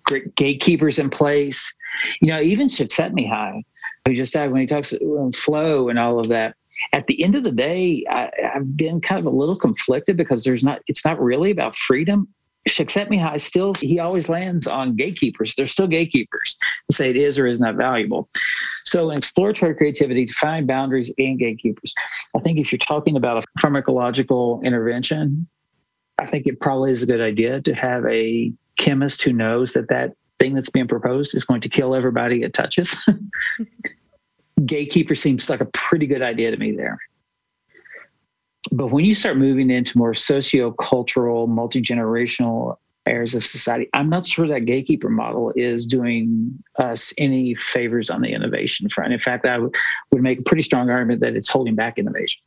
great 0.05 0.35
gatekeepers 0.37 0.99
in 0.99 1.11
place. 1.11 1.73
You 2.21 2.29
know, 2.29 2.41
even 2.41 2.69
Csikszentmihalyi, 2.69 3.63
who 4.07 4.15
just 4.15 4.33
died, 4.33 4.51
when 4.51 4.61
he 4.61 4.67
talks 4.67 4.93
um, 4.93 5.33
flow 5.33 5.89
and 5.89 5.99
all 5.99 6.19
of 6.19 6.29
that, 6.29 6.55
at 6.93 7.07
the 7.07 7.23
end 7.23 7.35
of 7.35 7.45
the 7.45 7.53
day, 7.53 8.05
I, 8.09 8.31
have 8.39 8.77
been 8.77 9.01
kind 9.01 9.19
of 9.19 9.27
a 9.27 9.37
little 9.37 9.57
conflicted 9.57 10.17
because 10.17 10.45
there's 10.45 10.63
not, 10.63 10.81
it's 10.87 11.05
not 11.05 11.21
really 11.21 11.51
about 11.51 11.77
freedom. 11.77 12.29
Csikszentmihalyi 12.69 13.41
still, 13.41 13.75
he 13.75 14.01
always 14.01 14.29
lands 14.29 14.67
on 14.67 14.97
gatekeepers. 14.97 15.55
They're 15.55 15.67
still 15.67 15.87
gatekeepers 15.87 16.57
to 16.91 16.97
say 16.97 17.11
it 17.11 17.17
is 17.17 17.39
or 17.39 17.47
is 17.47 17.61
not 17.61 17.77
valuable. 17.77 18.29
So, 18.85 19.11
in 19.11 19.19
exploratory 19.19 19.75
creativity, 19.77 20.27
define 20.27 20.67
boundaries 20.67 21.13
and 21.17 21.39
gatekeepers. 21.39 21.95
I 22.35 22.41
think 22.41 22.59
if 22.59 22.73
you're 22.73 22.81
talking 22.81 23.17
about 23.17 23.45
a 23.45 23.61
pharmacological 23.61 24.65
intervention, 24.65 25.47
I 26.19 26.27
think 26.27 26.47
it 26.47 26.61
probably 26.61 26.91
is 26.91 27.05
a 27.05 27.07
good 27.07 27.21
idea 27.21 27.61
to 27.61 27.75
have 27.75 28.05
a 28.07 28.53
chemist 28.79 29.23
who 29.23 29.33
knows 29.33 29.73
that 29.75 29.89
that 29.89 30.15
thing 30.39 30.55
that's 30.55 30.71
being 30.71 30.89
proposed 30.89 31.35
is 31.35 31.45
going 31.45 31.61
to 31.63 31.69
kill 31.69 31.95
everybody 31.95 32.43
it 32.43 32.55
touches. 32.55 32.95
gatekeeper 34.65 35.15
seems 35.15 35.51
like 35.51 35.61
a 35.61 35.69
pretty 35.75 36.07
good 36.07 36.23
idea 36.23 36.51
to 36.51 36.57
me 36.57 36.73
there. 36.73 36.99
But 38.73 38.89
when 38.89 39.05
you 39.05 39.15
start 39.15 39.37
moving 39.37 39.71
into 39.71 39.97
more 39.99 40.15
socio-cultural, 40.15 41.47
multi-generational 41.47 42.77
areas 43.07 43.35
of 43.35 43.45
society, 43.45 43.89
I'm 43.93 44.09
not 44.09 44.27
sure 44.27 44.49
that 44.49 44.61
gatekeeper 44.61 45.09
model 45.09 45.53
is 45.55 45.87
doing 45.87 46.59
us 46.79 47.13
any 47.17 47.55
favors 47.55 48.11
on 48.11 48.23
the 48.23 48.33
innovation 48.33 48.89
front. 48.89 49.13
In 49.13 49.21
fact, 49.21 49.47
I 49.47 49.59
would 49.59 49.73
make 50.23 50.41
a 50.41 50.43
pretty 50.43 50.63
strong 50.63 50.91
argument 50.91 51.21
that 51.21 51.37
it's 51.37 51.49
holding 51.49 51.77
back 51.77 51.99
innovation 51.99 52.43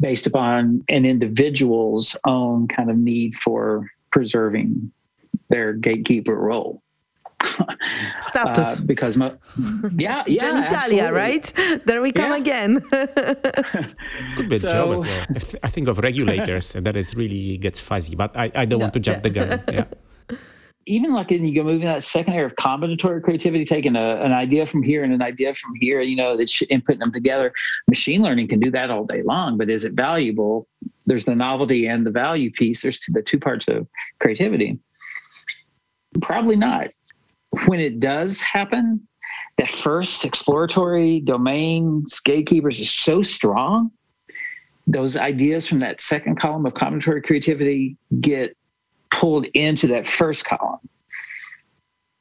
based 0.00 0.26
upon 0.26 0.84
an 0.88 1.06
individual's 1.06 2.16
own 2.26 2.66
kind 2.68 2.90
of 2.90 2.96
need 2.96 3.36
for 3.36 3.88
preserving 4.10 4.90
their 5.48 5.72
gatekeeper 5.72 6.34
role. 6.34 6.81
Status. 8.20 8.80
Uh, 8.80 8.84
because, 8.86 9.16
mo- 9.16 9.36
yeah, 9.96 10.24
yeah. 10.26 10.66
Italia, 10.66 11.12
right? 11.12 11.52
There 11.84 12.02
we 12.02 12.12
come 12.12 12.32
yeah. 12.32 12.36
again. 12.36 12.80
Could 14.36 14.48
be 14.48 14.56
a 14.56 14.60
so, 14.60 14.70
job 14.70 14.92
as 14.92 15.04
well. 15.04 15.60
I 15.62 15.68
think 15.68 15.88
of 15.88 15.98
regulators, 15.98 16.74
and 16.74 16.86
that 16.86 16.96
is 16.96 17.14
really 17.14 17.58
gets 17.58 17.80
fuzzy, 17.80 18.14
but 18.14 18.36
I, 18.36 18.50
I 18.54 18.64
don't 18.64 18.80
want 18.80 18.94
to 18.94 19.00
jump 19.00 19.18
yeah. 19.18 19.22
the 19.22 19.30
gun. 19.30 19.62
Yeah. 19.72 19.84
Even 20.86 21.14
like 21.14 21.30
in, 21.30 21.46
you 21.46 21.54
go 21.54 21.62
moving 21.62 21.86
that 21.86 22.02
second 22.02 22.34
area 22.34 22.46
of 22.46 22.56
combinatory 22.56 23.22
creativity, 23.22 23.64
taking 23.64 23.94
a, 23.94 24.16
an 24.16 24.32
idea 24.32 24.66
from 24.66 24.82
here 24.82 25.04
and 25.04 25.12
an 25.12 25.22
idea 25.22 25.54
from 25.54 25.74
here, 25.76 26.00
you 26.00 26.16
know, 26.16 26.36
that's 26.36 26.60
and 26.70 26.84
putting 26.84 26.98
them 26.98 27.12
together. 27.12 27.52
Machine 27.86 28.20
learning 28.20 28.48
can 28.48 28.58
do 28.58 28.70
that 28.72 28.90
all 28.90 29.04
day 29.04 29.22
long, 29.22 29.56
but 29.56 29.70
is 29.70 29.84
it 29.84 29.92
valuable? 29.92 30.66
There's 31.06 31.24
the 31.24 31.36
novelty 31.36 31.86
and 31.86 32.04
the 32.04 32.10
value 32.10 32.50
piece. 32.50 32.82
There's 32.82 33.00
the 33.08 33.22
two 33.22 33.38
parts 33.38 33.68
of 33.68 33.86
creativity. 34.20 34.80
Probably 36.20 36.56
not 36.56 36.88
when 37.66 37.80
it 37.80 38.00
does 38.00 38.40
happen, 38.40 39.06
that 39.58 39.68
first 39.68 40.24
exploratory 40.24 41.20
domain 41.20 42.04
gatekeepers 42.24 42.80
is 42.80 42.90
so 42.90 43.22
strong. 43.22 43.90
Those 44.86 45.16
ideas 45.16 45.68
from 45.68 45.80
that 45.80 46.00
second 46.00 46.40
column 46.40 46.66
of 46.66 46.74
combinatory 46.74 47.22
creativity 47.22 47.96
get 48.20 48.56
pulled 49.10 49.46
into 49.54 49.86
that 49.88 50.08
first 50.08 50.44
column. 50.44 50.80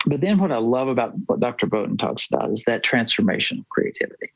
But 0.05 0.21
then 0.21 0.37
what 0.37 0.51
I 0.51 0.57
love 0.57 0.87
about 0.87 1.13
what 1.27 1.39
Dr. 1.39 1.67
Boden 1.67 1.97
talks 1.97 2.27
about 2.27 2.51
is 2.51 2.63
that 2.65 2.83
transformation 2.83 3.59
of 3.59 3.69
creativity. 3.69 4.31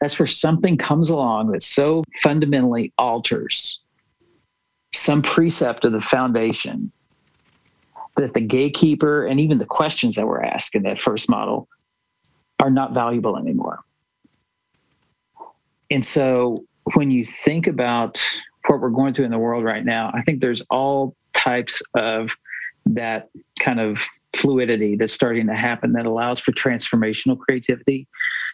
That's 0.00 0.18
where 0.18 0.26
something 0.26 0.78
comes 0.78 1.10
along 1.10 1.50
that 1.52 1.62
so 1.62 2.02
fundamentally 2.22 2.92
alters 2.96 3.80
some 4.94 5.22
precept 5.22 5.84
of 5.84 5.92
the 5.92 6.00
foundation 6.00 6.90
that 8.20 8.34
the 8.34 8.40
gatekeeper 8.40 9.26
and 9.26 9.40
even 9.40 9.58
the 9.58 9.66
questions 9.66 10.16
that 10.16 10.26
were 10.26 10.42
asked 10.42 10.74
in 10.74 10.82
that 10.84 11.00
first 11.00 11.28
model 11.28 11.68
are 12.60 12.70
not 12.70 12.92
valuable 12.92 13.36
anymore. 13.36 13.80
And 15.90 16.04
so 16.04 16.64
when 16.94 17.10
you 17.10 17.24
think 17.24 17.66
about 17.66 18.22
what 18.66 18.80
we're 18.80 18.90
going 18.90 19.14
through 19.14 19.24
in 19.24 19.30
the 19.30 19.38
world 19.38 19.64
right 19.64 19.84
now, 19.84 20.10
I 20.14 20.22
think 20.22 20.40
there's 20.40 20.62
all 20.70 21.16
types 21.32 21.82
of 21.94 22.30
that 22.86 23.28
kind 23.58 23.80
of 23.80 23.98
fluidity 24.34 24.96
that's 24.96 25.12
starting 25.12 25.46
to 25.46 25.54
happen 25.54 25.92
that 25.92 26.06
allows 26.06 26.40
for 26.40 26.52
transformational 26.52 27.38
creativity 27.38 28.06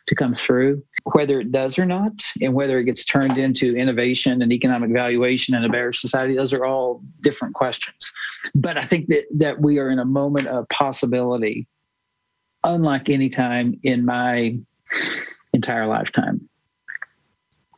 to 0.06 0.14
come 0.14 0.34
through, 0.34 0.82
whether 1.12 1.40
it 1.40 1.52
does 1.52 1.78
or 1.78 1.84
not, 1.84 2.12
and 2.40 2.54
whether 2.54 2.78
it 2.78 2.84
gets 2.84 3.04
turned 3.04 3.38
into 3.38 3.76
innovation 3.76 4.42
and 4.42 4.52
economic 4.52 4.90
valuation 4.90 5.54
in 5.54 5.64
a 5.64 5.68
better 5.68 5.92
society, 5.92 6.34
those 6.34 6.52
are 6.52 6.64
all 6.64 7.02
different 7.20 7.54
questions. 7.54 8.12
But 8.54 8.78
I 8.78 8.82
think 8.82 9.08
that, 9.08 9.24
that 9.36 9.60
we 9.60 9.78
are 9.78 9.90
in 9.90 9.98
a 9.98 10.04
moment 10.04 10.46
of 10.46 10.68
possibility, 10.68 11.66
unlike 12.64 13.08
any 13.08 13.28
time 13.28 13.78
in 13.82 14.04
my 14.04 14.58
entire 15.52 15.86
lifetime. 15.86 16.48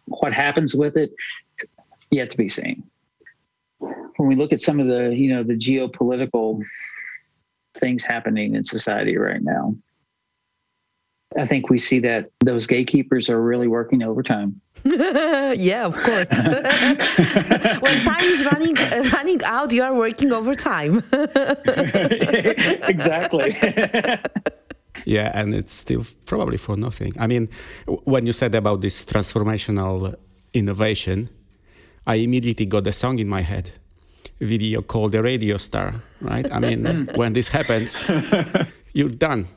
What 0.06 0.32
happens 0.32 0.74
with 0.74 0.96
it, 0.96 1.10
yet 2.10 2.30
to 2.30 2.36
be 2.36 2.48
seen. 2.48 2.84
When 3.78 4.28
we 4.28 4.34
look 4.34 4.52
at 4.52 4.60
some 4.60 4.80
of 4.80 4.86
the, 4.86 5.14
you 5.14 5.32
know, 5.32 5.42
the 5.42 5.54
geopolitical 5.54 6.62
things 7.78 8.02
happening 8.02 8.54
in 8.54 8.64
society 8.64 9.16
right 9.16 9.42
now, 9.42 9.74
I 11.36 11.46
think 11.46 11.68
we 11.68 11.78
see 11.78 11.98
that 12.00 12.30
those 12.40 12.66
gatekeepers 12.66 13.28
are 13.28 13.40
really 13.42 13.68
working 13.68 14.02
overtime. 14.02 14.60
yeah, 14.84 15.84
of 15.84 15.94
course. 15.94 16.28
when 17.80 18.00
time 18.04 18.24
is 18.24 18.44
running 18.46 18.74
running 19.12 19.44
out, 19.44 19.70
you 19.72 19.82
are 19.82 19.94
working 19.94 20.32
overtime. 20.32 21.02
exactly. 22.88 23.54
yeah, 25.04 25.30
and 25.34 25.54
it's 25.54 25.74
still 25.74 26.06
probably 26.24 26.56
for 26.56 26.76
nothing. 26.76 27.12
I 27.18 27.26
mean, 27.26 27.50
when 27.86 28.24
you 28.24 28.32
said 28.32 28.54
about 28.54 28.80
this 28.80 29.04
transformational 29.04 30.14
innovation, 30.54 31.28
I 32.06 32.14
immediately 32.16 32.64
got 32.64 32.86
a 32.86 32.92
song 32.92 33.18
in 33.18 33.28
my 33.28 33.42
head 33.42 33.72
video 34.40 34.82
killed 34.82 35.12
the 35.12 35.22
radio 35.22 35.56
star 35.56 35.94
right 36.20 36.50
i 36.52 36.58
mean 36.58 37.06
when 37.14 37.32
this 37.32 37.48
happens 37.48 38.10
you're 38.92 39.08
done 39.08 39.48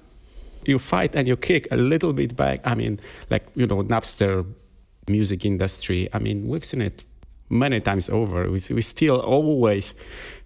you 0.65 0.79
fight 0.79 1.15
and 1.15 1.27
you 1.27 1.37
kick 1.37 1.67
a 1.71 1.77
little 1.77 2.13
bit 2.13 2.35
back. 2.35 2.61
I 2.63 2.75
mean, 2.75 2.99
like 3.29 3.47
you 3.55 3.67
know, 3.67 3.83
Napster 3.83 4.45
music 5.07 5.45
industry. 5.45 6.09
I 6.13 6.19
mean, 6.19 6.47
we've 6.47 6.65
seen 6.65 6.81
it 6.81 7.03
many 7.49 7.79
times 7.79 8.09
over. 8.09 8.49
We, 8.49 8.61
we 8.69 8.81
still 8.81 9.19
always 9.19 9.93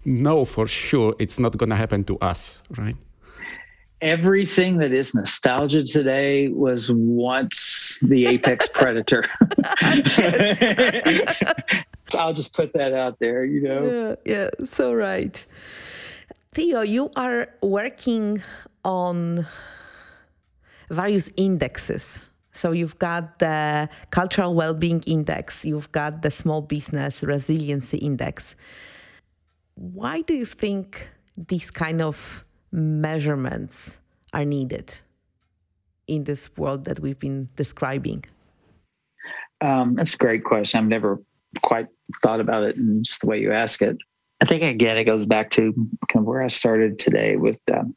know 0.04 0.44
for 0.44 0.66
sure 0.66 1.14
it's 1.18 1.38
not 1.38 1.56
going 1.56 1.70
to 1.70 1.76
happen 1.76 2.04
to 2.04 2.18
us, 2.18 2.62
right? 2.76 2.96
Everything 4.02 4.76
that 4.78 4.92
is 4.92 5.14
nostalgia 5.14 5.82
today 5.82 6.48
was 6.48 6.90
once 6.92 7.98
the 8.02 8.26
apex 8.26 8.68
predator. 8.68 9.24
I'll 12.14 12.32
just 12.32 12.54
put 12.54 12.72
that 12.74 12.92
out 12.92 13.18
there, 13.18 13.44
you 13.44 13.62
know. 13.62 14.16
Yeah, 14.24 14.32
yeah, 14.34 14.66
so 14.66 14.94
right. 14.94 15.44
Theo, 16.52 16.82
you 16.82 17.10
are 17.16 17.48
working 17.62 18.42
on 18.84 19.46
various 20.90 21.30
indexes. 21.36 22.24
So 22.52 22.72
you've 22.72 22.98
got 22.98 23.38
the 23.38 23.88
cultural 24.10 24.54
well-being 24.54 25.02
index, 25.06 25.64
you've 25.64 25.92
got 25.92 26.22
the 26.22 26.30
small 26.30 26.62
business 26.62 27.22
resiliency 27.22 27.98
index. 27.98 28.56
Why 29.74 30.22
do 30.22 30.34
you 30.34 30.46
think 30.46 31.10
these 31.36 31.70
kind 31.70 32.00
of 32.00 32.44
measurements 32.72 33.98
are 34.32 34.46
needed? 34.46 34.94
in 36.06 36.24
this 36.24 36.56
world 36.56 36.84
that 36.84 37.00
we've 37.00 37.18
been 37.18 37.48
describing? 37.56 38.24
Um, 39.60 39.94
that's 39.94 40.14
a 40.14 40.16
great 40.16 40.44
question. 40.44 40.78
I've 40.78 40.86
never 40.86 41.22
quite 41.62 41.88
thought 42.22 42.40
about 42.40 42.64
it 42.64 42.76
and 42.76 43.04
just 43.04 43.20
the 43.20 43.26
way 43.26 43.40
you 43.40 43.52
ask 43.52 43.82
it. 43.82 43.96
I 44.42 44.46
think 44.46 44.62
again, 44.62 44.96
it 44.96 45.04
goes 45.04 45.26
back 45.26 45.50
to 45.52 45.72
kind 46.08 46.22
of 46.22 46.24
where 46.24 46.42
I 46.42 46.48
started 46.48 46.98
today 46.98 47.36
with 47.36 47.58
um, 47.72 47.94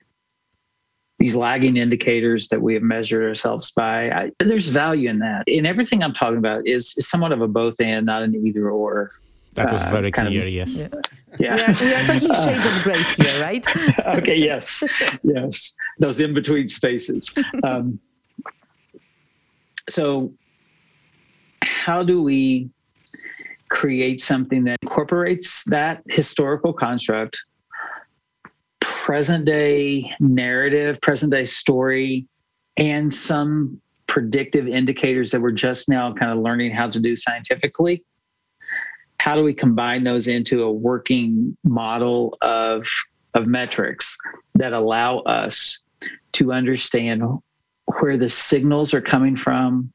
these 1.19 1.35
lagging 1.35 1.75
indicators 1.75 2.47
that 2.47 2.61
we 2.61 2.73
have 2.73 2.83
measured 2.83 3.23
ourselves 3.23 3.71
by. 3.71 4.09
I, 4.09 4.31
there's 4.39 4.69
value 4.69 5.09
in 5.09 5.19
that. 5.19 5.43
In 5.47 5.65
everything 5.65 6.01
I'm 6.01 6.13
talking 6.13 6.37
about 6.37 6.65
is, 6.65 6.93
is 6.97 7.09
somewhat 7.09 7.33
of 7.33 7.41
a 7.41 7.47
both 7.47 7.79
and, 7.81 8.05
not 8.05 8.23
an 8.23 8.35
either 8.35 8.69
or. 8.69 9.11
That 9.55 9.71
was 9.71 9.85
uh, 9.85 9.91
very 9.91 10.11
clear, 10.11 10.45
of, 10.45 10.49
yes. 10.49 10.81
Yeah. 10.81 10.87
yeah. 11.39 11.55
We, 11.55 11.61
are, 11.63 11.75
we 11.77 11.93
are 11.93 12.19
talking 12.19 12.33
shades 12.33 12.65
of 12.65 12.83
gray 12.83 13.03
here, 13.03 13.41
right? 13.41 13.65
okay, 14.17 14.37
yes. 14.37 14.81
Yes. 15.23 15.73
Those 15.99 16.21
in 16.21 16.33
between 16.33 16.69
spaces. 16.69 17.33
Um, 17.63 17.99
so, 19.89 20.31
how 21.63 22.03
do 22.03 22.21
we 22.21 22.69
create 23.69 24.21
something 24.21 24.63
that 24.65 24.77
incorporates 24.81 25.63
that 25.65 26.01
historical 26.09 26.73
construct, 26.73 27.39
present 28.81 29.45
day 29.45 30.13
narrative, 30.19 30.99
present 31.01 31.31
day 31.31 31.45
story, 31.45 32.27
and 32.77 33.13
some 33.13 33.79
predictive 34.07 34.67
indicators 34.67 35.31
that 35.31 35.41
we're 35.41 35.51
just 35.51 35.87
now 35.87 36.13
kind 36.13 36.31
of 36.31 36.39
learning 36.39 36.71
how 36.71 36.89
to 36.89 36.99
do 36.99 37.15
scientifically. 37.15 38.03
How 39.19 39.35
do 39.35 39.43
we 39.43 39.53
combine 39.53 40.03
those 40.03 40.27
into 40.27 40.63
a 40.63 40.71
working 40.71 41.55
model 41.63 42.37
of, 42.41 42.87
of 43.33 43.47
metrics 43.47 44.17
that 44.55 44.73
allow 44.73 45.19
us 45.19 45.77
to 46.33 46.53
understand 46.53 47.23
where 47.99 48.17
the 48.17 48.29
signals 48.29 48.93
are 48.93 49.01
coming 49.01 49.35
from, 49.35 49.91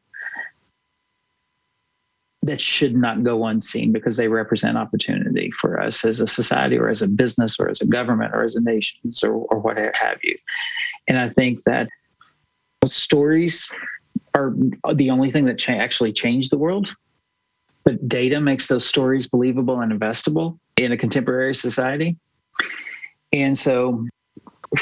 that 2.44 2.60
should 2.60 2.94
not 2.94 3.24
go 3.24 3.46
unseen 3.46 3.90
because 3.90 4.16
they 4.16 4.28
represent 4.28 4.76
opportunity 4.76 5.50
for 5.50 5.80
us 5.80 6.04
as 6.04 6.20
a 6.20 6.26
society 6.26 6.78
or 6.78 6.88
as 6.88 7.00
a 7.00 7.08
business 7.08 7.56
or 7.58 7.70
as 7.70 7.80
a 7.80 7.86
government 7.86 8.34
or 8.34 8.42
as 8.42 8.54
a 8.54 8.60
nation 8.60 8.98
or, 9.22 9.32
or 9.32 9.58
what 9.58 9.78
have 9.78 10.18
you. 10.22 10.36
And 11.08 11.18
I 11.18 11.30
think 11.30 11.62
that 11.64 11.88
stories 12.84 13.70
are 14.34 14.54
the 14.94 15.10
only 15.10 15.30
thing 15.30 15.46
that 15.46 15.58
cha- 15.58 15.72
actually 15.72 16.12
changed 16.12 16.50
the 16.50 16.58
world. 16.58 16.94
But 17.84 18.08
data 18.08 18.40
makes 18.40 18.66
those 18.66 18.86
stories 18.86 19.26
believable 19.26 19.80
and 19.80 19.92
investable 19.92 20.58
in 20.76 20.92
a 20.92 20.96
contemporary 20.96 21.54
society. 21.54 22.16
And 23.32 23.56
so, 23.56 24.06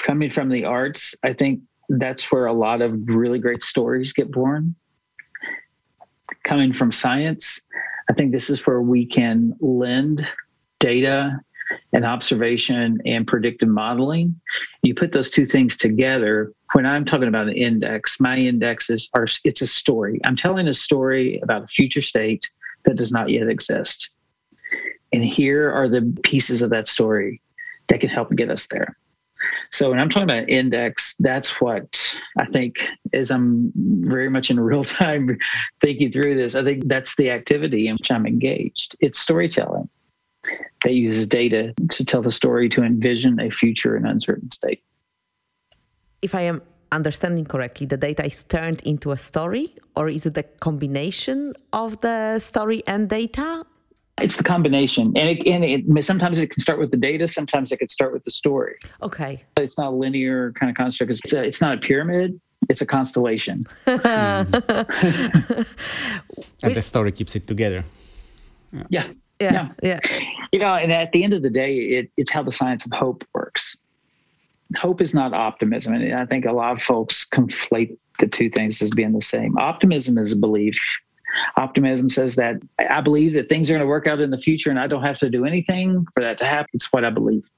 coming 0.05 0.31
from 0.31 0.49
the 0.49 0.65
arts, 0.65 1.15
I 1.23 1.33
think 1.33 1.61
that's 1.89 2.31
where 2.31 2.47
a 2.47 2.53
lot 2.53 2.81
of 2.81 2.97
really 3.07 3.39
great 3.39 3.63
stories 3.63 4.13
get 4.13 4.31
born 4.31 4.75
coming 6.45 6.73
from 6.73 6.93
science, 6.93 7.61
I 8.11 8.13
think 8.13 8.33
this 8.33 8.51
is 8.51 8.67
where 8.67 8.83
we 8.83 9.07
can 9.07 9.55
lend 9.61 10.27
data 10.81 11.41
and 11.93 12.05
observation 12.05 12.99
and 13.07 13.27
predictive 13.27 13.69
modeling. 13.69 14.39
You 14.83 14.95
put 14.95 15.13
those 15.13 15.31
two 15.31 15.47
things 15.47 15.77
together. 15.77 16.53
When 16.73 16.87
I'm 16.87 17.05
talking 17.05 17.29
about 17.29 17.49
an 17.49 17.55
index, 17.55 18.21
my 18.21 18.37
indexes 18.37 19.09
are 19.15 19.27
it's 19.45 19.63
a 19.63 19.67
story. 19.67 20.21
I'm 20.25 20.37
telling 20.37 20.69
a 20.69 20.75
story 20.75 21.41
about 21.43 21.65
a 21.65 21.67
future 21.69 22.03
state 22.03 22.51
that 22.85 22.97
does 22.97 23.13
not 23.13 23.31
yet 23.31 23.49
exist. 23.49 24.11
And 25.13 25.25
here 25.25 25.71
are 25.71 25.89
the 25.89 26.15
pieces 26.23 26.63
of 26.63 26.71
that 26.71 26.89
story 26.89 27.41
that 27.89 28.01
can 28.01 28.09
help 28.09 28.31
get 28.35 28.51
us 28.51 28.67
there. 28.69 28.97
So 29.71 29.91
when 29.91 29.99
I'm 29.99 30.09
talking 30.09 30.31
about 30.31 30.49
index, 30.49 31.15
that's 31.19 31.61
what 31.61 32.15
I 32.39 32.47
think 32.47 32.89
as 33.13 33.31
I'm 33.31 33.73
very 33.75 34.29
much 34.29 34.51
in 34.51 34.61
real 34.71 34.85
time 34.85 35.39
thinking 35.81 36.13
through 36.13 36.37
this, 36.37 36.55
I 36.55 36.65
think 36.65 36.87
that's 36.87 37.17
the 37.17 37.31
activity 37.31 37.89
in 37.89 37.95
which 37.95 38.11
I'm 38.11 38.27
engaged. 38.27 38.97
It's 39.01 39.19
storytelling 39.19 39.89
that 40.85 40.93
uses 40.93 41.27
data 41.27 41.75
to 41.91 42.05
tell 42.05 42.23
the 42.23 42.31
story 42.31 42.69
to 42.71 42.83
envision 42.83 43.41
a 43.41 43.51
future 43.51 43.97
in 43.97 44.07
uncertain 44.07 44.51
state. 44.51 44.83
If 46.21 46.35
I 46.35 46.43
am 46.43 46.63
understanding 46.91 47.47
correctly, 47.47 47.87
the 47.87 47.97
data 47.97 48.25
is 48.25 48.45
turned 48.45 48.83
into 48.83 49.13
a 49.13 49.19
story, 49.19 49.75
or 49.97 50.09
is 50.09 50.27
it 50.27 50.37
a 50.37 50.43
combination 50.43 51.55
of 51.73 52.01
the 52.01 52.39
story 52.39 52.83
and 52.87 53.09
data? 53.09 53.65
It's 54.21 54.37
the 54.37 54.45
combination, 54.45 55.13
and 55.17 55.31
it, 55.31 55.47
and 55.49 55.65
it, 55.65 56.05
sometimes 56.05 56.39
it 56.39 56.51
can 56.51 56.61
start 56.61 56.79
with 56.79 56.91
the 56.91 56.97
data. 56.97 57.27
Sometimes 57.27 57.73
it 57.73 57.79
could 57.79 57.91
start 57.91 58.13
with 58.13 58.23
the 58.25 58.31
story. 58.31 58.77
Okay, 59.01 59.43
it's 59.57 59.79
not 59.79 59.89
a 59.89 59.97
linear 59.97 60.53
kind 60.53 60.71
of 60.71 60.77
construct. 60.77 61.13
It's 61.13 61.33
a, 61.33 61.43
it's 61.43 61.61
not 61.61 61.79
a 61.79 61.81
pyramid. 61.81 62.41
It's 62.69 62.81
a 62.81 62.87
constellation. 62.87 63.65
mm. 63.87 65.67
and 66.63 66.75
the 66.75 66.83
story 66.83 67.13
keeps 67.13 67.35
it 67.35 67.47
together. 67.47 67.85
Yeah. 68.73 68.83
Yeah. 68.89 69.09
yeah. 69.41 69.69
yeah. 69.83 70.01
yeah. 70.11 70.19
You 70.53 70.59
know, 70.61 70.75
and 70.75 70.93
at 70.93 71.13
the 71.13 71.25
end 71.25 71.33
of 71.33 71.43
the 71.43 71.51
day, 71.51 71.77
it, 71.77 72.11
it's 72.17 72.31
how 72.31 72.43
the 72.43 72.53
science 72.53 72.87
of 72.87 72.93
hope 72.93 73.25
works. 73.35 73.77
Hope 74.77 75.01
is 75.01 75.13
not 75.13 75.35
optimism. 75.35 75.95
And 75.95 76.15
I 76.15 76.25
think 76.25 76.45
a 76.47 76.53
lot 76.53 76.73
of 76.73 76.83
folks 76.83 77.27
conflate 77.27 77.99
the 78.19 78.27
two 78.27 78.49
things 78.49 78.81
as 78.81 78.91
being 78.91 79.13
the 79.13 79.21
same. 79.21 79.59
Optimism 79.59 80.19
is 80.19 80.33
a 80.33 80.37
belief 80.37 80.79
Optimism 81.57 82.09
says 82.09 82.37
that 82.37 82.57
I 82.79 83.01
believe 83.01 83.35
that 83.35 83.49
things 83.49 83.71
are 83.71 83.75
going 83.75 83.81
to 83.83 83.87
work 83.87 84.07
out 84.07 84.21
in 84.21 84.31
the 84.31 84.39
future 84.39 84.71
and 84.71 84.79
I 84.79 84.87
don't 84.87 85.03
have 85.03 85.19
to 85.19 85.31
do 85.31 85.45
anything 85.45 86.07
for 86.15 86.21
that 86.21 86.39
to 86.39 86.45
happen. 86.45 86.71
It's 86.73 86.93
what 86.93 87.05
I 87.05 87.11
believe. 87.11 87.51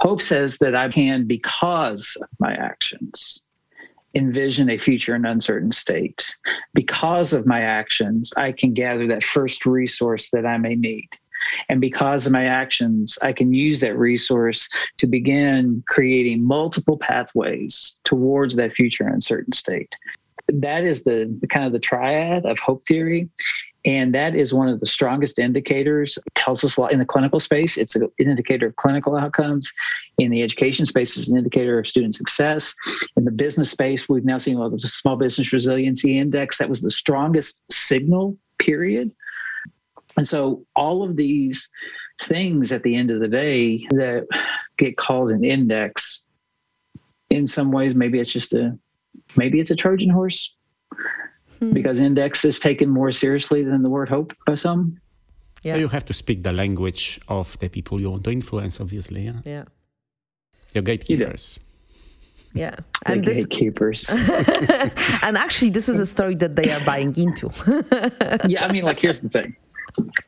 Hope 0.00 0.20
says 0.20 0.58
that 0.58 0.74
I 0.74 0.88
can, 0.88 1.26
because 1.26 2.16
of 2.20 2.28
my 2.38 2.54
actions, 2.54 3.42
envision 4.14 4.70
a 4.70 4.78
future 4.78 5.14
in 5.14 5.24
uncertain 5.24 5.72
state. 5.72 6.34
Because 6.74 7.32
of 7.32 7.46
my 7.46 7.62
actions, 7.62 8.32
I 8.36 8.52
can 8.52 8.74
gather 8.74 9.06
that 9.08 9.24
first 9.24 9.64
resource 9.64 10.30
that 10.30 10.46
I 10.46 10.58
may 10.58 10.74
need. 10.74 11.08
And 11.68 11.80
because 11.80 12.26
of 12.26 12.32
my 12.32 12.44
actions, 12.44 13.18
I 13.22 13.32
can 13.32 13.52
use 13.52 13.80
that 13.80 13.98
resource 13.98 14.68
to 14.98 15.06
begin 15.06 15.82
creating 15.88 16.44
multiple 16.44 16.98
pathways 16.98 17.96
towards 18.04 18.54
that 18.56 18.72
future 18.72 19.08
uncertain 19.08 19.52
state 19.52 19.92
that 20.48 20.84
is 20.84 21.04
the, 21.04 21.38
kind 21.50 21.66
of 21.66 21.72
the 21.72 21.78
triad 21.78 22.46
of 22.46 22.58
hope 22.58 22.84
theory. 22.86 23.28
And 23.84 24.14
that 24.14 24.36
is 24.36 24.54
one 24.54 24.68
of 24.68 24.78
the 24.78 24.86
strongest 24.86 25.40
indicators. 25.40 26.16
It 26.16 26.34
tells 26.36 26.62
us 26.62 26.76
a 26.76 26.80
lot 26.80 26.92
in 26.92 27.00
the 27.00 27.04
clinical 27.04 27.40
space. 27.40 27.76
It's 27.76 27.96
an 27.96 28.08
indicator 28.18 28.68
of 28.68 28.76
clinical 28.76 29.16
outcomes. 29.16 29.72
In 30.18 30.30
the 30.30 30.42
education 30.42 30.86
space 30.86 31.16
it's 31.16 31.28
an 31.28 31.36
indicator 31.36 31.80
of 31.80 31.86
student 31.88 32.14
success. 32.14 32.74
In 33.16 33.24
the 33.24 33.32
business 33.32 33.70
space 33.70 34.08
we've 34.08 34.24
now 34.24 34.38
seen 34.38 34.58
well, 34.58 34.70
the 34.70 34.78
small 34.78 35.16
business 35.16 35.52
resiliency 35.52 36.16
index. 36.16 36.58
That 36.58 36.68
was 36.68 36.80
the 36.80 36.90
strongest 36.90 37.60
signal 37.72 38.36
period. 38.58 39.10
And 40.16 40.26
so 40.26 40.64
all 40.76 41.02
of 41.02 41.16
these 41.16 41.68
things 42.24 42.70
at 42.70 42.84
the 42.84 42.94
end 42.94 43.10
of 43.10 43.18
the 43.18 43.28
day 43.28 43.78
that 43.90 44.26
get 44.76 44.96
called 44.96 45.30
an 45.30 45.44
index 45.44 46.22
in 47.30 47.46
some 47.46 47.72
ways 47.72 47.94
maybe 47.94 48.20
it's 48.20 48.32
just 48.32 48.52
a 48.52 48.78
maybe 49.36 49.60
it's 49.60 49.70
a 49.70 49.76
Trojan 49.76 50.10
horse 50.10 50.54
hmm. 51.58 51.72
because 51.72 52.00
index 52.00 52.44
is 52.44 52.60
taken 52.60 52.88
more 52.88 53.12
seriously 53.12 53.62
than 53.62 53.82
the 53.82 53.88
word 53.88 54.08
hope 54.08 54.32
by 54.46 54.54
some. 54.54 54.98
Yeah. 55.62 55.76
You 55.76 55.88
have 55.88 56.04
to 56.06 56.12
speak 56.12 56.42
the 56.42 56.52
language 56.52 57.20
of 57.28 57.56
the 57.58 57.68
people 57.68 58.00
you 58.00 58.10
want 58.10 58.24
to 58.24 58.30
influence, 58.30 58.80
obviously. 58.80 59.24
Yeah. 59.24 59.40
yeah. 59.44 59.64
Your 60.74 60.82
gatekeepers. 60.82 61.60
Yeah. 62.54 62.76
And 63.06 63.24
the 63.24 63.34
gatekeepers. 63.34 64.08
and 65.22 65.38
actually, 65.38 65.70
this 65.70 65.88
is 65.88 65.98
a 65.98 66.06
story 66.06 66.34
that 66.36 66.56
they 66.56 66.70
are 66.70 66.84
buying 66.84 67.14
into. 67.16 67.50
yeah. 68.48 68.64
I 68.64 68.72
mean, 68.72 68.84
like, 68.84 68.98
here's 68.98 69.20
the 69.20 69.28
thing. 69.28 69.56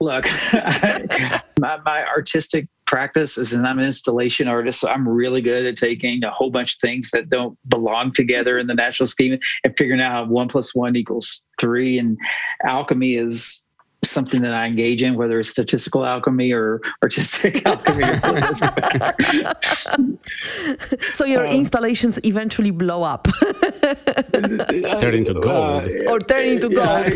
Look, 0.00 0.26
my, 1.60 1.80
my 1.84 2.04
artistic 2.06 2.68
practice 2.86 3.38
is 3.38 3.52
I'm 3.52 3.78
an 3.78 3.84
installation 3.84 4.48
artist, 4.48 4.80
so 4.80 4.88
I'm 4.88 5.08
really 5.08 5.40
good 5.40 5.64
at 5.66 5.76
taking 5.76 6.22
a 6.24 6.30
whole 6.30 6.50
bunch 6.50 6.74
of 6.74 6.80
things 6.80 7.10
that 7.12 7.30
don't 7.30 7.58
belong 7.68 8.12
together 8.12 8.58
in 8.58 8.66
the 8.66 8.74
natural 8.74 9.06
scheme 9.06 9.38
and 9.64 9.74
figuring 9.76 10.00
out 10.00 10.12
how 10.12 10.24
one 10.26 10.48
plus 10.48 10.74
one 10.74 10.96
equals 10.96 11.42
three. 11.60 11.98
And 11.98 12.18
alchemy 12.64 13.16
is 13.16 13.63
something 14.10 14.42
that 14.42 14.52
I 14.52 14.66
engage 14.66 15.02
in, 15.02 15.14
whether 15.14 15.40
it's 15.40 15.48
statistical 15.48 16.04
alchemy 16.04 16.52
or 16.52 16.82
artistic 17.02 17.64
alchemy. 17.70 18.04
so 21.14 21.24
your 21.24 21.46
um, 21.46 21.52
installations 21.52 22.20
eventually 22.24 22.70
blow 22.70 23.02
up, 23.02 23.24
turn 24.32 25.14
into 25.14 25.34
gold, 25.34 25.84
uh, 25.84 26.10
or 26.10 26.20
turn 26.20 26.46
into 26.46 26.68
gold. 26.68 27.12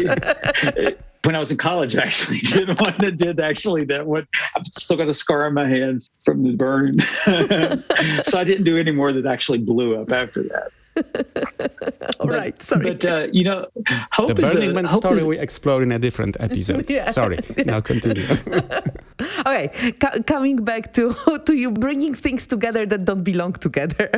Yeah, 0.77 0.91
when 1.25 1.37
I 1.37 1.39
was 1.39 1.51
in 1.51 1.59
college, 1.59 1.95
I 1.97 2.05
actually 2.05 2.39
did 2.39 2.81
one 2.81 2.95
that 3.01 3.19
did 3.19 3.41
actually 3.41 3.85
that 3.87 4.07
one. 4.07 4.27
I've 4.57 4.65
still 4.67 4.97
got 4.97 5.09
a 5.09 5.15
scar 5.15 5.47
on 5.47 5.55
my 5.55 5.69
hand 5.69 6.09
from 6.25 6.43
the 6.43 6.57
burn. 6.57 7.01
so 8.25 8.39
I 8.39 8.45
didn't 8.45 8.65
do 8.65 8.79
any 8.79 8.93
more 8.93 9.13
that 9.13 9.27
actually 9.27 9.59
blew 9.59 10.01
up 10.01 10.11
after 10.11 10.43
that. 10.45 10.71
All 12.21 12.27
but, 12.27 12.37
right, 12.37 12.63
sorry. 12.63 12.87
But 12.87 13.05
uh, 13.05 13.27
you 13.33 13.45
know, 13.45 13.67
hope 14.13 14.29
the 14.29 14.43
Burning 14.43 14.71
a, 14.71 14.75
Man 14.75 14.89
story 14.89 15.19
is... 15.19 15.25
we 15.25 15.39
explore 15.39 15.83
in 15.83 15.93
a 15.93 15.99
different 15.99 16.37
episode. 16.41 16.91
yeah. 16.97 17.11
Sorry. 17.11 17.39
Now 17.65 17.81
continue. 17.81 18.27
okay, 19.47 19.71
C- 19.75 20.23
coming 20.27 20.65
back 20.65 20.93
to 20.95 21.15
to 21.47 21.53
you 21.55 21.71
bringing 21.71 22.15
things 22.15 22.47
together 22.47 22.87
that 22.87 23.05
don't 23.05 23.25
belong 23.25 23.53
together. 23.55 24.11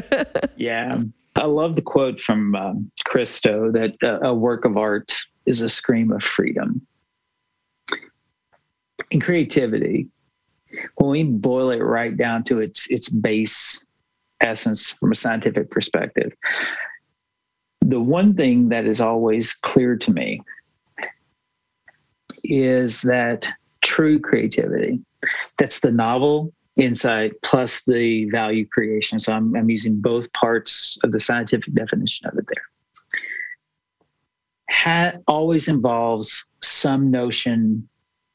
yeah. 0.57 1.03
I 1.37 1.45
love 1.45 1.77
the 1.77 1.83
quote 1.83 2.21
from 2.21 2.55
um, 2.55 2.91
Christo 3.05 3.71
that 3.73 3.95
uh, 4.03 4.19
a 4.21 4.35
work 4.35 4.65
of 4.65 4.77
art 4.77 5.17
is 5.47 5.61
a 5.61 5.69
scream 5.69 6.13
of 6.13 6.23
freedom. 6.23 6.87
In 9.11 9.21
creativity, 9.21 10.09
when 10.97 11.11
we 11.11 11.23
boil 11.25 11.71
it 11.71 11.83
right 11.83 12.17
down 12.17 12.45
to 12.45 12.61
its 12.61 12.87
its 12.91 13.09
base 13.09 13.85
essence 14.41 14.91
from 14.91 15.13
a 15.13 15.15
scientific 15.15 15.71
perspective, 15.71 16.33
the 17.81 18.01
one 18.01 18.35
thing 18.35 18.69
that 18.69 18.87
is 18.87 19.01
always 19.01 19.55
clear 19.55 19.97
to 19.97 20.13
me 20.13 20.41
is 22.45 23.03
that 23.03 23.47
true 23.83 24.19
creativity, 24.19 25.01
that's 25.59 25.81
the 25.81 25.91
novel 25.91 26.53
insight 26.77 27.33
plus 27.43 27.83
the 27.87 28.29
value 28.31 28.67
creation. 28.67 29.19
So 29.19 29.33
I'm, 29.33 29.55
I'm 29.55 29.69
using 29.71 30.01
both 30.01 30.33
parts 30.33 30.99
of 31.05 31.13
the 31.13 31.21
scientific 31.21 31.75
definition 31.75 32.27
of 32.27 32.39
it 32.39 32.45
there. 32.49 32.65
Ha- 34.71 35.19
always 35.27 35.69
involves 35.69 36.45
some 36.63 37.11
notion 37.11 37.89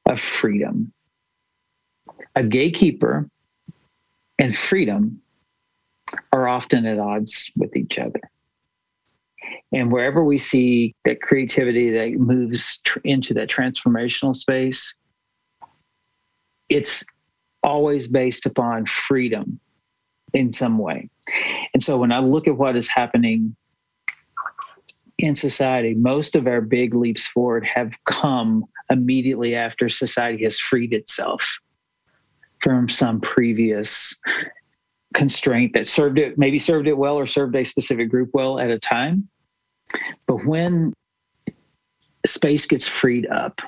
of 0.06 0.20
freedom. 0.20 0.92
A 2.36 2.44
gatekeeper 2.44 3.30
and 4.38 4.56
freedom 4.56 5.22
are 6.32 6.48
often 6.48 6.86
at 6.86 7.00
odds 7.00 7.52
with 7.56 7.76
each 7.76 7.98
other. 7.98 8.22
And 9.72 9.92
wherever 9.92 10.24
we 10.24 10.38
see 10.38 10.96
that 11.06 11.22
creativity 11.22 11.90
that 11.92 12.20
moves 12.20 12.80
tr- 12.84 13.00
into 13.04 13.34
that 13.36 13.50
transformational 13.50 14.36
space, 14.36 14.94
it's 16.70 17.04
always 17.64 18.08
based 18.08 18.46
upon 18.46 18.86
freedom 18.86 19.60
in 20.34 20.54
some 20.54 20.78
way. 20.78 21.10
And 21.74 21.82
so 21.82 21.98
when 21.98 22.12
I 22.12 22.20
look 22.20 22.48
at 22.48 22.58
what 22.58 22.76
is 22.76 22.88
happening 22.88 23.56
in 25.18 25.36
society, 25.36 25.94
most 25.94 26.36
of 26.36 26.48
our 26.48 26.62
big 26.62 26.94
leaps 26.94 27.26
forward 27.28 27.66
have 27.66 27.94
come 28.06 28.66
immediately 28.90 29.56
after 29.56 29.90
society 29.90 30.44
has 30.44 30.60
freed 30.60 30.94
itself 30.94 31.58
from 32.62 32.90
some 32.90 33.22
previous 33.22 34.16
constraint 35.16 35.74
that 35.74 35.88
served 35.88 36.20
it, 36.20 36.38
maybe 36.38 36.60
served 36.60 36.88
it 36.88 36.98
well 36.98 37.18
or 37.18 37.26
served 37.26 37.56
a 37.56 37.64
specific 37.64 38.10
group 38.10 38.30
well 38.34 38.60
at 38.60 38.70
a 38.70 38.78
time. 38.78 39.28
But 40.28 40.46
when 40.46 40.94
space 42.26 42.66
gets 42.66 42.88
freed 42.88 43.28
up 43.28 43.62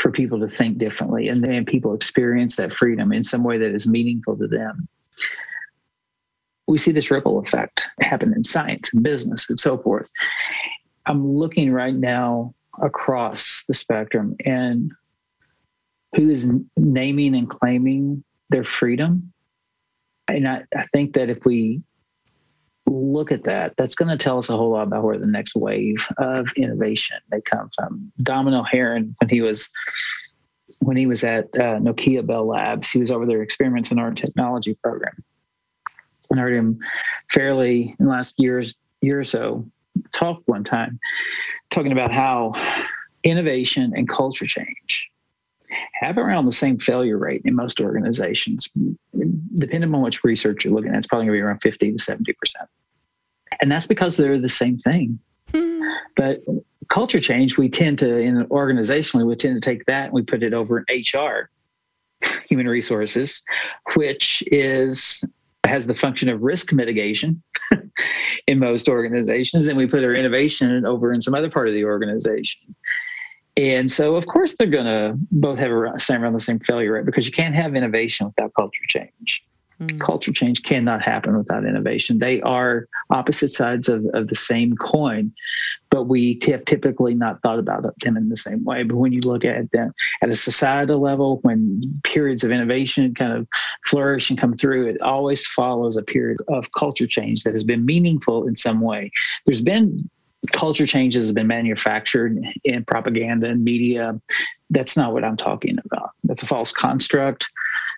for 0.00 0.12
people 0.12 0.38
to 0.40 0.48
think 0.48 0.78
differently 0.78 1.28
and 1.28 1.42
then 1.42 1.64
people 1.64 1.94
experience 1.94 2.56
that 2.56 2.72
freedom 2.72 3.12
in 3.12 3.24
some 3.24 3.42
way 3.42 3.58
that 3.58 3.74
is 3.74 3.86
meaningful 3.86 4.36
to 4.38 4.46
them, 4.46 4.88
we 6.68 6.78
see 6.78 6.92
this 6.92 7.10
ripple 7.10 7.38
effect 7.38 7.88
happen 8.00 8.32
in 8.34 8.44
science 8.44 8.90
and 8.92 9.02
business 9.02 9.48
and 9.50 9.58
so 9.58 9.78
forth. 9.78 10.10
I'm 11.06 11.26
looking 11.26 11.72
right 11.72 11.94
now 11.94 12.54
across 12.80 13.64
the 13.66 13.74
spectrum 13.74 14.36
and 14.44 14.92
who 16.14 16.30
is 16.30 16.48
naming 16.76 17.34
and 17.34 17.48
claiming 17.48 18.22
their 18.50 18.64
freedom. 18.64 19.32
And 20.28 20.48
I, 20.48 20.64
I 20.74 20.84
think 20.92 21.14
that 21.14 21.30
if 21.30 21.44
we 21.44 21.82
look 22.86 23.32
at 23.32 23.44
that, 23.44 23.74
that's 23.76 23.94
going 23.94 24.08
to 24.08 24.22
tell 24.22 24.38
us 24.38 24.48
a 24.48 24.56
whole 24.56 24.70
lot 24.70 24.86
about 24.86 25.04
where 25.04 25.18
the 25.18 25.26
next 25.26 25.54
wave 25.54 26.06
of 26.18 26.48
innovation 26.56 27.16
may 27.30 27.40
come 27.40 27.70
from. 27.74 28.12
Domhnall 28.22 28.64
Hernon, 28.64 29.14
when 29.20 29.28
he 29.28 29.40
was 29.40 29.68
when 30.80 30.96
he 30.96 31.06
was 31.06 31.24
at 31.24 31.44
uh, 31.54 31.78
Nokia 31.78 32.26
Bell 32.26 32.46
Labs, 32.46 32.90
he 32.90 33.00
was 33.00 33.10
over 33.10 33.24
their 33.24 33.42
experiments 33.42 33.90
in 33.90 33.98
our 33.98 34.12
technology 34.12 34.74
program. 34.82 35.14
And 36.30 36.38
I 36.38 36.42
heard 36.42 36.54
him 36.54 36.78
fairly 37.32 37.96
in 37.98 38.06
the 38.06 38.10
last 38.10 38.34
years 38.38 38.76
year 39.00 39.20
or 39.20 39.24
so 39.24 39.64
talk 40.12 40.42
one 40.44 40.64
time, 40.64 41.00
talking 41.70 41.92
about 41.92 42.12
how 42.12 42.52
innovation 43.24 43.92
and 43.96 44.08
culture 44.08 44.46
change 44.46 45.10
have 45.94 46.18
around 46.18 46.46
the 46.46 46.52
same 46.52 46.78
failure 46.78 47.18
rate 47.18 47.42
in 47.44 47.54
most 47.54 47.80
organizations. 47.80 48.68
Depending 49.56 49.94
on 49.94 50.02
which 50.02 50.24
research 50.24 50.64
you're 50.64 50.74
looking 50.74 50.92
at, 50.92 50.98
it's 50.98 51.06
probably 51.06 51.26
going 51.26 51.36
to 51.36 51.40
be 51.40 51.42
around 51.42 51.60
50 51.60 51.92
to 51.92 51.98
70%. 51.98 52.34
And 53.60 53.70
that's 53.70 53.86
because 53.86 54.16
they're 54.16 54.38
the 54.38 54.48
same 54.48 54.78
thing. 54.78 55.18
Hmm. 55.52 55.82
But 56.16 56.42
culture 56.88 57.20
change, 57.20 57.56
we 57.56 57.68
tend 57.68 57.98
to, 58.00 58.18
in 58.18 58.44
organizationally, 58.46 59.26
we 59.26 59.36
tend 59.36 59.60
to 59.60 59.70
take 59.70 59.84
that 59.86 60.06
and 60.06 60.12
we 60.12 60.22
put 60.22 60.42
it 60.42 60.54
over 60.54 60.84
in 60.88 61.02
HR, 61.02 61.50
human 62.48 62.68
resources, 62.68 63.42
which 63.94 64.42
is 64.46 65.24
has 65.66 65.86
the 65.86 65.94
function 65.94 66.30
of 66.30 66.40
risk 66.40 66.72
mitigation 66.72 67.42
in 68.46 68.58
most 68.58 68.88
organizations. 68.88 69.66
And 69.66 69.76
we 69.76 69.86
put 69.86 70.02
our 70.02 70.14
innovation 70.14 70.86
over 70.86 71.12
in 71.12 71.20
some 71.20 71.34
other 71.34 71.50
part 71.50 71.68
of 71.68 71.74
the 71.74 71.84
organization. 71.84 72.74
And 73.58 73.90
so, 73.90 74.14
of 74.14 74.26
course, 74.26 74.54
they're 74.56 74.68
going 74.68 74.86
to 74.86 75.14
both 75.32 75.58
have 75.58 75.72
a 75.72 75.98
same 75.98 76.22
around 76.22 76.32
the 76.32 76.38
same 76.38 76.60
failure 76.60 76.92
rate 76.92 77.04
because 77.04 77.26
you 77.26 77.32
can't 77.32 77.56
have 77.56 77.74
innovation 77.74 78.26
without 78.26 78.52
culture 78.54 78.84
change. 78.86 79.42
Mm. 79.80 80.00
Culture 80.00 80.32
change 80.32 80.62
cannot 80.62 81.02
happen 81.02 81.36
without 81.36 81.64
innovation. 81.64 82.20
They 82.20 82.40
are 82.42 82.86
opposite 83.10 83.50
sides 83.50 83.88
of, 83.88 84.04
of 84.14 84.28
the 84.28 84.34
same 84.36 84.76
coin, 84.76 85.32
but 85.90 86.04
we 86.04 86.38
have 86.46 86.64
typically 86.66 87.14
not 87.14 87.42
thought 87.42 87.58
about 87.58 87.84
them 88.00 88.16
in 88.16 88.28
the 88.28 88.36
same 88.36 88.64
way. 88.64 88.84
But 88.84 88.96
when 88.96 89.12
you 89.12 89.20
look 89.20 89.44
at 89.44 89.70
them 89.72 89.92
at 90.22 90.28
a 90.28 90.34
societal 90.34 91.00
level, 91.00 91.40
when 91.42 92.00
periods 92.04 92.44
of 92.44 92.52
innovation 92.52 93.12
kind 93.12 93.32
of 93.32 93.46
flourish 93.86 94.30
and 94.30 94.38
come 94.38 94.54
through, 94.54 94.88
it 94.88 95.00
always 95.00 95.44
follows 95.46 95.96
a 95.96 96.02
period 96.02 96.38
of 96.46 96.70
culture 96.72 97.08
change 97.08 97.42
that 97.42 97.54
has 97.54 97.64
been 97.64 97.84
meaningful 97.84 98.46
in 98.46 98.56
some 98.56 98.80
way. 98.80 99.10
There's 99.46 99.62
been 99.62 100.08
culture 100.52 100.86
changes 100.86 101.26
have 101.26 101.34
been 101.34 101.46
manufactured 101.46 102.38
in 102.64 102.84
propaganda 102.84 103.48
and 103.48 103.64
media. 103.64 104.20
That's 104.70 104.96
not 104.96 105.12
what 105.12 105.24
I'm 105.24 105.36
talking 105.36 105.78
about. 105.84 106.10
That's 106.24 106.42
a 106.42 106.46
false 106.46 106.72
construct 106.72 107.48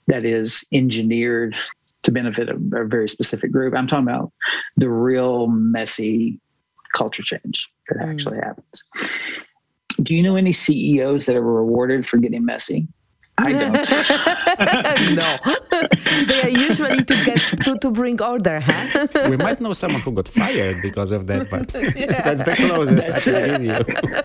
that 0.07 0.25
is 0.25 0.67
engineered 0.73 1.55
to 2.03 2.11
benefit 2.11 2.49
a, 2.49 2.55
a 2.77 2.85
very 2.85 3.09
specific 3.09 3.53
group. 3.53 3.75
I'm 3.75 3.87
talking 3.87 4.09
about 4.09 4.33
the 4.77 4.89
real 4.89 5.49
messy 5.49 6.41
culture 6.95 7.23
change 7.23 7.69
that 7.89 7.99
mm. 7.99 8.11
actually 8.11 8.39
happens. 8.39 8.85
Do 10.03 10.15
you 10.15 10.23
know 10.23 10.37
any 10.37 10.53
CEOs 10.53 11.27
that 11.27 11.37
are 11.37 11.43
rewarded 11.43 12.07
for 12.07 12.17
getting 12.17 12.45
messy? 12.45 12.89
I 13.41 13.53
don't. 13.53 15.15
no, 15.17 15.29
they 16.27 16.43
are 16.43 16.49
usually 16.49 17.03
to 17.05 17.25
get 17.25 17.39
to, 17.65 17.79
to 17.79 17.91
bring 17.91 18.21
order, 18.23 18.61
huh? 18.61 19.07
we 19.29 19.37
might 19.37 19.61
know 19.61 19.73
someone 19.73 20.01
who 20.03 20.13
got 20.13 20.29
fired 20.29 20.83
because 20.83 21.11
of 21.11 21.27
that, 21.27 21.51
but 21.51 21.73
yeah. 21.75 22.23
that's 22.23 22.43
the 22.43 22.55
closest 22.57 23.09
I 23.09 23.21
can 23.21 23.63
give 23.63 23.65
you. 23.65 24.23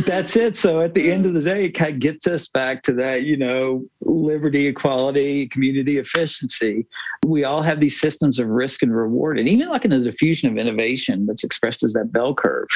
That's 0.00 0.36
it. 0.36 0.56
So 0.56 0.80
at 0.80 0.94
the 0.94 1.12
end 1.12 1.26
of 1.26 1.34
the 1.34 1.42
day, 1.42 1.64
it 1.64 1.72
kind 1.72 1.94
of 1.94 2.00
gets 2.00 2.26
us 2.26 2.48
back 2.48 2.82
to 2.84 2.92
that, 2.94 3.22
you 3.24 3.36
know, 3.36 3.84
liberty, 4.00 4.66
equality, 4.66 5.48
community 5.48 5.98
efficiency. 5.98 6.86
We 7.26 7.44
all 7.44 7.62
have 7.62 7.80
these 7.80 8.00
systems 8.00 8.38
of 8.38 8.48
risk 8.48 8.82
and 8.82 8.94
reward. 8.94 9.38
And 9.38 9.48
even 9.48 9.68
like 9.68 9.84
in 9.84 9.90
the 9.90 10.00
diffusion 10.00 10.50
of 10.50 10.56
innovation 10.56 11.26
that's 11.26 11.44
expressed 11.44 11.82
as 11.82 11.92
that 11.92 12.10
bell 12.10 12.34
curve, 12.34 12.68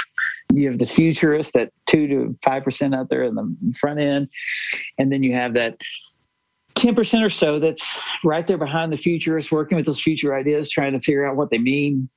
you 0.53 0.69
have 0.69 0.79
the 0.79 0.87
futurists, 0.87 1.53
that 1.53 1.73
two 1.87 2.07
to 2.07 2.39
5% 2.45 2.95
out 2.95 3.09
there 3.09 3.23
in 3.23 3.35
the 3.35 3.75
front 3.79 3.99
end. 3.99 4.29
And 4.99 5.12
then 5.12 5.23
you 5.23 5.33
have 5.35 5.55
that 5.55 5.79
10% 6.75 7.25
or 7.25 7.31
so 7.31 7.59
that's 7.59 7.99
right 8.25 8.47
there 8.47 8.59
behind 8.59 8.93
the 8.93 8.99
futurists, 8.99 9.51
working 9.51 9.77
with 9.77 9.87
those 9.87 10.01
future 10.01 10.35
ideas, 10.35 10.71
trying 10.71 10.93
to 10.93 11.01
figure 11.01 11.27
out 11.27 11.37
what 11.37 11.51
they 11.51 11.59
mean. 11.59 12.09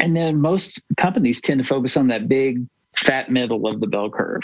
And 0.00 0.16
then 0.16 0.40
most 0.40 0.80
companies 0.96 1.40
tend 1.40 1.58
to 1.58 1.66
focus 1.66 1.96
on 1.96 2.06
that 2.08 2.28
big 2.28 2.66
fat 2.98 3.30
middle 3.30 3.66
of 3.66 3.80
the 3.80 3.86
bell 3.86 4.10
curve. 4.10 4.42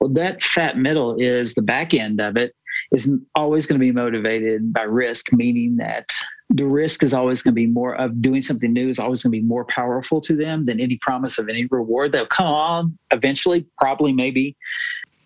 Well, 0.00 0.10
that 0.10 0.42
fat 0.42 0.76
middle 0.76 1.16
is 1.18 1.54
the 1.54 1.62
back 1.62 1.94
end 1.94 2.20
of 2.20 2.36
it 2.36 2.54
is 2.92 3.12
always 3.34 3.66
going 3.66 3.78
to 3.78 3.84
be 3.84 3.92
motivated 3.92 4.72
by 4.72 4.82
risk, 4.82 5.32
meaning 5.32 5.76
that 5.76 6.12
the 6.50 6.66
risk 6.66 7.02
is 7.02 7.14
always 7.14 7.42
going 7.42 7.52
to 7.52 7.56
be 7.56 7.66
more 7.66 7.94
of 7.94 8.20
doing 8.20 8.42
something 8.42 8.72
new 8.72 8.90
is 8.90 8.98
always 8.98 9.22
going 9.22 9.32
to 9.32 9.40
be 9.40 9.46
more 9.46 9.64
powerful 9.64 10.20
to 10.20 10.36
them 10.36 10.66
than 10.66 10.78
any 10.78 10.98
promise 10.98 11.38
of 11.38 11.48
any 11.48 11.66
reward. 11.66 12.12
They'll 12.12 12.26
come 12.26 12.46
on 12.46 12.98
eventually, 13.10 13.66
probably, 13.78 14.12
maybe, 14.12 14.56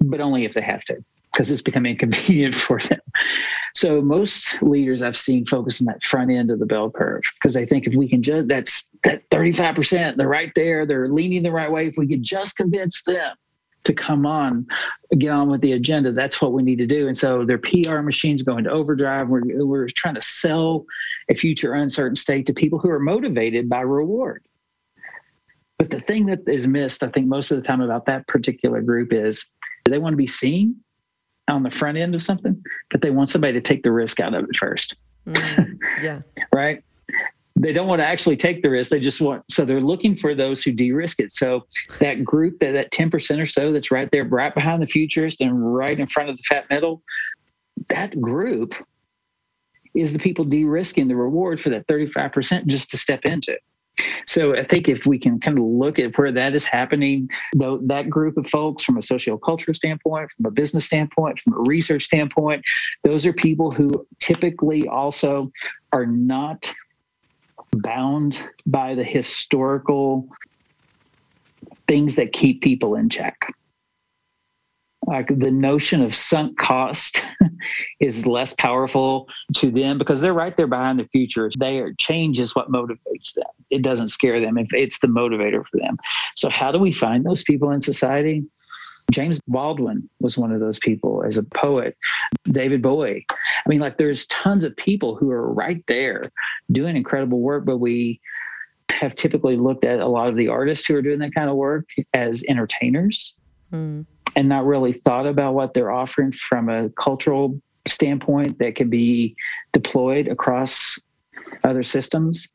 but 0.00 0.20
only 0.20 0.44
if 0.44 0.54
they 0.54 0.62
have 0.62 0.84
to 0.84 0.96
because 1.32 1.50
it's 1.50 1.62
become 1.62 1.86
inconvenient 1.86 2.54
for 2.66 2.78
them. 2.78 3.00
So 3.74 4.00
most 4.00 4.60
leaders 4.62 5.02
I've 5.02 5.16
seen 5.16 5.46
focus 5.46 5.80
on 5.80 5.86
that 5.86 6.02
front 6.02 6.30
end 6.30 6.50
of 6.50 6.58
the 6.58 6.66
bell 6.66 6.90
curve 6.90 7.22
because 7.34 7.54
they 7.54 7.66
think 7.66 7.86
if 7.86 7.94
we 7.94 8.08
can 8.08 8.22
just 8.22 8.48
that's 8.48 8.87
that 9.04 9.28
35%, 9.30 10.16
they're 10.16 10.28
right 10.28 10.52
there, 10.54 10.86
they're 10.86 11.08
leaning 11.08 11.42
the 11.42 11.52
right 11.52 11.70
way. 11.70 11.86
If 11.86 11.94
we 11.96 12.06
could 12.06 12.22
just 12.22 12.56
convince 12.56 13.02
them 13.04 13.34
to 13.84 13.94
come 13.94 14.26
on, 14.26 14.66
get 15.18 15.30
on 15.30 15.48
with 15.48 15.60
the 15.60 15.72
agenda, 15.72 16.12
that's 16.12 16.42
what 16.42 16.52
we 16.52 16.62
need 16.62 16.78
to 16.78 16.86
do. 16.86 17.06
And 17.06 17.16
so 17.16 17.44
their 17.44 17.58
PR 17.58 18.00
machines 18.00 18.42
going 18.42 18.64
to 18.64 18.70
overdrive. 18.70 19.28
We're, 19.28 19.42
we're 19.64 19.88
trying 19.88 20.14
to 20.14 20.20
sell 20.20 20.84
a 21.30 21.34
future 21.34 21.74
uncertain 21.74 22.16
state 22.16 22.46
to 22.46 22.52
people 22.52 22.78
who 22.78 22.90
are 22.90 23.00
motivated 23.00 23.68
by 23.68 23.80
reward. 23.80 24.44
But 25.78 25.90
the 25.90 26.00
thing 26.00 26.26
that 26.26 26.40
is 26.48 26.66
missed, 26.66 27.02
I 27.04 27.08
think, 27.08 27.28
most 27.28 27.50
of 27.52 27.56
the 27.56 27.62
time 27.62 27.80
about 27.80 28.06
that 28.06 28.26
particular 28.26 28.82
group 28.82 29.12
is 29.12 29.48
do 29.84 29.92
they 29.92 29.98
want 29.98 30.12
to 30.12 30.18
be 30.18 30.26
seen? 30.26 30.76
on 31.48 31.62
the 31.62 31.70
front 31.70 31.98
end 31.98 32.14
of 32.14 32.22
something, 32.22 32.62
but 32.90 33.02
they 33.02 33.10
want 33.10 33.30
somebody 33.30 33.54
to 33.54 33.60
take 33.60 33.82
the 33.82 33.92
risk 33.92 34.20
out 34.20 34.34
of 34.34 34.44
it 34.44 34.56
first. 34.56 34.96
Mm, 35.26 35.78
yeah. 36.02 36.20
right. 36.52 36.82
They 37.60 37.72
don't 37.72 37.88
want 37.88 38.00
to 38.00 38.08
actually 38.08 38.36
take 38.36 38.62
the 38.62 38.70
risk. 38.70 38.90
They 38.90 39.00
just 39.00 39.20
want, 39.20 39.42
so 39.50 39.64
they're 39.64 39.80
looking 39.80 40.14
for 40.14 40.34
those 40.34 40.62
who 40.62 40.72
de-risk 40.72 41.20
it. 41.20 41.32
So 41.32 41.66
that 41.98 42.24
group, 42.24 42.60
that, 42.60 42.72
that 42.72 42.92
10% 42.92 43.42
or 43.42 43.46
so 43.46 43.72
that's 43.72 43.90
right 43.90 44.08
there, 44.12 44.24
right 44.24 44.54
behind 44.54 44.82
the 44.82 44.86
futurist 44.86 45.40
and 45.40 45.74
right 45.74 45.98
in 45.98 46.06
front 46.06 46.30
of 46.30 46.36
the 46.36 46.42
fat 46.44 46.66
metal, 46.70 47.02
that 47.88 48.20
group 48.20 48.74
is 49.94 50.12
the 50.12 50.18
people 50.18 50.44
de-risking 50.44 51.08
the 51.08 51.16
reward 51.16 51.60
for 51.60 51.70
that 51.70 51.86
35% 51.86 52.66
just 52.66 52.90
to 52.90 52.96
step 52.96 53.24
into. 53.24 53.56
So 54.26 54.54
I 54.54 54.62
think 54.62 54.88
if 54.88 55.06
we 55.06 55.18
can 55.18 55.40
kind 55.40 55.58
of 55.58 55.64
look 55.64 55.98
at 55.98 56.16
where 56.16 56.30
that 56.30 56.54
is 56.54 56.64
happening, 56.64 57.28
though 57.56 57.78
that 57.84 58.08
group 58.08 58.36
of 58.36 58.46
folks 58.46 58.84
from 58.84 58.96
a 58.96 59.00
sociocultural 59.00 59.74
standpoint, 59.74 60.30
from 60.32 60.46
a 60.46 60.50
business 60.50 60.84
standpoint, 60.86 61.40
from 61.40 61.54
a 61.54 61.62
research 61.62 62.04
standpoint, 62.04 62.62
those 63.02 63.26
are 63.26 63.32
people 63.32 63.72
who 63.72 64.06
typically 64.20 64.86
also 64.86 65.50
are 65.92 66.06
not 66.06 66.70
bound 67.72 68.38
by 68.66 68.94
the 68.94 69.04
historical 69.04 70.28
things 71.86 72.14
that 72.16 72.32
keep 72.32 72.62
people 72.62 72.94
in 72.94 73.08
check. 73.08 73.36
Like 75.06 75.28
the 75.38 75.50
notion 75.50 76.02
of 76.02 76.14
sunk 76.14 76.58
cost 76.58 77.24
is 78.00 78.26
less 78.26 78.54
powerful 78.54 79.26
to 79.56 79.70
them 79.70 79.96
because 79.96 80.20
they're 80.20 80.34
right 80.34 80.54
there 80.54 80.66
behind 80.66 81.00
the 81.00 81.08
future. 81.08 81.50
They 81.58 81.78
are 81.78 81.94
change 81.98 82.38
is 82.38 82.54
what 82.54 82.70
motivates 82.70 83.32
them. 83.34 83.46
It 83.70 83.82
doesn't 83.82 84.08
scare 84.08 84.38
them. 84.38 84.58
If 84.58 84.72
it's 84.74 84.98
the 84.98 85.06
motivator 85.06 85.64
for 85.64 85.78
them. 85.78 85.96
So 86.36 86.50
how 86.50 86.70
do 86.72 86.78
we 86.78 86.92
find 86.92 87.24
those 87.24 87.42
people 87.42 87.70
in 87.70 87.80
society? 87.80 88.44
James 89.10 89.40
Baldwin 89.48 90.08
was 90.20 90.36
one 90.36 90.52
of 90.52 90.60
those 90.60 90.78
people 90.78 91.24
as 91.24 91.38
a 91.38 91.42
poet. 91.42 91.96
David 92.44 92.82
Bowie. 92.82 93.26
I 93.64 93.68
mean, 93.68 93.80
like 93.80 93.98
there's 93.98 94.26
tons 94.28 94.64
of 94.64 94.76
people 94.76 95.16
who 95.16 95.30
are 95.30 95.52
right 95.52 95.84
there 95.86 96.30
doing 96.72 96.96
incredible 96.96 97.40
work, 97.40 97.64
but 97.64 97.78
we 97.78 98.20
have 98.90 99.14
typically 99.14 99.56
looked 99.56 99.84
at 99.84 100.00
a 100.00 100.06
lot 100.06 100.28
of 100.28 100.36
the 100.36 100.48
artists 100.48 100.86
who 100.86 100.96
are 100.96 101.02
doing 101.02 101.18
that 101.20 101.34
kind 101.34 101.50
of 101.50 101.56
work 101.56 101.86
as 102.14 102.42
entertainers 102.48 103.34
mm. 103.72 104.04
and 104.34 104.48
not 104.48 104.64
really 104.64 104.92
thought 104.92 105.26
about 105.26 105.54
what 105.54 105.74
they're 105.74 105.90
offering 105.90 106.32
from 106.32 106.68
a 106.68 106.88
cultural 106.90 107.60
standpoint 107.86 108.58
that 108.58 108.76
can 108.76 108.88
be 108.88 109.34
deployed 109.72 110.28
across 110.28 110.98
other 111.64 111.82
systems. 111.82 112.48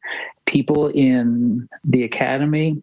People 0.45 0.89
in 0.89 1.67
the 1.83 2.03
academy 2.03 2.81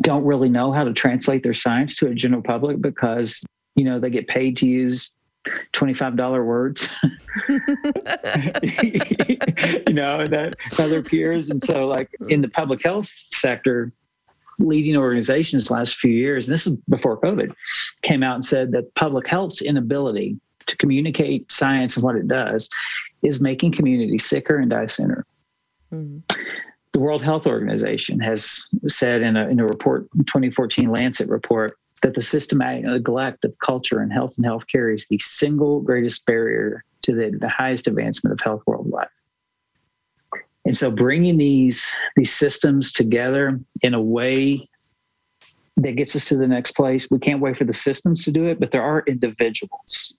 don't 0.00 0.24
really 0.24 0.48
know 0.48 0.72
how 0.72 0.84
to 0.84 0.92
translate 0.92 1.42
their 1.42 1.54
science 1.54 1.96
to 1.96 2.08
a 2.08 2.14
general 2.14 2.42
public 2.42 2.80
because 2.80 3.44
you 3.76 3.84
know 3.84 4.00
they 4.00 4.10
get 4.10 4.26
paid 4.26 4.56
to 4.56 4.66
use 4.66 5.10
$25 5.72 6.44
words. 6.44 6.88
You 9.86 9.92
know 9.92 10.26
that 10.26 10.54
other 10.78 11.02
peers. 11.02 11.50
And 11.50 11.62
so 11.62 11.84
like 11.84 12.10
in 12.28 12.40
the 12.40 12.48
public 12.48 12.82
health 12.82 13.10
sector 13.32 13.92
leading 14.58 14.96
organizations 14.96 15.70
last 15.70 15.96
few 15.96 16.12
years 16.12 16.46
and 16.46 16.52
this 16.52 16.64
is 16.64 16.76
before 16.88 17.20
covid 17.20 17.52
came 18.02 18.22
out 18.22 18.36
and 18.36 18.44
said 18.44 18.70
that 18.70 18.94
public 18.94 19.26
health's 19.26 19.60
inability 19.60 20.38
to 20.66 20.76
communicate 20.76 21.50
science 21.50 21.96
and 21.96 22.04
what 22.04 22.16
it 22.16 22.28
does 22.28 22.68
is 23.22 23.40
making 23.40 23.72
communities 23.72 24.24
sicker 24.24 24.58
and 24.58 24.70
die 24.70 24.86
sooner. 24.86 25.26
Mm-hmm. 25.92 26.18
The 26.92 27.00
World 27.00 27.22
Health 27.22 27.46
Organization 27.46 28.20
has 28.20 28.68
said 28.86 29.22
in 29.22 29.36
a, 29.36 29.48
in 29.48 29.58
a 29.58 29.66
report, 29.66 30.08
2014 30.26 30.90
Lancet 30.90 31.28
report, 31.28 31.76
that 32.02 32.14
the 32.14 32.20
systematic 32.20 32.84
neglect 32.84 33.44
of 33.44 33.54
culture 33.58 34.00
and 34.00 34.12
health 34.12 34.34
and 34.36 34.46
healthcare 34.46 34.92
is 34.92 35.06
the 35.08 35.18
single 35.18 35.80
greatest 35.80 36.24
barrier 36.26 36.84
to 37.02 37.14
the, 37.14 37.36
the 37.38 37.48
highest 37.48 37.86
advancement 37.86 38.32
of 38.32 38.40
health 38.42 38.62
worldwide. 38.66 39.08
And 40.66 40.76
so 40.76 40.90
bringing 40.90 41.36
these, 41.36 41.84
these 42.16 42.32
systems 42.32 42.92
together 42.92 43.60
in 43.82 43.94
a 43.94 44.00
way 44.00 44.68
that 45.76 45.96
gets 45.96 46.16
us 46.16 46.26
to 46.26 46.36
the 46.36 46.46
next 46.46 46.72
place, 46.72 47.08
we 47.10 47.18
can't 47.18 47.40
wait 47.40 47.56
for 47.56 47.64
the 47.64 47.72
systems 47.72 48.24
to 48.24 48.30
do 48.30 48.46
it, 48.46 48.60
but 48.60 48.70
there 48.70 48.82
are 48.82 49.02
individuals 49.06 50.14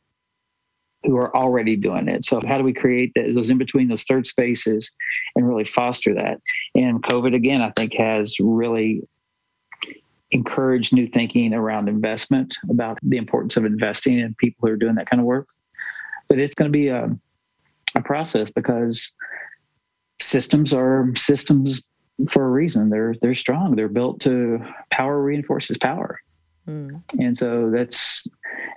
who 1.04 1.18
are 1.18 1.36
already 1.36 1.76
doing 1.76 2.08
it. 2.08 2.26
So 2.26 2.42
how 2.48 2.58
do 2.58 2.64
we 2.64 2.74
create 2.74 3.12
those 3.16 3.50
in 3.50 3.58
between 3.58 3.88
those 3.88 4.04
third 4.04 4.28
spaces 4.28 4.92
and 5.36 5.48
really 5.48 5.66
foster 5.66 6.14
that? 6.16 6.42
And 6.76 7.02
COVID 7.04 7.36
again, 7.36 7.62
I 7.62 7.72
think 7.72 7.94
has 7.94 8.36
really 8.40 9.08
encouraged 10.36 10.94
new 10.94 11.08
thinking 11.08 11.54
around 11.54 11.88
investment 11.88 12.54
about 12.70 13.00
the 13.02 13.18
importance 13.18 13.56
of 13.56 13.66
investing 13.66 14.20
in 14.20 14.36
people 14.36 14.68
who 14.68 14.74
are 14.74 14.78
doing 14.78 14.96
that 14.96 15.10
kind 15.10 15.22
of 15.22 15.26
work. 15.26 15.48
But 16.28 16.40
it's 16.40 16.54
going 16.54 16.72
to 16.72 16.78
be 16.78 16.90
a, 16.90 17.10
a 17.96 18.02
process 18.02 18.52
because 18.52 19.12
systems 20.20 20.74
are 20.74 21.12
systems 21.16 21.82
for 22.30 22.46
a 22.46 22.50
reason. 22.50 22.90
They're 22.90 23.16
they're 23.22 23.36
strong. 23.36 23.76
They're 23.76 23.88
built 23.88 24.20
to 24.22 24.60
power 24.92 25.22
reinforces 25.22 25.78
power. 25.78 26.20
Mm. 26.68 27.02
And 27.20 27.38
so 27.38 27.72
that's 27.74 28.28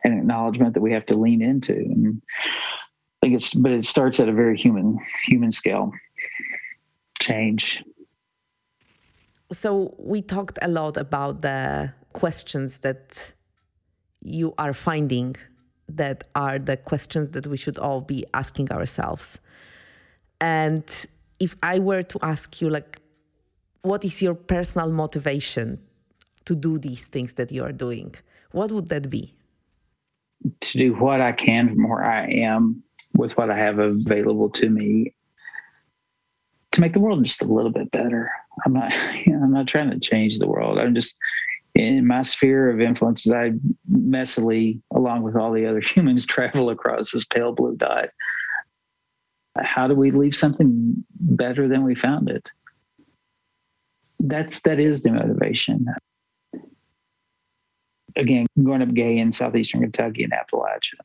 an 0.05 0.13
acknowledgement 0.13 0.75
that 0.75 0.81
we 0.81 0.93
have 0.93 1.07
to 1.07 1.19
lean 1.19 1.43
into. 1.43 1.73
And 1.73 2.23
I 2.45 3.27
think 3.27 3.35
it's, 3.35 3.55
but 3.55 3.73
it 3.73 3.85
starts 3.85 4.21
at 4.21 4.29
a 4.29 4.33
very 4.33 4.57
human, 4.57 4.99
human 5.27 5.51
scale 5.51 5.91
change. 7.21 7.83
So 9.51 9.95
we 9.99 10.21
talked 10.23 10.59
a 10.61 10.69
lot 10.69 10.97
about 10.97 11.43
the 11.43 11.93
questions 12.13 12.81
that 12.81 13.33
you 14.21 14.55
are 14.59 14.75
finding 14.75 15.37
that 15.89 16.25
are 16.35 16.59
the 16.59 16.77
questions 16.77 17.31
that 17.31 17.47
we 17.47 17.57
should 17.57 17.79
all 17.79 18.01
be 18.01 18.25
asking 18.35 18.71
ourselves. 18.71 19.41
And 20.41 20.85
if 21.41 21.57
I 21.63 21.79
were 21.79 22.03
to 22.03 22.19
ask 22.23 22.61
you, 22.61 22.69
like, 22.69 23.01
what 23.83 24.05
is 24.05 24.21
your 24.21 24.35
personal 24.35 24.91
motivation 24.93 25.79
to 26.45 26.55
do 26.55 26.79
these 26.79 27.07
things 27.09 27.35
that 27.35 27.51
you 27.53 27.65
are 27.65 27.73
doing, 27.73 28.15
what 28.53 28.71
would 28.71 28.89
that 28.91 29.09
be? 29.09 29.35
To 30.61 30.79
do 30.79 30.95
what 30.95 31.21
I 31.21 31.33
can 31.33 31.69
from 31.75 31.89
where 31.89 32.05
I 32.05 32.27
am 32.29 32.83
with 33.15 33.37
what 33.37 33.51
I 33.51 33.57
have 33.57 33.79
available 33.79 34.51
to 34.51 34.69
me 34.69 35.15
to 36.73 36.81
make 36.81 36.93
the 36.93 37.01
world 37.01 37.25
just 37.25 37.43
a 37.43 37.47
little 37.47 37.73
bit 37.73 37.91
better. 37.91 38.31
I'm 38.65 38.73
not, 38.73 38.93
I'm 39.27 39.53
not 39.53 39.67
trying 39.67 39.91
to 39.91 39.99
change 39.99 40.39
the 40.39 40.49
world. 40.49 40.79
I'm 40.79 40.95
just 40.95 41.17
in 41.75 42.07
my 42.07 42.23
sphere 42.23 42.71
of 42.71 42.81
influences. 42.81 43.33
I 43.33 43.53
messily, 43.91 44.81
along 44.93 45.23
with 45.23 45.37
all 45.37 45.53
the 45.53 45.67
other 45.67 45.81
humans, 45.85 46.27
travel 46.27 46.71
across 46.71 47.13
this 47.13 47.25
pale 47.25 47.53
blue 47.53 47.77
dot. 47.77 48.11
How 49.61 49.89
do 49.89 49.95
we 49.95 50.13
leave 50.13 50.37
something 50.37 51.05
better 51.19 51.67
than 51.67 51.83
we 51.83 51.95
found 51.95 52.29
it? 52.31 52.49
That's 54.21 54.61
that 54.61 54.79
is 54.79 55.03
the 55.03 55.11
motivation 55.11 55.87
again, 58.19 58.47
growing 58.63 58.83
up 58.83 58.93
gay 58.93 59.19
in 59.19 59.33
southeastern 59.33 59.81
Kentucky 59.81 60.25
and 60.25 60.33
Appalachia, 60.33 61.01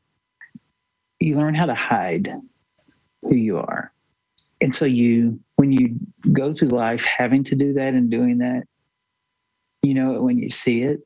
you 1.20 1.36
learn 1.36 1.54
how 1.54 1.66
to 1.66 1.74
hide 1.74 2.28
who 3.22 3.34
you 3.34 3.58
are. 3.58 3.92
And 4.60 4.74
so 4.74 4.84
you, 4.84 5.40
when 5.56 5.72
you 5.72 5.96
go 6.32 6.52
through 6.52 6.68
life 6.68 7.04
having 7.04 7.44
to 7.44 7.54
do 7.54 7.74
that 7.74 7.94
and 7.94 8.10
doing 8.10 8.38
that, 8.38 8.64
you 9.82 9.94
know 9.94 10.14
it 10.14 10.22
when 10.22 10.38
you 10.38 10.50
see 10.50 10.82
it. 10.82 11.00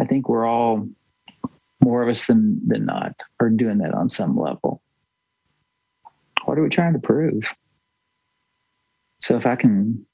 I 0.00 0.04
think 0.04 0.28
we're 0.28 0.46
all 0.46 0.88
more 1.82 2.02
of 2.02 2.08
us 2.08 2.26
than 2.26 2.60
than 2.66 2.84
not 2.84 3.14
are 3.40 3.50
doing 3.50 3.78
that 3.78 3.94
on 3.94 4.08
some 4.08 4.38
level. 4.38 4.82
What 6.44 6.58
are 6.58 6.62
we 6.62 6.68
trying 6.68 6.94
to 6.94 6.98
prove? 6.98 7.42
So 9.20 9.36
if 9.36 9.46
I 9.46 9.56
can 9.56 10.06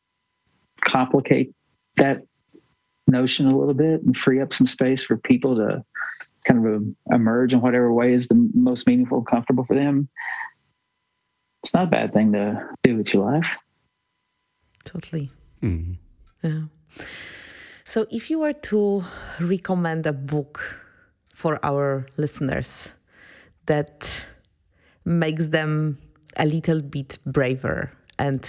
complicate 0.81 1.53
that 1.97 2.23
notion 3.07 3.47
a 3.47 3.57
little 3.57 3.75
bit 3.75 4.03
and 4.03 4.17
free 4.17 4.41
up 4.41 4.53
some 4.53 4.67
space 4.67 5.05
for 5.05 5.17
people 5.17 5.57
to 5.57 5.85
kind 6.45 6.67
of 6.67 7.15
emerge 7.15 7.53
in 7.53 7.61
whatever 7.61 7.93
way 7.93 8.13
is 8.13 8.29
the 8.29 8.51
most 8.55 8.87
meaningful, 8.87 9.19
and 9.19 9.27
comfortable 9.27 9.65
for 9.65 9.75
them. 9.75 10.09
It's 11.65 11.73
not 11.73 11.85
a 11.85 11.87
bad 11.87 12.13
thing 12.13 12.31
to 12.33 12.69
do 12.83 12.99
with 12.99 13.15
your 13.15 13.25
life. 13.25 13.57
Totally. 14.85 15.31
Mm-hmm. 15.63 15.95
Yeah. 16.47 16.65
So, 17.87 18.07
if 18.11 18.29
you 18.29 18.41
were 18.41 18.53
to 18.53 19.03
recommend 19.41 20.05
a 20.05 20.13
book 20.13 20.61
for 21.35 21.59
our 21.65 22.07
listeners 22.19 22.93
that 23.65 24.27
makes 25.07 25.49
them 25.49 25.97
a 26.37 26.45
little 26.45 26.83
bit 26.83 27.19
braver 27.25 27.93
and 28.19 28.45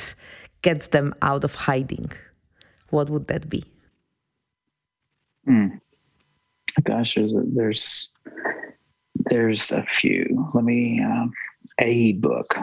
gets 0.62 0.88
them 0.88 1.16
out 1.22 1.46
of 1.46 1.56
hiding, 1.56 2.12
what 2.90 3.10
would 3.10 3.28
that 3.28 3.48
be? 3.48 3.64
Mm. 5.48 5.80
Gosh, 6.84 7.16
there's 7.16 7.34
a, 7.34 7.44
there's 7.46 8.10
there's 9.30 9.72
a 9.72 9.84
few. 9.84 10.52
Let 10.54 10.66
me 10.66 11.02
um, 11.02 11.32
a 11.80 12.12
book. 12.14 12.54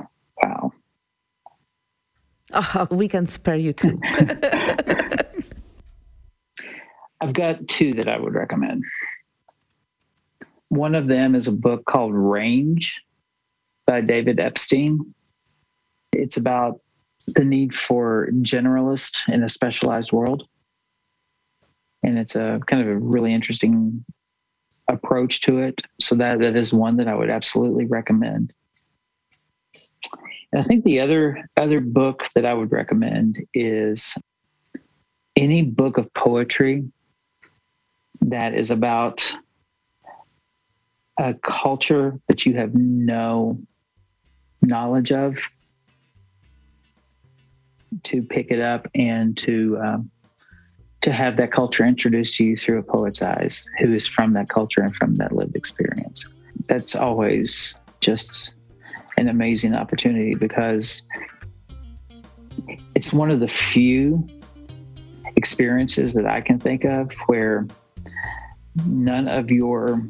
Wow. 0.42 0.72
Oh, 2.52 2.86
we 2.90 3.08
can 3.08 3.26
spare 3.26 3.56
you 3.56 3.72
two. 3.72 3.98
I've 7.20 7.32
got 7.32 7.68
two 7.68 7.92
that 7.94 8.08
I 8.08 8.18
would 8.18 8.34
recommend. 8.34 8.82
One 10.68 10.94
of 10.94 11.06
them 11.06 11.34
is 11.34 11.48
a 11.48 11.52
book 11.52 11.84
called 11.84 12.14
Range 12.14 13.00
by 13.86 14.00
David 14.00 14.40
Epstein. 14.40 15.14
It's 16.12 16.36
about 16.36 16.80
the 17.26 17.44
need 17.44 17.74
for 17.74 18.28
generalist 18.40 19.28
in 19.28 19.44
a 19.44 19.48
specialized 19.48 20.12
world. 20.12 20.48
And 22.02 22.18
it's 22.18 22.34
a 22.34 22.60
kind 22.66 22.82
of 22.82 22.88
a 22.88 22.98
really 22.98 23.32
interesting 23.32 24.04
approach 24.88 25.42
to 25.42 25.58
it. 25.58 25.80
So 26.00 26.16
that 26.16 26.40
that 26.40 26.56
is 26.56 26.72
one 26.72 26.96
that 26.96 27.06
I 27.06 27.14
would 27.14 27.30
absolutely 27.30 27.86
recommend. 27.86 28.52
And 30.52 30.60
I 30.60 30.62
think 30.62 30.84
the 30.84 31.00
other 31.00 31.48
other 31.56 31.80
book 31.80 32.24
that 32.34 32.44
I 32.44 32.54
would 32.54 32.72
recommend 32.72 33.38
is 33.54 34.14
any 35.36 35.62
book 35.62 35.98
of 35.98 36.12
poetry 36.14 36.84
that 38.20 38.54
is 38.54 38.70
about 38.70 39.34
a 41.18 41.34
culture 41.34 42.18
that 42.28 42.46
you 42.46 42.54
have 42.56 42.74
no 42.74 43.58
knowledge 44.60 45.12
of 45.12 45.38
to 48.04 48.22
pick 48.22 48.50
it 48.50 48.60
up 48.60 48.88
and 48.94 49.36
to 49.38 49.78
um, 49.82 50.10
to 51.02 51.12
have 51.12 51.36
that 51.36 51.50
culture 51.50 51.84
introduced 51.84 52.36
to 52.36 52.44
you 52.44 52.56
through 52.56 52.78
a 52.78 52.82
poet's 52.82 53.22
eyes 53.22 53.64
who 53.80 53.92
is 53.92 54.06
from 54.06 54.32
that 54.32 54.48
culture 54.48 54.82
and 54.82 54.94
from 54.94 55.16
that 55.16 55.32
lived 55.32 55.56
experience. 55.56 56.24
That's 56.68 56.94
always 56.94 57.74
just 58.00 58.52
an 59.16 59.28
amazing 59.28 59.74
opportunity 59.74 60.34
because 60.34 61.02
it's 62.94 63.12
one 63.12 63.30
of 63.30 63.40
the 63.40 63.48
few 63.48 64.26
experiences 65.36 66.14
that 66.14 66.26
I 66.26 66.40
can 66.40 66.58
think 66.58 66.84
of 66.84 67.12
where 67.26 67.66
none 68.86 69.28
of 69.28 69.50
your 69.50 70.02